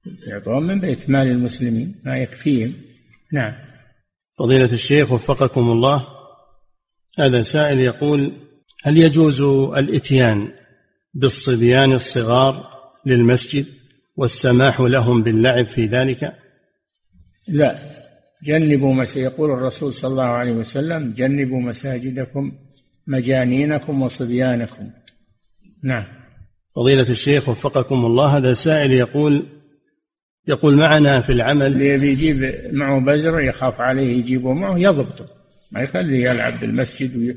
يعطون 0.06 0.66
من 0.66 0.80
بيت 0.80 1.10
مال 1.10 1.26
المسلمين 1.26 1.94
ما 2.04 2.16
يكفيهم. 2.16 2.74
نعم. 3.32 3.52
فضيلة 4.38 4.72
الشيخ 4.72 5.12
وفقكم 5.12 5.70
الله 5.70 6.06
هذا 7.18 7.42
سائل 7.42 7.80
يقول 7.80 8.32
هل 8.82 8.96
يجوز 8.96 9.40
الإتيان 9.78 10.52
بالصبيان 11.14 11.92
الصغار 11.92 12.70
للمسجد 13.06 13.66
والسماح 14.16 14.80
لهم 14.80 15.22
باللعب 15.22 15.66
في 15.66 15.86
ذلك؟ 15.86 16.36
لا. 17.48 17.78
جنبوا 18.42 18.94
مس 18.94 19.16
يقول 19.16 19.50
الرسول 19.50 19.94
صلى 19.94 20.10
الله 20.10 20.24
عليه 20.24 20.52
وسلم 20.52 21.12
جنبوا 21.12 21.60
مساجدكم 21.60 22.52
مجانينكم 23.06 24.02
وصبيانكم. 24.02 24.90
نعم. 25.84 26.04
فضيلة 26.76 27.08
الشيخ 27.10 27.48
وفقكم 27.48 28.04
الله 28.04 28.36
هذا 28.36 28.52
سائل 28.52 28.92
يقول 28.92 29.59
يقول 30.48 30.76
معنا 30.76 31.20
في 31.20 31.32
العمل. 31.32 31.66
اللي 31.66 31.88
يبي 31.88 32.08
يجيب 32.08 32.36
معه 32.72 33.04
بزر 33.04 33.40
يخاف 33.40 33.80
عليه 33.80 34.18
يجيبه 34.18 34.52
معه 34.52 34.78
يضبطه. 34.78 35.26
ما 35.72 35.80
يخليه 35.80 36.30
يلعب 36.30 36.60
بالمسجد 36.60 37.36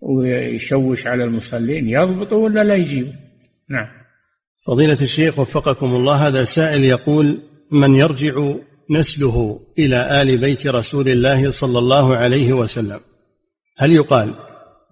ويشوش 0.00 1.06
على 1.06 1.24
المصلين 1.24 1.88
يضبطه 1.88 2.36
ولا 2.36 2.64
لا 2.64 2.74
يجيبه؟ 2.74 3.12
نعم. 3.70 3.86
فضيلة 4.66 4.98
الشيخ 5.02 5.38
وفقكم 5.38 5.86
الله 5.86 6.28
هذا 6.28 6.44
سائل 6.44 6.84
يقول 6.84 7.42
من 7.70 7.94
يرجع 7.94 8.54
نسله 8.90 9.60
إلى 9.78 10.22
آل 10.22 10.38
بيت 10.38 10.66
رسول 10.66 11.08
الله 11.08 11.50
صلى 11.50 11.78
الله 11.78 12.16
عليه 12.16 12.52
وسلم 12.52 13.00
هل 13.78 13.92
يقال 13.92 14.34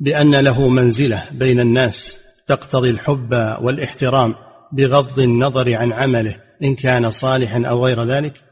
بأن 0.00 0.34
له 0.34 0.68
منزلة 0.68 1.22
بين 1.32 1.60
الناس 1.60 2.24
تقتضي 2.46 2.90
الحب 2.90 3.32
والاحترام 3.60 4.34
بغض 4.72 5.20
النظر 5.20 5.74
عن 5.74 5.92
عمله 5.92 6.36
إن 6.62 6.74
كان 6.74 7.10
صالحا 7.10 7.66
أو 7.66 7.86
غير 7.86 8.04
ذلك؟ 8.04 8.44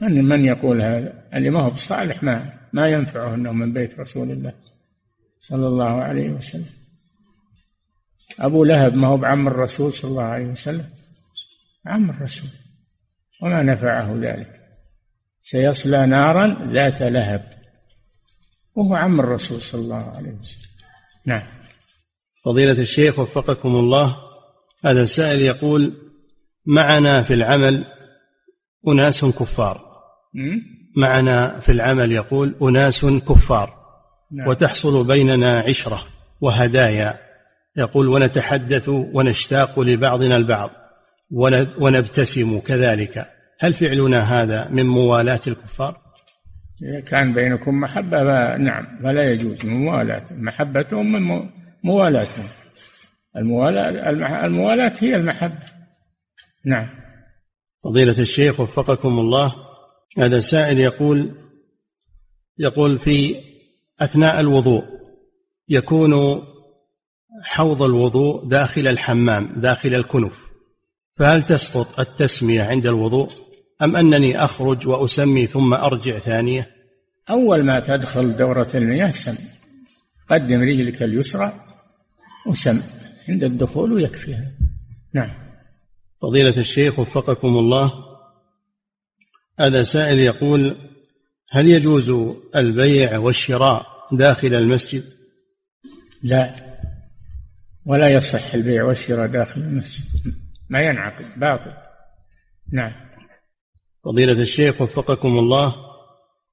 من 0.00 0.24
من 0.24 0.44
يقول 0.44 0.82
هذا؟ 0.82 1.28
اللي 1.34 1.50
ما 1.50 1.66
هو 1.66 1.70
بصالح 1.70 2.22
ما 2.22 2.58
ما 2.72 2.88
ينفعه 2.88 3.34
أنه 3.34 3.52
من 3.52 3.72
بيت 3.72 4.00
رسول 4.00 4.30
الله 4.30 4.52
صلى 5.40 5.66
الله 5.66 6.02
عليه 6.02 6.30
وسلم. 6.30 6.70
أبو 8.40 8.64
لهب 8.64 8.94
ما 8.94 9.08
هو 9.08 9.16
بعم 9.16 9.48
الرسول 9.48 9.92
صلى 9.92 10.10
الله 10.10 10.22
عليه 10.22 10.46
وسلم؟ 10.46 10.86
عم 11.86 12.10
الرسول. 12.10 12.50
وما 13.42 13.62
نفعه 13.62 14.20
ذلك. 14.22 14.60
سيصلى 15.42 16.06
نارا 16.06 16.72
ذات 16.74 17.02
لهب. 17.02 17.48
وهو 18.74 18.94
عم 18.94 19.20
الرسول 19.20 19.60
صلى 19.60 19.80
الله 19.80 20.16
عليه 20.16 20.30
وسلم. 20.30 20.68
نعم. 21.26 21.58
فضيلة 22.44 22.82
الشيخ 22.82 23.18
وفقكم 23.18 23.76
الله 23.76 24.16
هذا 24.84 25.02
السائل 25.02 25.40
يقول 25.40 26.07
معنا 26.66 27.22
في 27.22 27.34
العمل 27.34 27.84
أناس 28.88 29.24
كفار. 29.24 29.80
معنا 30.96 31.60
في 31.60 31.72
العمل 31.72 32.12
يقول 32.12 32.56
أناس 32.62 33.06
كفار. 33.06 33.70
نعم. 34.36 34.48
وتحصل 34.48 35.06
بيننا 35.06 35.62
عشرة 35.68 36.02
وهدايا. 36.40 37.14
يقول 37.76 38.08
ونتحدث 38.08 38.88
ونشتاق 38.88 39.80
لبعضنا 39.80 40.36
البعض. 40.36 40.70
ونبتسم 41.80 42.58
كذلك. 42.58 43.26
هل 43.60 43.72
فعلنا 43.72 44.22
هذا 44.22 44.68
من 44.70 44.86
موالاة 44.86 45.40
الكفار؟ 45.46 45.96
إذا 46.82 47.00
كان 47.00 47.34
بينكم 47.34 47.80
محبة. 47.80 48.18
نعم 48.56 48.98
فلا 49.02 49.30
يجوز 49.30 49.64
من 49.64 49.84
موالاة. 49.84 50.24
محبتهم 50.30 51.12
من 51.12 51.48
موالاتهم 51.84 52.46
الموالاة 53.36 54.10
الموالاة 54.46 54.92
هي 55.00 55.16
المحبة. 55.16 55.77
نعم. 56.64 56.88
فضيلة 57.84 58.18
الشيخ 58.20 58.60
وفقكم 58.60 59.18
الله 59.18 59.54
هذا 60.18 60.40
سائل 60.40 60.78
يقول 60.78 61.34
يقول 62.58 62.98
في 62.98 63.36
أثناء 64.00 64.40
الوضوء 64.40 64.84
يكون 65.68 66.42
حوض 67.42 67.82
الوضوء 67.82 68.44
داخل 68.44 68.88
الحمام 68.88 69.60
داخل 69.60 69.94
الكنف 69.94 70.48
فهل 71.14 71.42
تسقط 71.42 72.00
التسمية 72.00 72.62
عند 72.62 72.86
الوضوء؟ 72.86 73.30
أم 73.82 73.96
أنني 73.96 74.44
أخرج 74.44 74.88
وأسمي 74.88 75.46
ثم 75.46 75.74
أرجع 75.74 76.18
ثانية؟ 76.18 76.70
أول 77.30 77.64
ما 77.64 77.80
تدخل 77.80 78.36
دورة 78.36 78.68
المياه 78.74 79.10
سم. 79.10 79.34
قدم 80.28 80.60
رجلك 80.60 81.02
اليسرى 81.02 81.52
وسم. 82.46 82.82
عند 83.28 83.44
الدخول 83.44 83.92
ويكفيها 83.92 84.52
نعم. 85.14 85.47
فضيلة 86.22 86.58
الشيخ 86.58 86.98
وفقكم 86.98 87.58
الله. 87.58 87.92
هذا 89.60 89.82
سائل 89.82 90.18
يقول 90.18 90.76
هل 91.50 91.68
يجوز 91.68 92.10
البيع 92.56 93.18
والشراء 93.18 93.86
داخل 94.12 94.54
المسجد؟ 94.54 95.04
لا. 96.22 96.54
ولا 97.86 98.08
يصح 98.10 98.54
البيع 98.54 98.84
والشراء 98.84 99.26
داخل 99.26 99.60
المسجد. 99.60 100.04
ما 100.70 100.80
ينعقد 100.82 101.40
باطل. 101.40 101.72
نعم. 102.72 102.92
فضيلة 104.04 104.40
الشيخ 104.40 104.80
وفقكم 104.80 105.38
الله. 105.38 105.74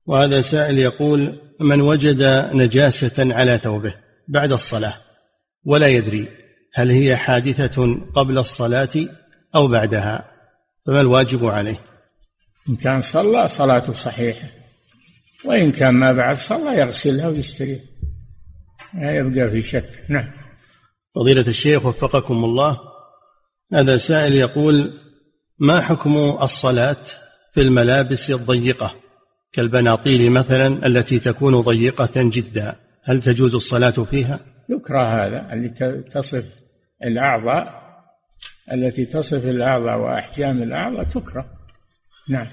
وهذا 0.06 0.42
سائل 0.42 0.80
يقول 0.80 1.42
من 1.60 1.82
وجد 1.82 2.24
نجاسة 2.54 3.36
على 3.36 3.58
ثوبه 3.58 3.96
بعد 4.28 4.52
الصلاة 4.52 4.94
ولا 5.66 5.88
يدري 5.88 6.28
هل 6.74 6.92
هي 6.92 7.18
حادثة 7.18 7.96
قبل 8.16 8.38
الصلاة 8.38 8.90
أو 9.56 9.68
بعدها 9.68 10.32
فما 10.86 11.02
الواجب 11.02 11.46
عليه؟ 11.46 11.80
إن 12.70 12.76
كان 12.76 13.02
صلى 13.02 13.48
صلاته 13.48 13.94
صحيحة 13.94 14.48
وإن 15.46 15.72
كان 15.72 15.94
ما 15.94 16.12
بعد 16.12 16.36
صلى 16.36 16.80
يغسلها 16.80 17.28
ويستريح. 17.28 17.80
لا 18.94 19.16
يبقى 19.18 19.52
في 19.52 19.62
شك. 19.62 19.90
نعم. 20.10 20.32
فضيلة 21.16 21.48
الشيخ 21.48 21.86
وفقكم 21.86 22.44
الله 22.44 22.80
هذا 23.74 23.98
سائل 23.98 24.34
يقول 24.34 25.00
ما 25.60 25.82
حكم 25.82 26.18
الصلاة 26.42 27.04
في 27.54 27.62
الملابس 27.62 28.30
الضيقة؟ 28.30 28.96
كالبناطيل 29.52 30.32
مثلا 30.32 30.86
التي 30.88 31.20
تكون 31.20 31.60
ضيقة 31.60 32.10
جدا 32.16 32.76
هل 33.04 33.22
تجوز 33.22 33.56
الصلاة 33.56 33.90
فيها؟ 33.90 34.40
يكره 34.70 35.06
هذا 35.06 35.54
اللي 35.54 35.70
تصف 36.10 36.46
الأعضاء 37.04 37.85
التي 38.74 39.06
تصف 39.06 39.46
الأعضاء 39.46 39.98
وأحجام 39.98 40.64
الأعضاء 40.64 41.04
تكره. 41.04 41.46
نعم. 42.30 42.48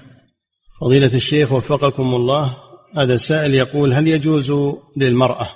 فضيلة 0.81 1.15
الشيخ 1.15 1.51
وفقكم 1.51 2.15
الله 2.15 2.57
هذا 2.97 3.17
سائل 3.17 3.53
يقول 3.53 3.93
هل 3.93 4.07
يجوز 4.07 4.51
للمرأة 4.97 5.49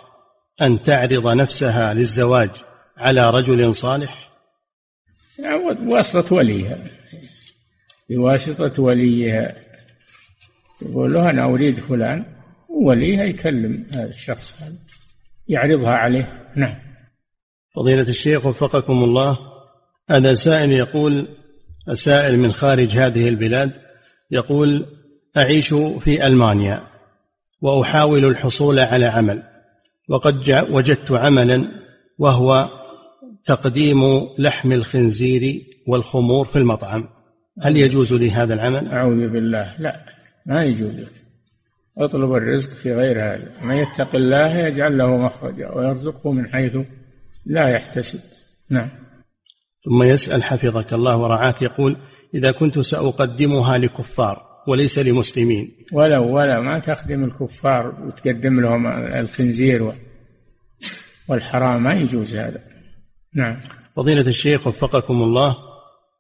أن 0.61 0.81
تعرض 0.81 1.27
نفسها 1.27 1.93
للزواج 1.93 2.49
على 2.97 3.29
رجل 3.29 3.73
صالح؟ 3.73 4.29
بواسطة 5.79 6.35
وليها. 6.35 6.77
بواسطة 8.09 8.83
وليها. 8.83 9.55
يقول 10.81 11.13
له 11.13 11.29
أنا 11.29 11.45
أريد 11.45 11.79
فلان 11.79 12.25
ووليها 12.69 13.23
يكلم 13.23 13.85
هذا 13.93 14.09
الشخص 14.09 14.61
هذا 14.61 14.75
يعرضها 15.47 15.91
عليه. 15.91 16.51
نعم. 16.55 16.75
فضيلة 17.75 18.09
الشيخ 18.09 18.45
وفقكم 18.45 19.03
الله 19.03 19.46
هذا 20.09 20.33
سائل 20.33 20.71
يقول 20.71 21.27
سائل 21.93 22.37
من 22.39 22.51
خارج 22.51 22.97
هذه 22.97 23.29
البلاد 23.29 23.71
يقول 24.31 24.85
أعيش 25.37 25.73
في 25.73 26.27
ألمانيا 26.27 26.83
وأحاول 27.61 28.25
الحصول 28.25 28.79
على 28.79 29.05
عمل 29.05 29.43
وقد 30.09 30.65
وجدت 30.69 31.11
عملا 31.11 31.71
وهو 32.17 32.69
تقديم 33.45 33.99
لحم 34.39 34.71
الخنزير 34.71 35.61
والخمور 35.87 36.45
في 36.45 36.55
المطعم. 36.55 37.07
هل 37.61 37.77
يجوز 37.77 38.13
لي 38.13 38.31
هذا 38.31 38.53
العمل؟ 38.53 38.87
أعوذ 38.87 39.29
بالله 39.29 39.75
لا 39.79 40.05
ما 40.45 40.63
يجوز 40.63 40.99
لك. 40.99 41.11
اطلب 41.97 42.31
الرزق 42.33 42.69
في 42.69 42.93
غير 42.93 43.33
هذا. 43.33 43.51
من 43.63 43.75
يتق 43.75 44.15
الله 44.15 44.57
يجعل 44.57 44.97
له 44.97 45.17
مخرجا 45.17 45.71
ويرزقه 45.71 46.31
من 46.31 46.47
حيث 46.47 46.77
لا 47.45 47.69
يحتسب. 47.69 48.19
نعم. 48.69 49.06
ثم 49.81 50.03
يسأل 50.03 50.43
حفظك 50.43 50.93
الله 50.93 51.17
ورعاك 51.17 51.61
يقول 51.61 51.97
إذا 52.33 52.51
كنت 52.51 52.79
سأقدمها 52.79 53.77
لكفار 53.77 54.47
وليس 54.67 54.99
لمسلمين. 54.99 55.71
ولو 55.93 56.35
ولا 56.35 56.59
ما 56.59 56.79
تخدم 56.79 57.23
الكفار 57.23 58.05
وتقدم 58.05 58.61
لهم 58.61 58.87
الخنزير 59.19 59.93
والحرام 61.29 61.83
ما 61.83 61.93
يجوز 61.93 62.35
هذا. 62.35 62.59
نعم. 63.35 63.59
فضيلة 63.95 64.27
الشيخ 64.27 64.67
وفقكم 64.67 65.21
الله 65.21 65.55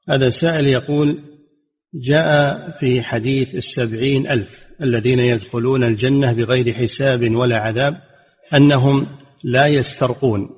هذا 0.09 0.29
سائل 0.29 0.67
يقول 0.67 1.23
جاء 1.93 2.69
في 2.79 3.01
حديث 3.01 3.55
السبعين 3.55 4.27
ألف 4.27 4.67
الذين 4.81 5.19
يدخلون 5.19 5.83
الجنة 5.83 6.33
بغير 6.33 6.73
حساب 6.73 7.35
ولا 7.35 7.57
عذاب 7.57 7.97
أنهم 8.53 9.07
لا 9.43 9.67
يسترقون 9.67 10.49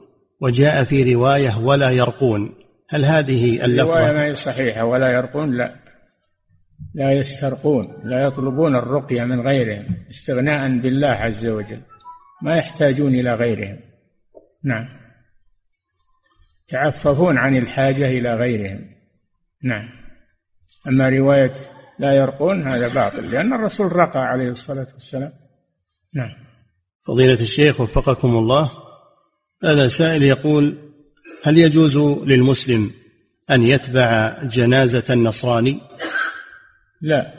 وجاء 0.41 0.83
في 0.83 1.13
رواية 1.13 1.59
ولا 1.59 1.91
يرقون. 1.91 2.58
هل 2.89 3.05
هذه 3.05 3.65
اللفظة؟ 3.65 3.93
رواية 3.93 4.11
ما 4.11 4.25
هي 4.25 4.33
صحيحة 4.33 4.85
ولا 4.85 5.11
يرقون 5.11 5.57
لا. 5.57 5.75
لا 6.93 7.11
يسترقون 7.11 8.01
لا 8.03 8.27
يطلبون 8.27 8.75
الرقية 8.75 9.23
من 9.23 9.47
غيرهم 9.47 9.85
استغناء 10.09 10.81
بالله 10.81 11.07
عز 11.07 11.47
وجل. 11.47 11.81
ما 12.41 12.57
يحتاجون 12.57 13.15
إلى 13.15 13.33
غيرهم. 13.33 13.79
نعم. 14.63 14.87
تعففون 16.67 17.37
عن 17.37 17.55
الحاجة 17.55 18.07
إلى 18.07 18.33
غيرهم. 18.33 18.89
نعم. 19.63 19.89
أما 20.87 21.09
رواية 21.09 21.53
لا 21.99 22.13
يرقون 22.13 22.67
هذا 22.67 22.93
باطل 22.93 23.31
لأن 23.31 23.53
الرسول 23.53 23.95
رقى 23.95 24.19
عليه 24.19 24.49
الصلاة 24.49 24.87
والسلام. 24.93 25.31
نعم. 26.15 26.49
فضيلة 27.07 27.41
الشيخ 27.41 27.81
وفقكم 27.81 28.27
الله. 28.27 28.71
هذا 29.63 29.87
سائل 29.87 30.23
يقول 30.23 30.88
هل 31.43 31.57
يجوز 31.57 31.97
للمسلم 32.27 32.91
أن 33.51 33.63
يتبع 33.63 34.37
جنازة 34.43 35.13
النصراني؟ 35.13 35.79
لا. 37.01 37.33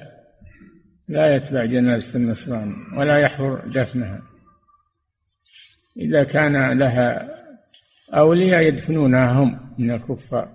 لا 1.08 1.36
يتبع 1.36 1.64
جنازة 1.64 2.18
النصراني 2.18 2.74
ولا 2.96 3.18
يحضر 3.18 3.62
دفنها. 3.66 4.22
إذا 5.96 6.24
كان 6.24 6.78
لها 6.78 7.28
أولياء 8.14 8.62
يدفنونها 8.62 9.32
هم 9.32 9.60
من 9.78 9.90
الكفار. 9.90 10.48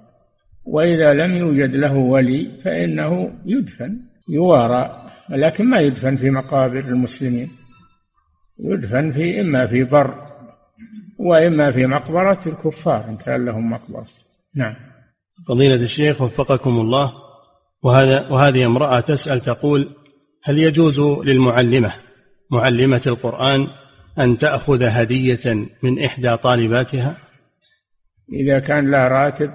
وإذا 0.65 1.13
لم 1.13 1.35
يوجد 1.35 1.75
له 1.75 1.93
ولي 1.93 2.51
فإنه 2.63 3.39
يدفن 3.45 3.99
يوارى 4.29 5.11
ولكن 5.31 5.69
ما 5.69 5.79
يدفن 5.79 6.15
في 6.15 6.29
مقابر 6.29 6.79
المسلمين. 6.79 7.49
يدفن 8.59 9.11
في 9.11 9.41
إما 9.41 9.67
في 9.67 9.83
بر 9.83 10.24
وإما 11.25 11.71
في 11.71 11.85
مقبرة 11.85 12.39
الكفار 12.47 13.09
إن 13.09 13.17
كان 13.17 13.45
لهم 13.45 13.71
مقبرة. 13.71 14.07
نعم. 14.55 14.75
فضيلة 15.47 15.83
الشيخ 15.83 16.21
وفقكم 16.21 16.69
الله 16.69 17.13
وهذا 17.83 18.29
وهذه 18.29 18.65
امرأة 18.65 18.99
تسأل 18.99 19.39
تقول 19.39 19.95
هل 20.43 20.59
يجوز 20.59 20.99
للمعلمة 20.99 21.93
معلمة 22.51 23.01
القرآن 23.07 23.67
أن 24.19 24.37
تأخذ 24.37 24.83
هدية 24.83 25.69
من 25.83 26.03
إحدى 26.03 26.37
طالباتها؟ 26.37 27.17
إذا 28.33 28.59
كان 28.59 28.91
لا 28.91 29.07
راتب 29.07 29.51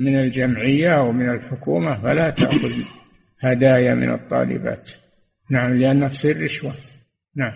من 0.00 0.20
الجمعية 0.20 0.98
أو 0.98 1.12
من 1.12 1.30
الحكومة 1.30 2.02
فلا 2.02 2.30
تأخذ 2.30 2.72
هدايا 3.40 3.94
من 3.94 4.10
الطالبات. 4.14 4.90
نعم 5.50 5.74
لأنها 5.74 6.08
تصير 6.08 6.44
رشوة 6.44 6.72
نعم. 7.36 7.52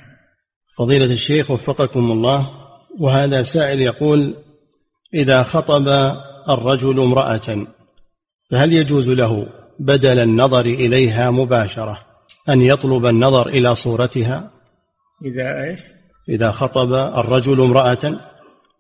فضيلة 0.79 1.13
الشيخ 1.13 1.51
وفقكم 1.51 2.13
الله 2.13 2.68
وهذا 2.99 3.43
سائل 3.43 3.81
يقول 3.81 4.35
إذا 5.15 5.43
خطب 5.43 5.89
الرجل 6.49 7.01
امرأة 7.01 7.67
فهل 8.51 8.73
يجوز 8.73 9.09
له 9.09 9.47
بدل 9.79 10.19
النظر 10.19 10.67
إليها 10.67 11.31
مباشرة 11.31 11.99
أن 12.49 12.63
يطلب 12.63 13.07
النظر 13.07 13.49
إلى 13.49 13.75
صورتها؟ 13.75 14.51
إذا 15.25 15.71
إيش؟ 15.71 15.81
إذا 16.29 16.53
خطب 16.53 16.93
الرجل 16.93 17.61
امرأة 17.61 18.21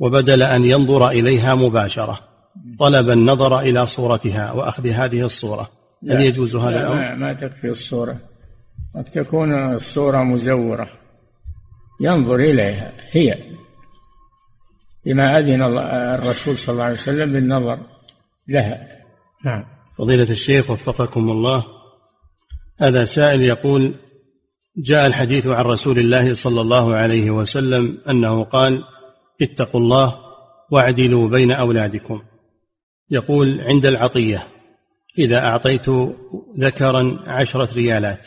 وبدل 0.00 0.42
أن 0.42 0.64
ينظر 0.64 1.10
إليها 1.10 1.54
مباشرة 1.54 2.18
طلب 2.78 3.10
النظر 3.10 3.60
إلى 3.60 3.86
صورتها 3.86 4.52
وأخذ 4.52 4.86
هذه 4.86 5.24
الصورة 5.24 5.68
هل 6.10 6.20
يجوز 6.20 6.56
هذا 6.56 6.80
الأمر؟ 6.80 6.96
ما, 6.96 7.14
ما 7.14 7.34
تكفي 7.34 7.68
الصورة. 7.68 8.16
قد 8.94 9.04
تكون 9.04 9.74
الصورة 9.74 10.22
مزورة 10.22 10.88
ينظر 12.00 12.34
إليها 12.34 12.92
هي. 13.10 13.38
بما 15.08 15.38
أذن 15.38 15.62
الرسول 16.18 16.56
صلى 16.56 16.72
الله 16.72 16.84
عليه 16.84 16.94
وسلم 16.94 17.32
بالنظر 17.32 17.78
لها. 18.48 18.88
نعم. 19.44 19.64
فضيلة 19.98 20.30
الشيخ 20.30 20.70
وفقكم 20.70 21.30
الله. 21.30 21.64
هذا 22.80 23.04
سائل 23.04 23.42
يقول 23.42 23.94
جاء 24.76 25.06
الحديث 25.06 25.46
عن 25.46 25.64
رسول 25.64 25.98
الله 25.98 26.34
صلى 26.34 26.60
الله 26.60 26.94
عليه 26.94 27.30
وسلم 27.30 27.98
أنه 28.10 28.44
قال 28.44 28.84
اتقوا 29.42 29.80
الله 29.80 30.14
واعدلوا 30.70 31.28
بين 31.28 31.52
أولادكم. 31.52 32.22
يقول 33.10 33.60
عند 33.60 33.86
العطية 33.86 34.42
إذا 35.18 35.36
أعطيت 35.36 35.88
ذكرا 36.58 37.18
عشرة 37.26 37.74
ريالات 37.74 38.26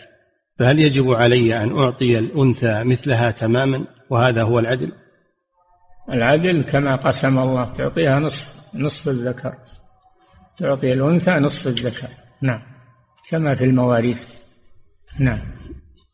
فهل 0.60 0.80
يجب 0.80 1.10
علي 1.12 1.64
أن 1.64 1.78
أعطي 1.78 2.20
الأنثى 2.20 2.84
مثلها 2.84 3.32
تماما؟ 3.32 3.86
وهذا 4.10 4.44
هو 4.44 4.60
العدل؟ 4.60 4.92
العدل 6.10 6.62
كما 6.62 6.96
قسم 6.96 7.40
الله 7.40 7.66
تعطيها 7.66 8.20
نصف 8.20 8.76
نصف 8.76 9.10
الذكر. 9.10 9.54
تعطي 10.58 10.94
الأنثى 10.94 11.32
نصف 11.32 11.68
الذكر. 11.68 12.08
نعم. 12.42 12.62
كما 13.30 13.56
في 13.56 13.64
المواريث. 13.64 14.28
نعم. 15.20 15.42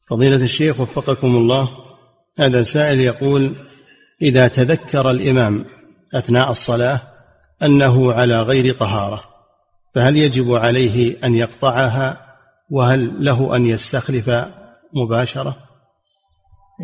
فضيلة 0.09 0.43
الشيخ 0.43 0.79
وفقكم 0.79 1.27
الله 1.27 1.69
هذا 2.39 2.63
سائل 2.63 2.99
يقول 2.99 3.55
إذا 4.21 4.47
تذكر 4.47 5.11
الإمام 5.11 5.65
أثناء 6.15 6.51
الصلاة 6.51 7.01
أنه 7.63 8.13
على 8.13 8.35
غير 8.35 8.73
طهارة 8.73 9.23
فهل 9.95 10.17
يجب 10.17 10.51
عليه 10.51 11.17
أن 11.23 11.35
يقطعها؟ 11.35 12.27
وهل 12.69 13.25
له 13.25 13.55
أن 13.55 13.65
يستخلف 13.65 14.29
مباشرة؟ 14.93 15.66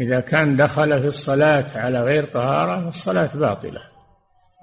إذا 0.01 0.19
كان 0.19 0.55
دخل 0.55 1.01
في 1.01 1.07
الصلاة 1.07 1.65
على 1.75 1.99
غير 1.99 2.25
طهارة 2.33 2.83
فالصلاة 2.83 3.29
باطلة 3.35 3.81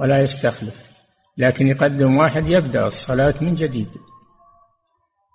ولا 0.00 0.20
يستخلف. 0.20 0.90
لكن 1.38 1.68
يقدم 1.68 2.16
واحد 2.16 2.46
يبدأ 2.46 2.86
الصلاة 2.86 3.34
من 3.40 3.54
جديد. 3.54 3.90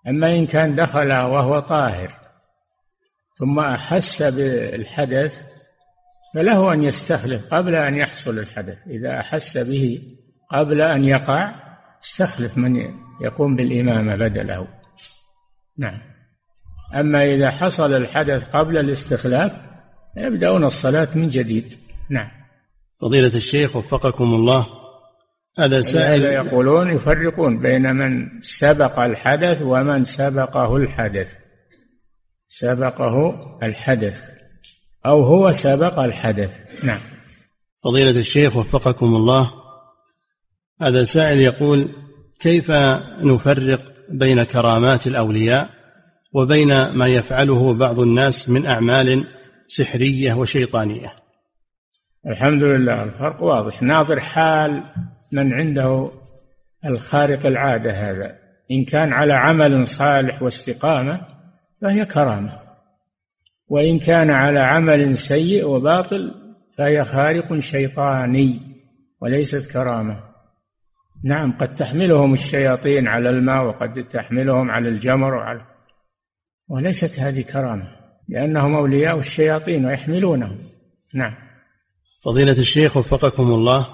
أما 0.08 0.28
إن 0.28 0.46
كان 0.46 0.76
دخل 0.76 1.12
وهو 1.12 1.60
طاهر 1.60 2.12
ثم 3.40 3.60
أحس 3.60 4.24
بالحدث 4.24 5.42
فله 6.34 6.74
أن 6.74 6.84
يستخلف 6.84 7.54
قبل 7.54 7.76
أن 7.76 7.96
يحصل 7.96 8.40
الحدث. 8.40 8.88
إذا 8.88 9.20
أحس 9.20 9.58
به 9.58 10.02
قبل 10.52 10.82
أن 10.82 11.04
يقع 11.04 11.56
استخلف 12.04 12.58
من 12.58 12.76
يقوم 13.22 13.56
بالإمامة 13.56 14.16
بدله. 14.16 14.68
نعم. 15.78 16.02
أما 16.96 17.24
إذا 17.24 17.50
حصل 17.50 17.94
الحدث 17.94 18.50
قبل 18.50 18.78
الاستخلاف 18.78 19.75
يبدأون 20.18 20.64
الصلاة 20.64 21.08
من 21.16 21.30
جديد. 21.30 21.74
نعم. 22.10 22.32
فضيلة 23.02 23.36
الشيخ 23.36 23.76
وفقكم 23.76 24.34
الله 24.34 24.68
هذا 25.60 25.82
سائل 25.82 26.26
يقولون 26.26 26.96
يفرقون 26.96 27.60
بين 27.60 27.96
من 27.96 28.42
سبق 28.42 29.00
الحدث 29.00 29.62
ومن 29.62 30.04
سبقه 30.04 30.76
الحدث. 30.76 31.36
سبقه 32.48 33.36
الحدث 33.64 34.22
أو 35.06 35.24
هو 35.24 35.52
سبق 35.52 36.00
الحدث. 36.00 36.84
نعم. 36.84 37.00
فضيلة 37.84 38.20
الشيخ 38.20 38.56
وفقكم 38.56 39.06
الله 39.06 39.52
هذا 40.82 41.04
سائل 41.04 41.40
يقول 41.40 41.90
كيف 42.40 42.72
نفرق 43.22 43.82
بين 44.10 44.44
كرامات 44.44 45.08
الأولياء 45.08 45.70
وبين 46.34 46.90
ما 46.90 47.08
يفعله 47.08 47.74
بعض 47.74 48.00
الناس 48.00 48.50
من 48.50 48.66
أعمال 48.66 49.28
سحرية 49.68 50.34
وشيطانية. 50.34 51.14
الحمد 52.28 52.64
لله. 52.64 53.04
الفرق 53.04 53.44
واضح. 53.44 53.84
ناظر 53.84 54.20
حال 54.20 54.84
من 55.34 55.54
عنده 55.54 56.12
الخارق 56.86 57.46
العادة 57.46 57.92
هذا. 57.92 58.36
إن 58.72 58.86
كان 58.86 59.14
على 59.14 59.34
عمل 59.34 59.88
صالح 59.88 60.42
واستقامة 60.42 61.28
فهي 61.82 62.06
كرامة. 62.06 62.60
وإن 63.68 64.00
كان 64.00 64.32
على 64.32 64.60
عمل 64.60 65.18
سيء 65.18 65.68
وباطل 65.68 66.34
فهي 66.78 67.04
خارق 67.04 67.58
شيطاني 67.58 68.60
وليست 69.22 69.72
كرامة. 69.72 70.24
نعم 71.24 71.58
قد 71.58 71.76
تحملهم 71.76 72.34
الشياطين 72.34 73.08
على 73.08 73.30
الماء 73.30 73.66
وقد 73.66 74.08
تحملهم 74.08 74.72
على 74.72 74.90
الجمر 74.90 75.34
وعلى 75.34 75.62
وليست 76.68 77.20
هذه 77.20 77.42
كرامة. 77.42 78.05
لأنهم 78.30 78.76
أولياء 78.76 79.18
الشياطين 79.18 79.86
ويحملونهم. 79.86 80.58
نعم. 81.14 81.36
فضيلة 82.26 82.60
الشيخ 82.60 82.98
وفقكم 82.98 83.44
الله 83.44 83.88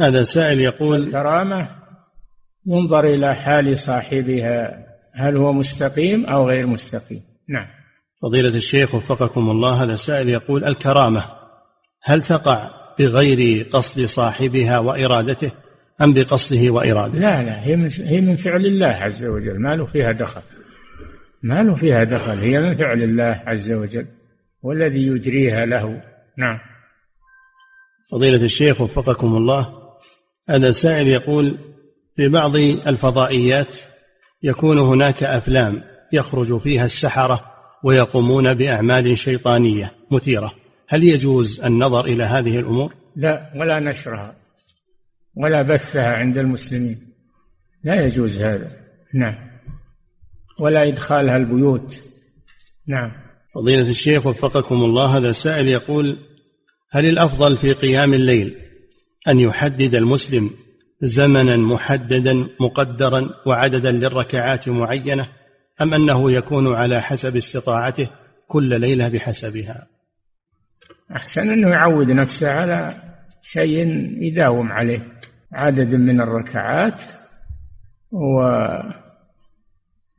هذا 0.00 0.22
سائل 0.22 0.60
يقول 0.60 1.02
الكرامة 1.02 1.68
ينظر 2.66 3.04
إلى 3.04 3.34
حال 3.34 3.78
صاحبها 3.78 4.86
هل 5.14 5.36
هو 5.36 5.52
مستقيم 5.52 6.26
أو 6.26 6.48
غير 6.48 6.66
مستقيم؟ 6.66 7.22
نعم. 7.48 7.66
فضيلة 8.22 8.56
الشيخ 8.56 8.94
وفقكم 8.94 9.50
الله 9.50 9.84
هذا 9.84 9.96
سائل 9.96 10.28
يقول 10.28 10.64
الكرامة 10.64 11.24
هل 12.02 12.22
تقع 12.22 12.70
بغير 12.98 13.66
قصد 13.72 14.04
صاحبها 14.04 14.78
وإرادته 14.78 15.52
أم 16.02 16.14
بقصده 16.14 16.70
وإرادته 16.70 17.18
لا 17.18 17.42
لا 17.42 17.66
هي 17.66 17.76
من, 17.76 17.88
هي 18.00 18.20
من 18.20 18.36
فعل 18.36 18.66
الله 18.66 18.86
عز 18.86 19.24
وجل 19.24 19.60
ما 19.62 19.74
له 19.74 19.86
فيها 19.86 20.12
دخل. 20.12 20.40
ما 21.42 21.62
له 21.62 21.74
فيها 21.74 22.04
دخل 22.04 22.38
هي 22.38 22.60
من 22.60 22.74
فعل 22.74 23.02
الله 23.02 23.42
عز 23.46 23.72
وجل 23.72 24.06
والذي 24.62 25.06
يجريها 25.06 25.66
له. 25.66 26.02
نعم. 26.38 26.58
فضيلة 28.10 28.44
الشيخ 28.44 28.80
وفقكم 28.80 29.36
الله 29.36 29.80
هذا 30.48 30.72
سائل 30.72 31.06
يقول 31.06 31.58
في 32.16 32.28
بعض 32.28 32.56
الفضائيات 32.56 33.74
يكون 34.42 34.78
هناك 34.78 35.22
أفلام 35.22 35.82
يخرج 36.12 36.58
فيها 36.58 36.84
السحرة 36.84 37.40
ويقومون 37.84 38.54
بأعمال 38.54 39.18
شيطانية 39.18 39.92
مثيرة. 40.10 40.52
هل 40.88 41.04
يجوز 41.04 41.60
النظر 41.60 42.04
إلى 42.04 42.24
هذه 42.24 42.58
الأمور؟ 42.58 42.94
لا 43.16 43.52
ولا 43.56 43.80
نشرها 43.80 44.34
ولا 45.36 45.62
بثها 45.62 46.16
عند 46.16 46.38
المسلمين. 46.38 47.12
لا 47.84 48.02
يجوز 48.04 48.42
هذا. 48.42 48.70
نعم. 49.14 49.49
ولا 50.60 50.88
إدخالها 50.88 51.36
البيوت. 51.36 52.04
نعم. 52.88 53.12
فضيلة 53.54 53.88
الشيخ 53.88 54.26
وفقكم 54.26 54.74
الله 54.74 55.16
هذا 55.16 55.32
سائل 55.32 55.68
يقول 55.68 56.18
هل 56.90 57.06
الأفضل 57.06 57.56
في 57.56 57.72
قيام 57.72 58.14
الليل 58.14 58.56
أن 59.28 59.40
يحدد 59.40 59.94
المسلم 59.94 60.50
زمنا 61.02 61.56
محددا 61.56 62.48
مقدرا 62.60 63.30
وعددا 63.46 63.92
للركعات 63.92 64.68
معينة 64.68 65.28
أم 65.82 65.94
أنه 65.94 66.32
يكون 66.32 66.74
على 66.74 67.00
حسب 67.02 67.36
استطاعته 67.36 68.10
كل 68.46 68.80
ليلة 68.80 69.08
بحسبها؟ 69.08 69.86
أحسن 71.16 71.50
أنه 71.50 71.68
يعود 71.68 72.10
نفسه 72.10 72.50
على 72.50 72.88
شيء 73.42 73.86
يداوم 74.22 74.72
عليه 74.72 75.20
عدد 75.52 75.94
من 75.94 76.20
الركعات 76.20 77.02
و 78.12 78.42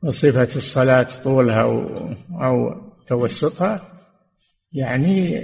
وصفة 0.02 0.56
الصلاة 0.56 1.06
طولها 1.24 1.62
أو, 1.62 2.82
توسطها 3.06 3.92
يعني 4.72 5.40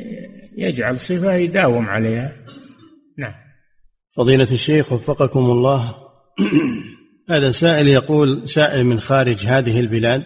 يجعل 0.57 0.99
صفة 0.99 1.35
يداوم 1.35 1.87
عليها. 1.87 2.37
نعم. 3.19 3.35
فضيلة 4.17 4.49
الشيخ 4.53 4.93
وفقكم 4.93 5.41
الله. 5.51 5.95
هذا 7.31 7.51
سائل 7.51 7.89
يقول 7.89 8.49
سائل 8.49 8.85
من 8.85 9.01
خارج 9.01 9.47
هذه 9.47 9.81
البلاد 9.81 10.23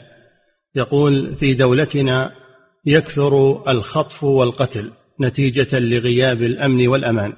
يقول 0.75 1.37
في 1.37 1.55
دولتنا 1.55 2.31
يكثر 2.87 3.63
الخطف 3.71 4.25
والقتل 4.25 4.93
نتيجة 5.21 5.79
لغياب 5.79 6.43
الأمن 6.43 6.89
والأمان. 6.89 7.33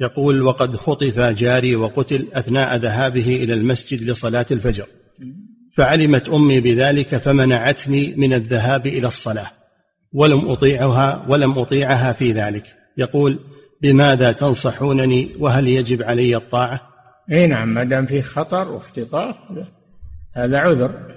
يقول 0.00 0.42
وقد 0.42 0.76
خطف 0.76 1.20
جاري 1.20 1.76
وقتل 1.76 2.28
أثناء 2.32 2.76
ذهابه 2.76 3.36
إلى 3.36 3.54
المسجد 3.54 4.02
لصلاة 4.02 4.46
الفجر. 4.50 4.86
فعلمت 5.76 6.28
أمي 6.28 6.60
بذلك 6.60 7.16
فمنعتني 7.16 8.14
من 8.16 8.32
الذهاب 8.32 8.86
إلى 8.86 9.06
الصلاة 9.06 9.50
ولم 10.12 10.50
أطيعها 10.50 11.26
ولم 11.28 11.58
أطيعها 11.58 12.12
في 12.12 12.32
ذلك. 12.32 12.64
يقول 12.96 13.40
بماذا 13.82 14.32
تنصحونني؟ 14.32 15.36
وهل 15.38 15.68
يجب 15.68 16.02
علي 16.02 16.36
الطاعة؟ 16.36 16.80
إي 17.32 17.46
نعم 17.46 17.74
ما 17.74 17.84
دام 17.84 18.06
فيه 18.06 18.20
خطر 18.20 18.72
واختطاف 18.72 19.36
هذا 20.36 20.58
عذر. 20.58 21.16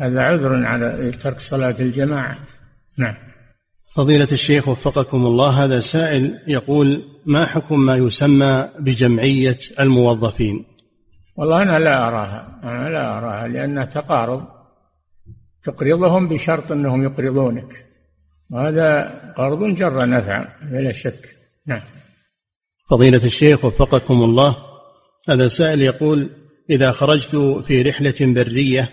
هذا 0.00 0.22
عذر 0.22 0.66
على 0.66 1.10
ترك 1.10 1.40
صلاة 1.40 1.76
الجماعة. 1.80 2.38
نعم. 2.98 3.14
فضيلة 3.94 4.28
الشيخ 4.32 4.68
وفقكم 4.68 5.26
الله 5.26 5.64
هذا 5.64 5.80
سائل 5.80 6.38
يقول 6.46 7.04
ما 7.26 7.46
حكم 7.46 7.80
ما 7.80 7.96
يسمى 7.96 8.68
بجمعية 8.78 9.58
الموظفين؟ 9.80 10.64
والله 11.38 11.62
أنا 11.62 11.78
لا 11.78 12.08
أراها. 12.08 12.60
أنا 12.64 12.88
لا 12.88 13.18
أراها 13.18 13.48
لأنها 13.48 13.84
تقارض 13.84 14.44
تقرضهم 15.64 16.28
بشرط 16.28 16.72
أنهم 16.72 17.04
يقرضونك. 17.04 17.86
وهذا 18.52 19.08
قرض 19.36 19.74
جر 19.74 20.08
نفعا 20.08 20.48
بلا 20.62 20.92
شك. 20.92 21.28
نعم. 21.66 21.80
فضيلة 22.90 23.24
الشيخ 23.24 23.64
وفقكم 23.64 24.14
الله. 24.14 24.56
هذا 25.28 25.48
سائل 25.48 25.82
يقول 25.82 26.30
إذا 26.70 26.92
خرجت 26.92 27.36
في 27.66 27.82
رحلة 27.82 28.14
برية 28.20 28.92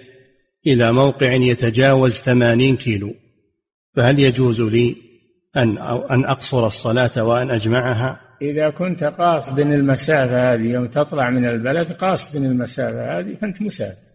إلى 0.68 0.94
موقع 0.94 1.34
يتجاوز 1.34 2.14
ثمانين 2.14 2.76
كيلو 2.78 3.14
فهل 3.96 4.20
يجوز 4.20 4.62
لي 4.62 4.96
أن 5.58 5.78
أن 6.12 6.26
أقصر 6.26 6.68
الصلاة 6.68 7.24
وأن 7.24 7.52
أجمعها؟ 7.52 8.25
إذا 8.52 8.70
كنت 8.70 9.04
قاصد 9.04 9.60
المسافة 9.60 10.54
هذه 10.54 10.62
يوم 10.62 10.88
تطلع 10.88 11.30
من 11.30 11.46
البلد 11.46 11.92
قاصد 11.92 12.36
المسافة 12.36 13.20
هذه 13.20 13.36
فأنت 13.42 13.62
مسافر. 13.62 14.06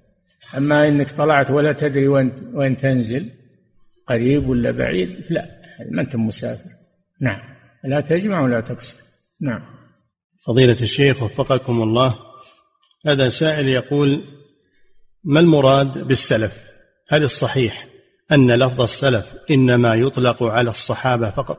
أما 0.56 0.88
إنك 0.88 1.10
طلعت 1.10 1.50
ولا 1.50 1.72
تدري 1.72 2.08
وين 2.08 2.32
وين 2.54 2.76
تنزل 2.76 3.30
قريب 4.06 4.48
ولا 4.48 4.70
بعيد 4.70 5.08
لا 5.30 5.46
ما 5.90 6.02
أنت 6.02 6.16
مسافر. 6.16 6.70
نعم. 7.20 7.40
لا 7.84 8.00
تجمع 8.00 8.44
ولا 8.44 8.60
تقصر 8.60 9.02
نعم. 9.40 9.60
فضيلة 10.46 10.82
الشيخ 10.82 11.22
وفقكم 11.22 11.82
الله 11.82 12.14
هذا 13.06 13.28
سائل 13.28 13.68
يقول 13.68 14.24
ما 15.24 15.40
المراد 15.40 15.98
بالسلف؟ 15.98 16.70
هل 17.08 17.22
الصحيح 17.24 17.86
أن 18.32 18.50
لفظ 18.50 18.80
السلف 18.80 19.34
إنما 19.50 19.94
يطلق 19.94 20.42
على 20.42 20.70
الصحابة 20.70 21.30
فقط؟ 21.30 21.58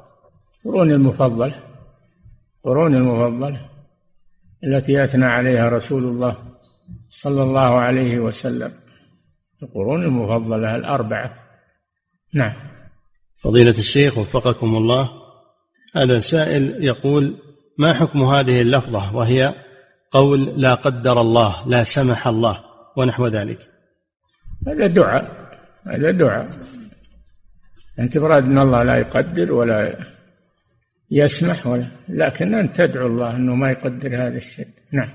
قرون 0.65 0.91
المفضل. 0.91 1.53
قرون 2.63 2.95
المفضلة 2.95 3.69
التي 4.63 5.03
أثنى 5.03 5.25
عليها 5.25 5.69
رسول 5.69 6.03
الله 6.03 6.37
صلى 7.09 7.43
الله 7.43 7.79
عليه 7.79 8.19
وسلم. 8.19 8.71
القرون 9.63 10.03
المفضلة 10.03 10.75
الأربعة. 10.75 11.33
نعم. 12.33 12.53
فضيلة 13.43 13.77
الشيخ 13.77 14.17
وفقكم 14.17 14.75
الله 14.75 15.09
هذا 15.95 16.19
سائل 16.19 16.83
يقول 16.83 17.37
ما 17.77 17.93
حكم 17.93 18.23
هذه 18.23 18.61
اللفظة 18.61 19.15
وهي 19.15 19.53
قول 20.11 20.61
لا 20.61 20.73
قدر 20.73 21.21
الله 21.21 21.67
لا 21.67 21.83
سمح 21.83 22.27
الله 22.27 22.63
ونحو 22.97 23.27
ذلك؟ 23.27 23.59
هذا 24.67 24.87
دعاء. 24.87 25.51
هذا 25.87 26.11
دعاء. 26.11 26.49
أنت 27.99 28.17
براد 28.17 28.43
أن 28.43 28.57
الله 28.57 28.83
لا 28.83 28.97
يقدر 28.97 29.53
ولا 29.53 29.97
يسمح 31.11 31.67
ولا؟ 31.67 31.87
لكن 32.09 32.55
أنت 32.55 32.75
تدعو 32.75 33.07
الله 33.07 33.35
أنه 33.35 33.55
ما 33.55 33.71
يقدر 33.71 34.27
هذا 34.27 34.37
الشيء. 34.37 34.67
نعم. 34.93 35.09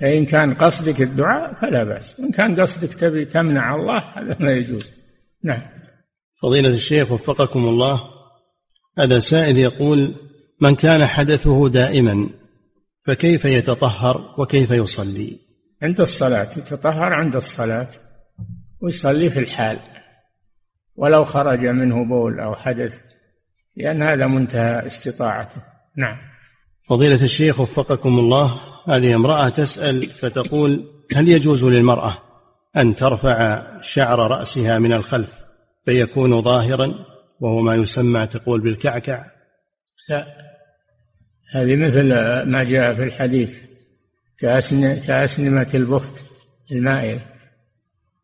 فإن 0.00 0.24
كان 0.24 0.54
قصدك 0.54 1.02
الدعاء 1.02 1.54
فلا 1.54 1.84
بأس. 1.84 2.20
وإن 2.20 2.30
كان 2.30 2.60
قصدك 2.60 2.94
تبي 2.94 3.24
تمنع 3.24 3.74
الله 3.74 3.98
هذا 3.98 4.36
ما 4.40 4.52
يجوز. 4.52 4.90
نعم. 5.44 5.62
فضيلة 6.42 6.70
الشيخ 6.70 7.12
وفقكم 7.12 7.68
الله. 7.68 8.00
هذا 8.98 9.18
سائل 9.18 9.58
يقول 9.58 10.14
من 10.60 10.74
كان 10.74 11.06
حدثه 11.06 11.68
دائما 11.68 12.28
فكيف 13.04 13.44
يتطهر 13.44 14.34
وكيف 14.38 14.70
يصلي؟ 14.70 15.36
عند 15.82 16.00
الصلاة 16.00 16.48
يتطهر 16.56 17.12
عند 17.12 17.36
الصلاة 17.36 17.88
ويصلي 18.80 19.30
في 19.30 19.38
الحال. 19.38 19.80
ولو 20.96 21.24
خرج 21.24 21.66
منه 21.66 22.04
بول 22.08 22.40
أو 22.40 22.54
حدث 22.54 23.07
لأن 23.78 24.02
هذا 24.02 24.26
منتهى 24.26 24.86
استطاعته. 24.86 25.62
نعم. 25.96 26.16
فضيلة 26.88 27.24
الشيخ 27.24 27.60
وفقكم 27.60 28.18
الله 28.18 28.60
هذه 28.88 29.14
امرأة 29.14 29.48
تسأل 29.48 30.06
فتقول 30.06 30.84
هل 31.14 31.28
يجوز 31.28 31.64
للمرأة 31.64 32.18
أن 32.76 32.94
ترفع 32.94 33.64
شعر 33.80 34.30
رأسها 34.30 34.78
من 34.78 34.92
الخلف 34.92 35.40
فيكون 35.84 36.42
ظاهرا 36.42 36.94
وهو 37.40 37.60
ما 37.60 37.74
يسمى 37.74 38.26
تقول 38.26 38.60
بالكعكع؟ 38.60 39.24
لا. 40.08 40.26
هذه 41.54 41.76
مثل 41.76 42.08
ما 42.50 42.64
جاء 42.64 42.92
في 42.92 43.02
الحديث 43.02 43.58
كأسنمة 45.06 45.70
البخت 45.74 46.22
المائلة. 46.72 47.26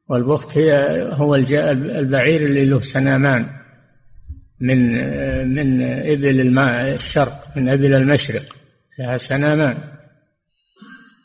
والبخت 0.09 0.59
هي 0.59 0.73
هو 1.13 1.35
البعير 1.35 2.43
اللي 2.43 2.65
له 2.65 2.81
سنامان. 2.81 3.64
من 4.61 4.79
من 5.55 5.83
إبل 5.83 6.41
الماء 6.41 6.95
الشرق 6.95 7.57
من 7.57 7.69
إبل 7.69 7.95
المشرق 7.95 8.57
لها 8.99 9.17
سنامان. 9.17 9.95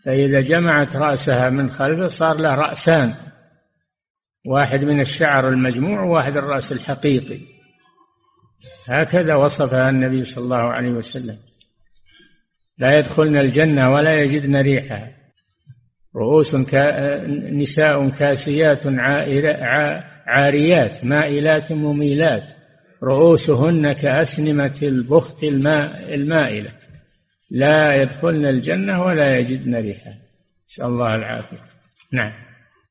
فإذا 0.06 0.42
جمعت 0.42 0.96
رأسها 0.96 1.50
من 1.50 1.70
خلفه 1.70 2.08
صار 2.08 2.42
له 2.42 2.54
رأسان 2.54 3.14
واحد 4.46 4.80
من 4.80 5.00
الشعر 5.00 5.50
المجموع 5.50 6.04
وواحد 6.04 6.38
الرأس 6.38 6.72
الحقيقي. 6.72 7.40
هكذا 8.88 9.36
وصفها 9.36 9.90
النبي 9.90 10.24
صلى 10.24 10.44
الله 10.44 10.64
عليه 10.72 10.92
وسلم. 10.92 11.38
لا 12.78 13.00
يدخلن 13.00 13.38
الجنة 13.38 13.92
ولا 13.92 14.22
يجدن 14.22 14.56
ريحها. 14.56 15.16
رؤوس 16.16 16.56
كا 16.56 17.28
نساء 17.52 18.10
كاسيات 18.10 18.84
عاريات 20.28 21.06
مائلات 21.06 21.72
مميلات. 21.72 22.59
رؤوسهن 23.04 23.94
كأسنمة 23.94 24.80
البخت 24.84 25.44
الماء 25.44 26.14
المائلة. 26.16 26.72
لا 27.52 28.02
يدخلن 28.02 28.46
الجنة 28.46 29.02
ولا 29.02 29.38
يجدن 29.38 29.76
ريحها 29.76 30.18
نسأل 30.70 30.86
الله 30.86 31.16
العافية. 31.16 31.64
نعم. 32.14 32.32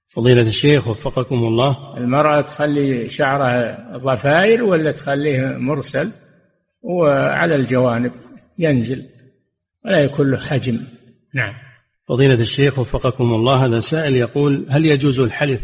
فضيلة 0.09 0.48
الشيخ 0.48 0.88
وفقكم 0.88 1.36
الله. 1.36 1.96
المرأة 1.96 2.40
تخلي 2.40 3.09
شعرها 3.09 3.96
ضفائر 3.96 4.64
ولا 4.64 4.92
تخليه 4.92 5.40
مرسل؟ 5.40 6.11
وعلى 6.82 7.54
الجوانب 7.54 8.12
ينزل 8.59 9.04
ولا 9.84 10.00
يكون 10.00 10.30
له 10.30 10.38
حجم. 10.38 10.80
نعم. 11.34 11.54
فضيلة 12.09 12.40
الشيخ 12.40 12.78
وفقكم 12.78 13.34
الله. 13.34 13.66
هذا 13.66 13.80
سائل 13.80 14.16
يقول 14.16 14.66
هل 14.68 14.86
يجوز 14.86 15.20
الحلف 15.20 15.61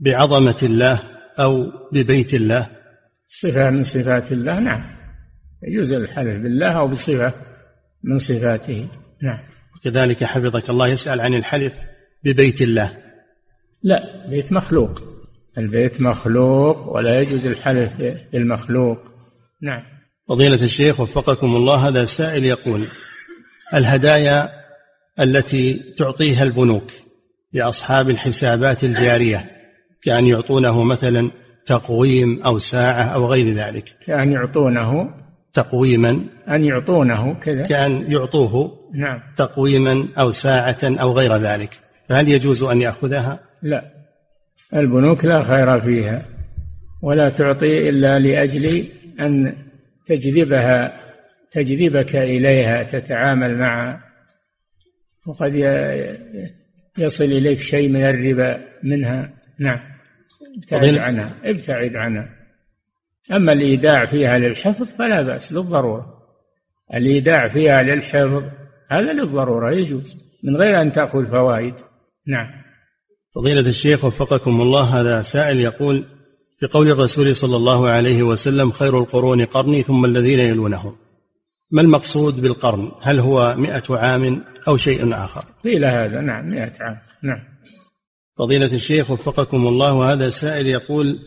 بعظمة 0.00 0.58
الله 0.62 1.02
أو 1.38 1.72
ببيت 1.92 2.34
الله؟ 2.34 2.79
صفة 3.32 3.70
من 3.70 3.82
صفات 3.82 4.32
الله 4.32 4.60
نعم. 4.60 4.82
يجوز 5.62 5.92
الحلف 5.92 6.42
بالله 6.42 6.72
أو 6.72 6.88
بصفة 6.88 7.32
من 8.04 8.18
صفاته. 8.18 8.88
نعم. 9.22 9.38
وكذلك 9.76 10.24
حفظك 10.24 10.70
الله 10.70 10.88
يسأل 10.88 11.20
عن 11.20 11.34
الحلف 11.34 11.72
ببيت 12.24 12.62
الله. 12.62 12.96
لا 13.82 14.26
بيت 14.28 14.52
مخلوق. 14.52 15.02
البيت 15.58 16.00
مخلوق 16.00 16.88
ولا 16.88 17.20
يجوز 17.20 17.46
الحلف 17.46 17.92
بالمخلوق 18.32 18.98
نعم. 19.62 19.82
فضيلة 20.28 20.62
الشيخ 20.62 21.00
وفقكم 21.00 21.56
الله 21.56 21.88
هذا 21.88 22.04
سائل 22.04 22.44
يقول 22.44 22.84
الهدايا 23.74 24.50
التي 25.20 25.74
تعطيها 25.96 26.42
البنوك 26.42 26.92
لأصحاب 27.52 28.10
الحسابات 28.10 28.84
الجارية 28.84 29.50
كأن 30.02 30.26
يعطونه 30.26 30.84
مثلا 30.84 31.30
تقويم 31.70 32.42
أو 32.42 32.58
ساعة 32.58 33.04
أو 33.04 33.26
غير 33.26 33.54
ذلك. 33.54 33.84
كأن 34.06 34.32
يعطونه. 34.32 35.14
تقويما. 35.52 36.10
أن 36.48 36.64
يعطونه 36.64 37.34
كذا. 37.34 37.62
كأن 37.62 38.12
يعطوه. 38.12 38.78
نعم. 38.94 39.20
تقويما 39.36 40.08
أو 40.18 40.30
ساعة 40.30 40.78
أو 40.84 41.12
غير 41.12 41.36
ذلك. 41.36 41.70
فهل 42.08 42.28
يجوز 42.28 42.62
أن 42.62 42.80
يأخذها؟ 42.80 43.40
لا. 43.62 43.82
البنوك 44.74 45.24
لا 45.24 45.40
خير 45.40 45.80
فيها 45.80 46.26
ولا 47.02 47.28
تعطي 47.28 47.88
إلا 47.88 48.18
لأجل 48.18 48.84
أن 49.20 49.56
تجذبها 50.06 51.00
تجذبك 51.50 52.16
إليها 52.16 52.82
تتعامل 52.82 53.58
مع 53.58 54.00
وقد 55.26 55.54
يصل 56.98 57.24
إليك 57.24 57.58
شيء 57.58 57.88
من 57.88 58.02
الربا 58.02 58.60
منها. 58.82 59.30
نعم. 59.58 59.89
ابتعد 60.56 60.94
عنها 60.94 61.36
ابتعد 61.44 61.96
عنها. 61.96 62.28
أما 63.32 63.52
الإيداع 63.52 64.04
فيها 64.04 64.38
للحفظ 64.38 64.86
فلا 64.86 65.22
بأس 65.22 65.52
للضرورة. 65.52 66.06
الإيداع 66.94 67.46
فيها 67.46 67.82
للحفظ 67.82 68.42
هذا 68.90 69.12
للضرورة 69.12 69.74
يجوز 69.74 70.24
من 70.44 70.56
غير 70.56 70.82
أن 70.82 70.92
تأخذ 70.92 71.26
فوائد. 71.26 71.74
نعم. 72.26 72.46
فضيلة 73.34 73.68
الشيخ 73.68 74.04
وفقكم 74.04 74.60
الله 74.60 75.00
هذا 75.00 75.22
سائل 75.22 75.60
يقول 75.60 76.04
في 76.60 76.66
قول 76.66 76.92
الرسول 76.92 77.36
صلى 77.36 77.56
الله 77.56 77.90
عليه 77.90 78.22
وسلم 78.22 78.70
خير 78.70 78.98
القرون 78.98 79.44
قرني 79.44 79.82
ثم 79.82 80.04
الذين 80.04 80.38
يلونهم. 80.40 80.96
ما 81.70 81.82
المقصود 81.82 82.40
بالقرن؟ 82.40 82.92
هل 83.02 83.20
هو 83.20 83.54
مئة 83.58 83.82
عام 83.90 84.44
أو 84.68 84.76
شيء 84.76 85.14
آخر؟ 85.14 85.44
قيل 85.64 85.84
هذا 85.84 86.20
نعم 86.20 86.48
مئة 86.48 86.72
عام 86.80 86.98
نعم. 87.22 87.59
فضيلة 88.40 88.74
الشيخ 88.74 89.10
وفقكم 89.10 89.66
الله 89.66 89.92
وهذا 89.92 90.30
سائل 90.30 90.66
يقول 90.66 91.18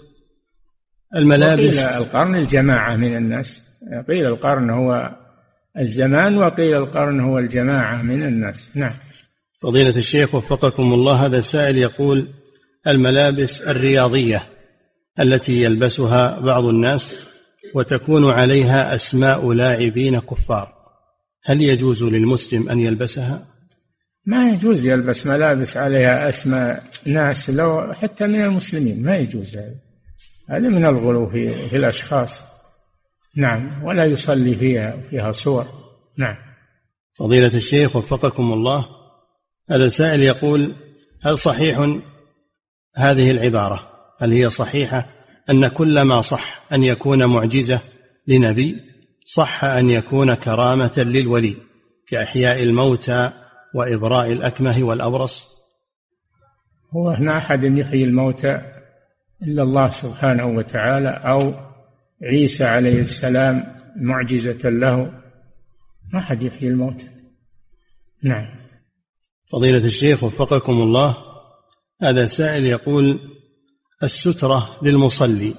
الملابس 1.16 1.86
قيل 1.86 1.98
القرن 1.98 2.36
الجماعة 2.36 2.96
من 2.96 3.18
الناس. 3.18 3.64
قيل 4.08 4.26
القرن 4.26 4.70
هو 4.70 5.10
الزمان 5.80 6.38
وقيل 6.38 6.76
القرن 6.76 7.20
هو 7.20 7.38
الجماعة 7.38 8.02
من 8.02 8.24
الناس. 8.24 8.78
نعم. 8.78 8.94
فضيلة 9.62 9.98
الشيخ 9.98 10.36
وفقكم 10.36 10.94
الله 10.94 11.26
هذا 11.26 11.42
سائل 11.42 11.78
يقول 11.78 12.34
الملابس 12.88 13.62
الرياضية 13.62 14.44
التي 15.20 15.64
يلبسها 15.64 16.40
بعض 16.40 16.64
الناس 16.64 17.16
وتكون 17.76 18.32
عليها 18.32 18.96
أسماء 18.96 19.52
لاعبين 19.52 20.20
كفار 20.20 20.74
هل 21.44 21.62
يجوز 21.62 22.04
للمسلم 22.04 22.70
أن 22.70 22.80
يلبسها؟ 22.80 23.53
ما 24.26 24.50
يجوز 24.50 24.86
يلبس 24.86 25.28
ملابس 25.28 25.78
عليها 25.78 26.30
أسماء 26.30 26.84
ناس 27.06 27.50
لو 27.50 27.94
حتى 27.94 28.28
من 28.28 28.42
المسلمين 28.42 29.04
ما 29.04 29.18
يجوز 29.18 29.58
هذا. 29.58 29.76
هذا 30.50 30.70
من 30.70 30.86
الغلو 30.86 31.30
في, 31.30 31.48
في 31.70 31.78
الأشخاص. 31.78 32.44
نعم 33.38 33.84
ولا 33.84 34.06
يصلي 34.06 34.56
فيها 34.56 35.02
فيها 35.10 35.32
صور. 35.32 35.66
نعم. 36.18 36.36
فضيلة 37.14 37.58
الشيخ 37.58 37.96
وفقكم 37.96 38.54
الله. 38.54 38.86
هذا 39.70 39.86
السائل 39.86 40.24
يقول 40.24 40.76
هل 41.24 41.38
صحيح 41.38 42.00
هذه 42.96 43.32
العبارة؟ 43.32 43.90
هل 44.20 44.32
هي 44.32 44.50
صحيحة 44.50 45.10
أن 45.50 45.68
كل 45.68 46.02
ما 46.02 46.22
صح 46.22 46.64
أن 46.74 46.84
يكون 46.84 47.26
معجزة 47.26 47.80
لنبي 48.28 48.80
صح 49.26 49.64
أن 49.64 49.90
يكون 49.90 50.34
كرامة 50.34 50.94
للولي 50.98 51.56
كإحياء 52.08 52.64
الموتى 52.64 53.43
وإبراء 53.74 54.32
الأكمه 54.32 54.84
والأبرص؟ 54.84 55.54
هو 56.96 57.10
هنا 57.10 57.38
أحد 57.38 57.64
يحيي 57.64 58.04
الموتى 58.04 58.62
إلا 59.44 59.64
الله 59.64 59.88
سبحانه 59.90 60.46
وتعالى 60.46 61.10
أو 61.10 61.54
عيسى 62.24 62.64
عليه 62.64 62.98
السلام 62.98 63.64
معجزة 63.96 64.70
له. 64.70 64.96
ما 66.14 66.20
أحد 66.20 66.42
يحيي 66.42 66.68
الموتى 66.70 67.08
نعم. 68.24 68.46
فضيلة 69.52 69.86
الشيخ 69.86 70.24
وفقكم 70.24 70.74
الله 70.74 71.18
هذا 72.02 72.26
سائل 72.26 72.66
يقول 72.66 73.20
السترة 74.04 74.78
للمصلي 74.82 75.56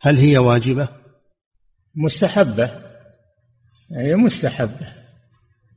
هل 0.00 0.16
هي 0.16 0.38
واجبة؟ 0.38 0.88
مستحبة. 1.94 2.64
هي 3.92 4.14
مستحبة. 4.14 5.05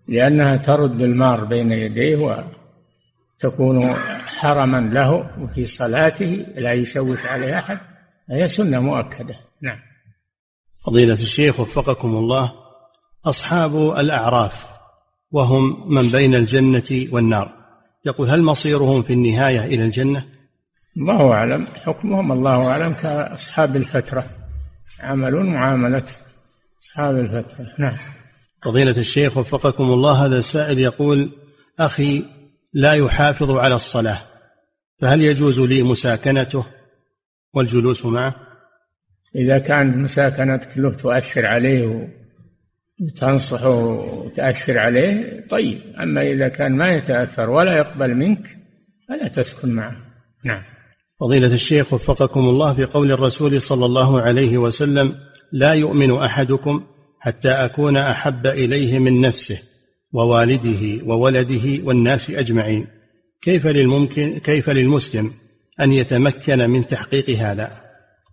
لأنها 0.10 0.58
ترد 0.58 1.02
المار 1.02 1.46
بين 1.46 1.72
يديه 1.72 2.18
وتكون 2.18 3.94
حرما 4.26 4.78
له 4.78 5.30
في 5.56 5.66
صلاته 5.66 6.46
لا 6.56 6.74
يشوش 6.74 7.26
عليه 7.26 7.60
أحد. 7.60 7.80
هي 8.32 8.48
سنة 8.48 8.80
مؤكدة. 8.80 9.36
نعم. 9.62 9.80
فضيلة 10.86 11.14
الشيخ 11.14 11.60
وفقكم 11.60 12.08
الله 12.08 12.52
أصحاب 13.26 13.76
الأعراف 13.76 14.66
وهم 15.32 15.94
من 15.96 16.12
بين 16.12 16.36
الجنة 16.36 17.08
والنار. 17.12 17.54
يقول 18.06 18.30
هل 18.30 18.42
مصيرهم 18.42 19.02
في 19.02 19.14
النهاية 19.14 19.66
إلى 19.66 19.84
الجنة؟ 19.84 20.26
الله 20.98 21.34
أعلم. 21.34 21.66
حكمهم 21.66 22.32
الله 22.32 22.72
أعلم. 22.72 22.94
كأصحاب 22.94 23.76
الفترة. 23.76 24.26
عمل 25.00 25.46
معاملة 25.46 26.06
أصحاب 26.82 27.16
الفترة. 27.16 27.66
نعم. 27.80 28.19
فضيلة 28.64 28.98
الشيخ 28.98 29.38
وفقكم 29.38 29.84
الله 29.84 30.26
هذا 30.26 30.38
السائل 30.38 30.80
يقول 30.80 31.32
أخي 31.80 32.24
لا 32.74 32.94
يحافظ 32.94 33.52
على 33.52 33.76
الصلاة 33.76 34.20
فهل 35.00 35.22
يجوز 35.22 35.60
لي 35.60 35.84
مساكنته 35.84 36.66
والجلوس 37.54 38.06
معه؟ 38.06 38.36
إذا 39.36 39.58
كانت 39.58 39.98
مساكنتك 39.98 40.78
له 40.78 40.92
تؤثر 40.92 41.46
عليه 41.46 42.10
وتنصحه 43.02 43.76
وتأثر 43.76 44.78
عليه 44.78 45.48
طيب. 45.50 45.82
أما 46.00 46.22
إذا 46.22 46.48
كان 46.48 46.78
ما 46.78 46.90
يتأثر 46.90 47.50
ولا 47.50 47.78
يقبل 47.78 48.16
منك 48.16 48.58
فلا 49.10 49.28
تسكن 49.28 49.72
معه. 49.72 49.96
نعم. 50.46 50.62
فضيلة 51.20 51.54
الشيخ 51.54 51.94
وفقكم 51.94 52.40
الله 52.40 52.74
في 52.74 52.86
قول 52.86 53.12
الرسول 53.12 53.62
صلى 53.62 53.86
الله 53.86 54.22
عليه 54.22 54.58
وسلم 54.58 55.16
لا 55.52 55.74
يؤمن 55.74 56.18
أحدكم 56.18 56.84
حتى 57.20 57.50
أكون 57.50 57.98
أحب 57.98 58.48
إليه 58.48 59.00
من 59.00 59.22
نفسه 59.22 59.62
ووالده 60.14 61.06
وولده 61.06 61.84
والناس 61.84 62.30
أجمعين. 62.30 62.88
كيف 63.42 63.68
للممكن 63.68 64.38
كيف 64.38 64.70
للمسلم 64.70 65.32
أن 65.82 65.94
يتمكن 65.94 66.70
من 66.70 66.88
تحقيق 66.88 67.30
هذا؟ 67.30 67.82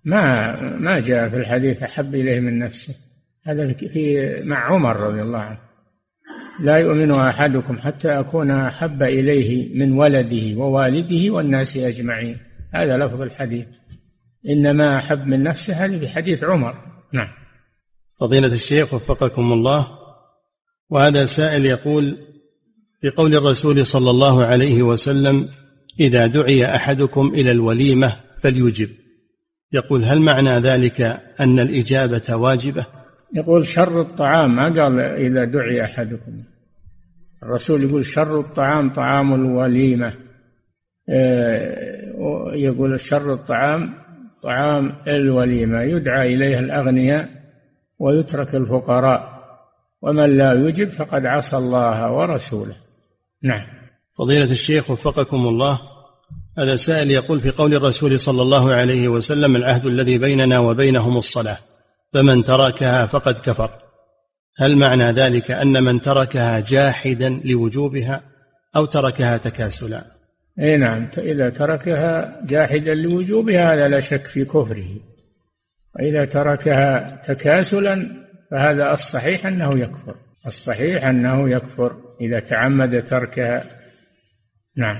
ما 0.04 0.60
ما 0.78 1.00
جاء 1.00 1.28
في 1.28 1.36
الحديث 1.36 1.82
أحب 1.82 2.14
إليه 2.14 2.40
من 2.40 2.58
نفسه. 2.58 2.94
هذا 3.46 3.72
في 3.72 4.16
مع 4.44 4.56
عمر 4.56 4.96
رضي 4.96 5.22
الله 5.22 5.38
عنه. 5.38 5.58
لا 6.60 6.76
يؤمن 6.76 7.10
أحدكم 7.10 7.78
حتى 7.78 8.08
أكون 8.08 8.50
أحب 8.50 9.02
إليه 9.02 9.78
من 9.78 9.92
ولده 9.92 10.58
ووالده 10.58 11.32
والناس 11.34 11.76
أجمعين. 11.76 12.38
هذا 12.74 12.96
لفظ 12.96 13.20
الحديث. 13.20 13.66
إنما 14.48 14.96
أحب 14.96 15.26
من 15.26 15.42
نفسه 15.42 15.84
هذه 15.84 15.98
في 15.98 16.08
حديث 16.08 16.44
عمر. 16.44 16.74
نعم. 17.12 17.45
فضيلة 18.20 18.54
الشيخ 18.54 18.94
وفقكم 18.94 19.52
الله 19.52 19.88
وهذا 20.90 21.24
سائل 21.24 21.66
يقول 21.66 22.18
في 23.00 23.10
قول 23.10 23.34
الرسول 23.34 23.86
صلى 23.86 24.10
الله 24.10 24.44
عليه 24.44 24.82
وسلم 24.82 25.48
إذا 26.00 26.26
دعي 26.26 26.74
أحدكم 26.74 27.26
إلى 27.34 27.50
الوليمة 27.50 28.16
فليجب. 28.38 28.88
يقول 29.72 30.04
هل 30.04 30.20
معنى 30.20 30.58
ذلك 30.58 31.00
أن 31.40 31.60
الإجابة 31.60 32.36
واجبة؟ 32.36 32.86
يقول 33.34 33.66
شر 33.66 34.00
الطعام. 34.00 34.56
ما 34.56 34.62
قال 34.62 35.00
إذا 35.00 35.44
دعي 35.44 35.84
أحدكم. 35.84 36.42
الرسول 37.42 37.84
يقول 37.84 38.04
شر 38.04 38.40
الطعام 38.40 38.92
طعام 38.92 39.34
الوليمة. 39.34 40.12
آه، 41.08 42.52
يقول 42.54 43.00
شر 43.00 43.32
الطعام 43.32 43.94
طعام 44.42 44.92
الوليمة. 45.08 45.82
يدعى 45.82 46.34
إليها 46.34 46.58
الأغنياء 46.58 47.35
ويترك 47.98 48.54
الفقراء. 48.54 49.36
ومن 50.02 50.36
لا 50.36 50.52
يجب 50.52 50.88
فقد 50.88 51.26
عصى 51.26 51.56
الله 51.56 52.12
ورسوله. 52.12 52.74
نعم. 53.42 53.66
فضيلة 54.18 54.52
الشيخ 54.52 54.90
وفقكم 54.90 55.46
الله 55.46 55.80
هذا 56.58 56.76
سائل 56.76 57.10
يقول 57.10 57.40
في 57.40 57.50
قول 57.50 57.74
الرسول 57.74 58.20
صلى 58.20 58.42
الله 58.42 58.74
عليه 58.74 59.08
وسلم 59.08 59.56
العهد 59.56 59.86
الذي 59.86 60.18
بيننا 60.18 60.58
وبينهم 60.58 61.16
الصلاة 61.16 61.58
فمن 62.12 62.44
تركها 62.44 63.06
فقد 63.06 63.34
كفر. 63.34 63.70
هل 64.58 64.76
معنى 64.76 65.12
ذلك 65.12 65.50
أن 65.50 65.84
من 65.84 66.00
تركها 66.00 66.60
جاحدا 66.60 67.40
لوجوبها 67.44 68.22
أو 68.76 68.84
تركها 68.84 69.36
تكاسلا؟ 69.36 70.04
اي 70.60 70.76
نعم 70.76 71.10
إذا 71.18 71.50
تركها 71.50 72.40
جاحدا 72.46 72.94
لوجوبها 72.94 73.74
هذا 73.74 73.88
لا 73.88 74.00
شك 74.00 74.24
في 74.24 74.44
كفره. 74.44 74.88
وإذا 75.98 76.24
تركها 76.24 77.16
تكاسلا 77.24 78.26
فهذا 78.50 78.92
الصحيح 78.92 79.46
أنه 79.46 79.78
يكفر. 79.78 80.16
الصحيح 80.46 81.04
أنه 81.04 81.50
يكفر 81.50 81.96
إذا 82.20 82.40
تعمد 82.40 83.04
تركها. 83.04 83.64
نعم. 84.76 84.96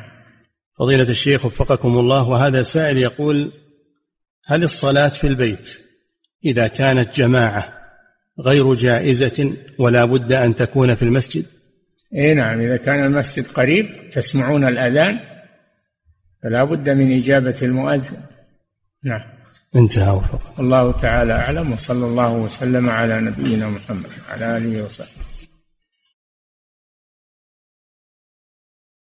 فضيلة 0.78 1.10
الشيخ 1.10 1.44
وفقكم 1.44 1.98
الله 1.98 2.28
وهذا 2.28 2.62
سائل 2.62 2.98
يقول 2.98 3.52
هل 4.46 4.62
الصلاة 4.62 5.08
في 5.08 5.26
البيت 5.26 5.78
إذا 6.44 6.68
كانت 6.68 7.16
جماعة 7.16 7.72
غير 8.40 8.74
جائزة 8.74 9.56
ولا 9.78 10.04
بد 10.04 10.32
أن 10.32 10.54
تكون 10.54 10.94
في 10.94 11.02
المسجد؟ 11.02 11.44
اي 12.14 12.34
نعم 12.34 12.60
إذا 12.60 12.76
كان 12.76 13.04
المسجد 13.04 13.46
قريب 13.46 14.10
تسمعون 14.10 14.68
الأذان 14.68 15.18
فلا 16.42 16.64
بد 16.64 16.90
من 16.90 17.16
إجابة 17.16 17.56
المؤذن. 17.62 18.22
نعم. 19.04 19.35
انتهى 19.74 20.10
وفق 20.10 20.60
الله 20.60 20.92
تعالى 20.92 21.32
أعلم 21.32 21.72
وصلى 21.72 22.06
الله 22.06 22.32
وسلم 22.32 22.90
على 22.90 23.20
نبينا 23.20 23.68
محمد 23.68 24.10
وعلى 24.28 24.56
آله 24.56 24.84
وصحبه. 24.84 25.35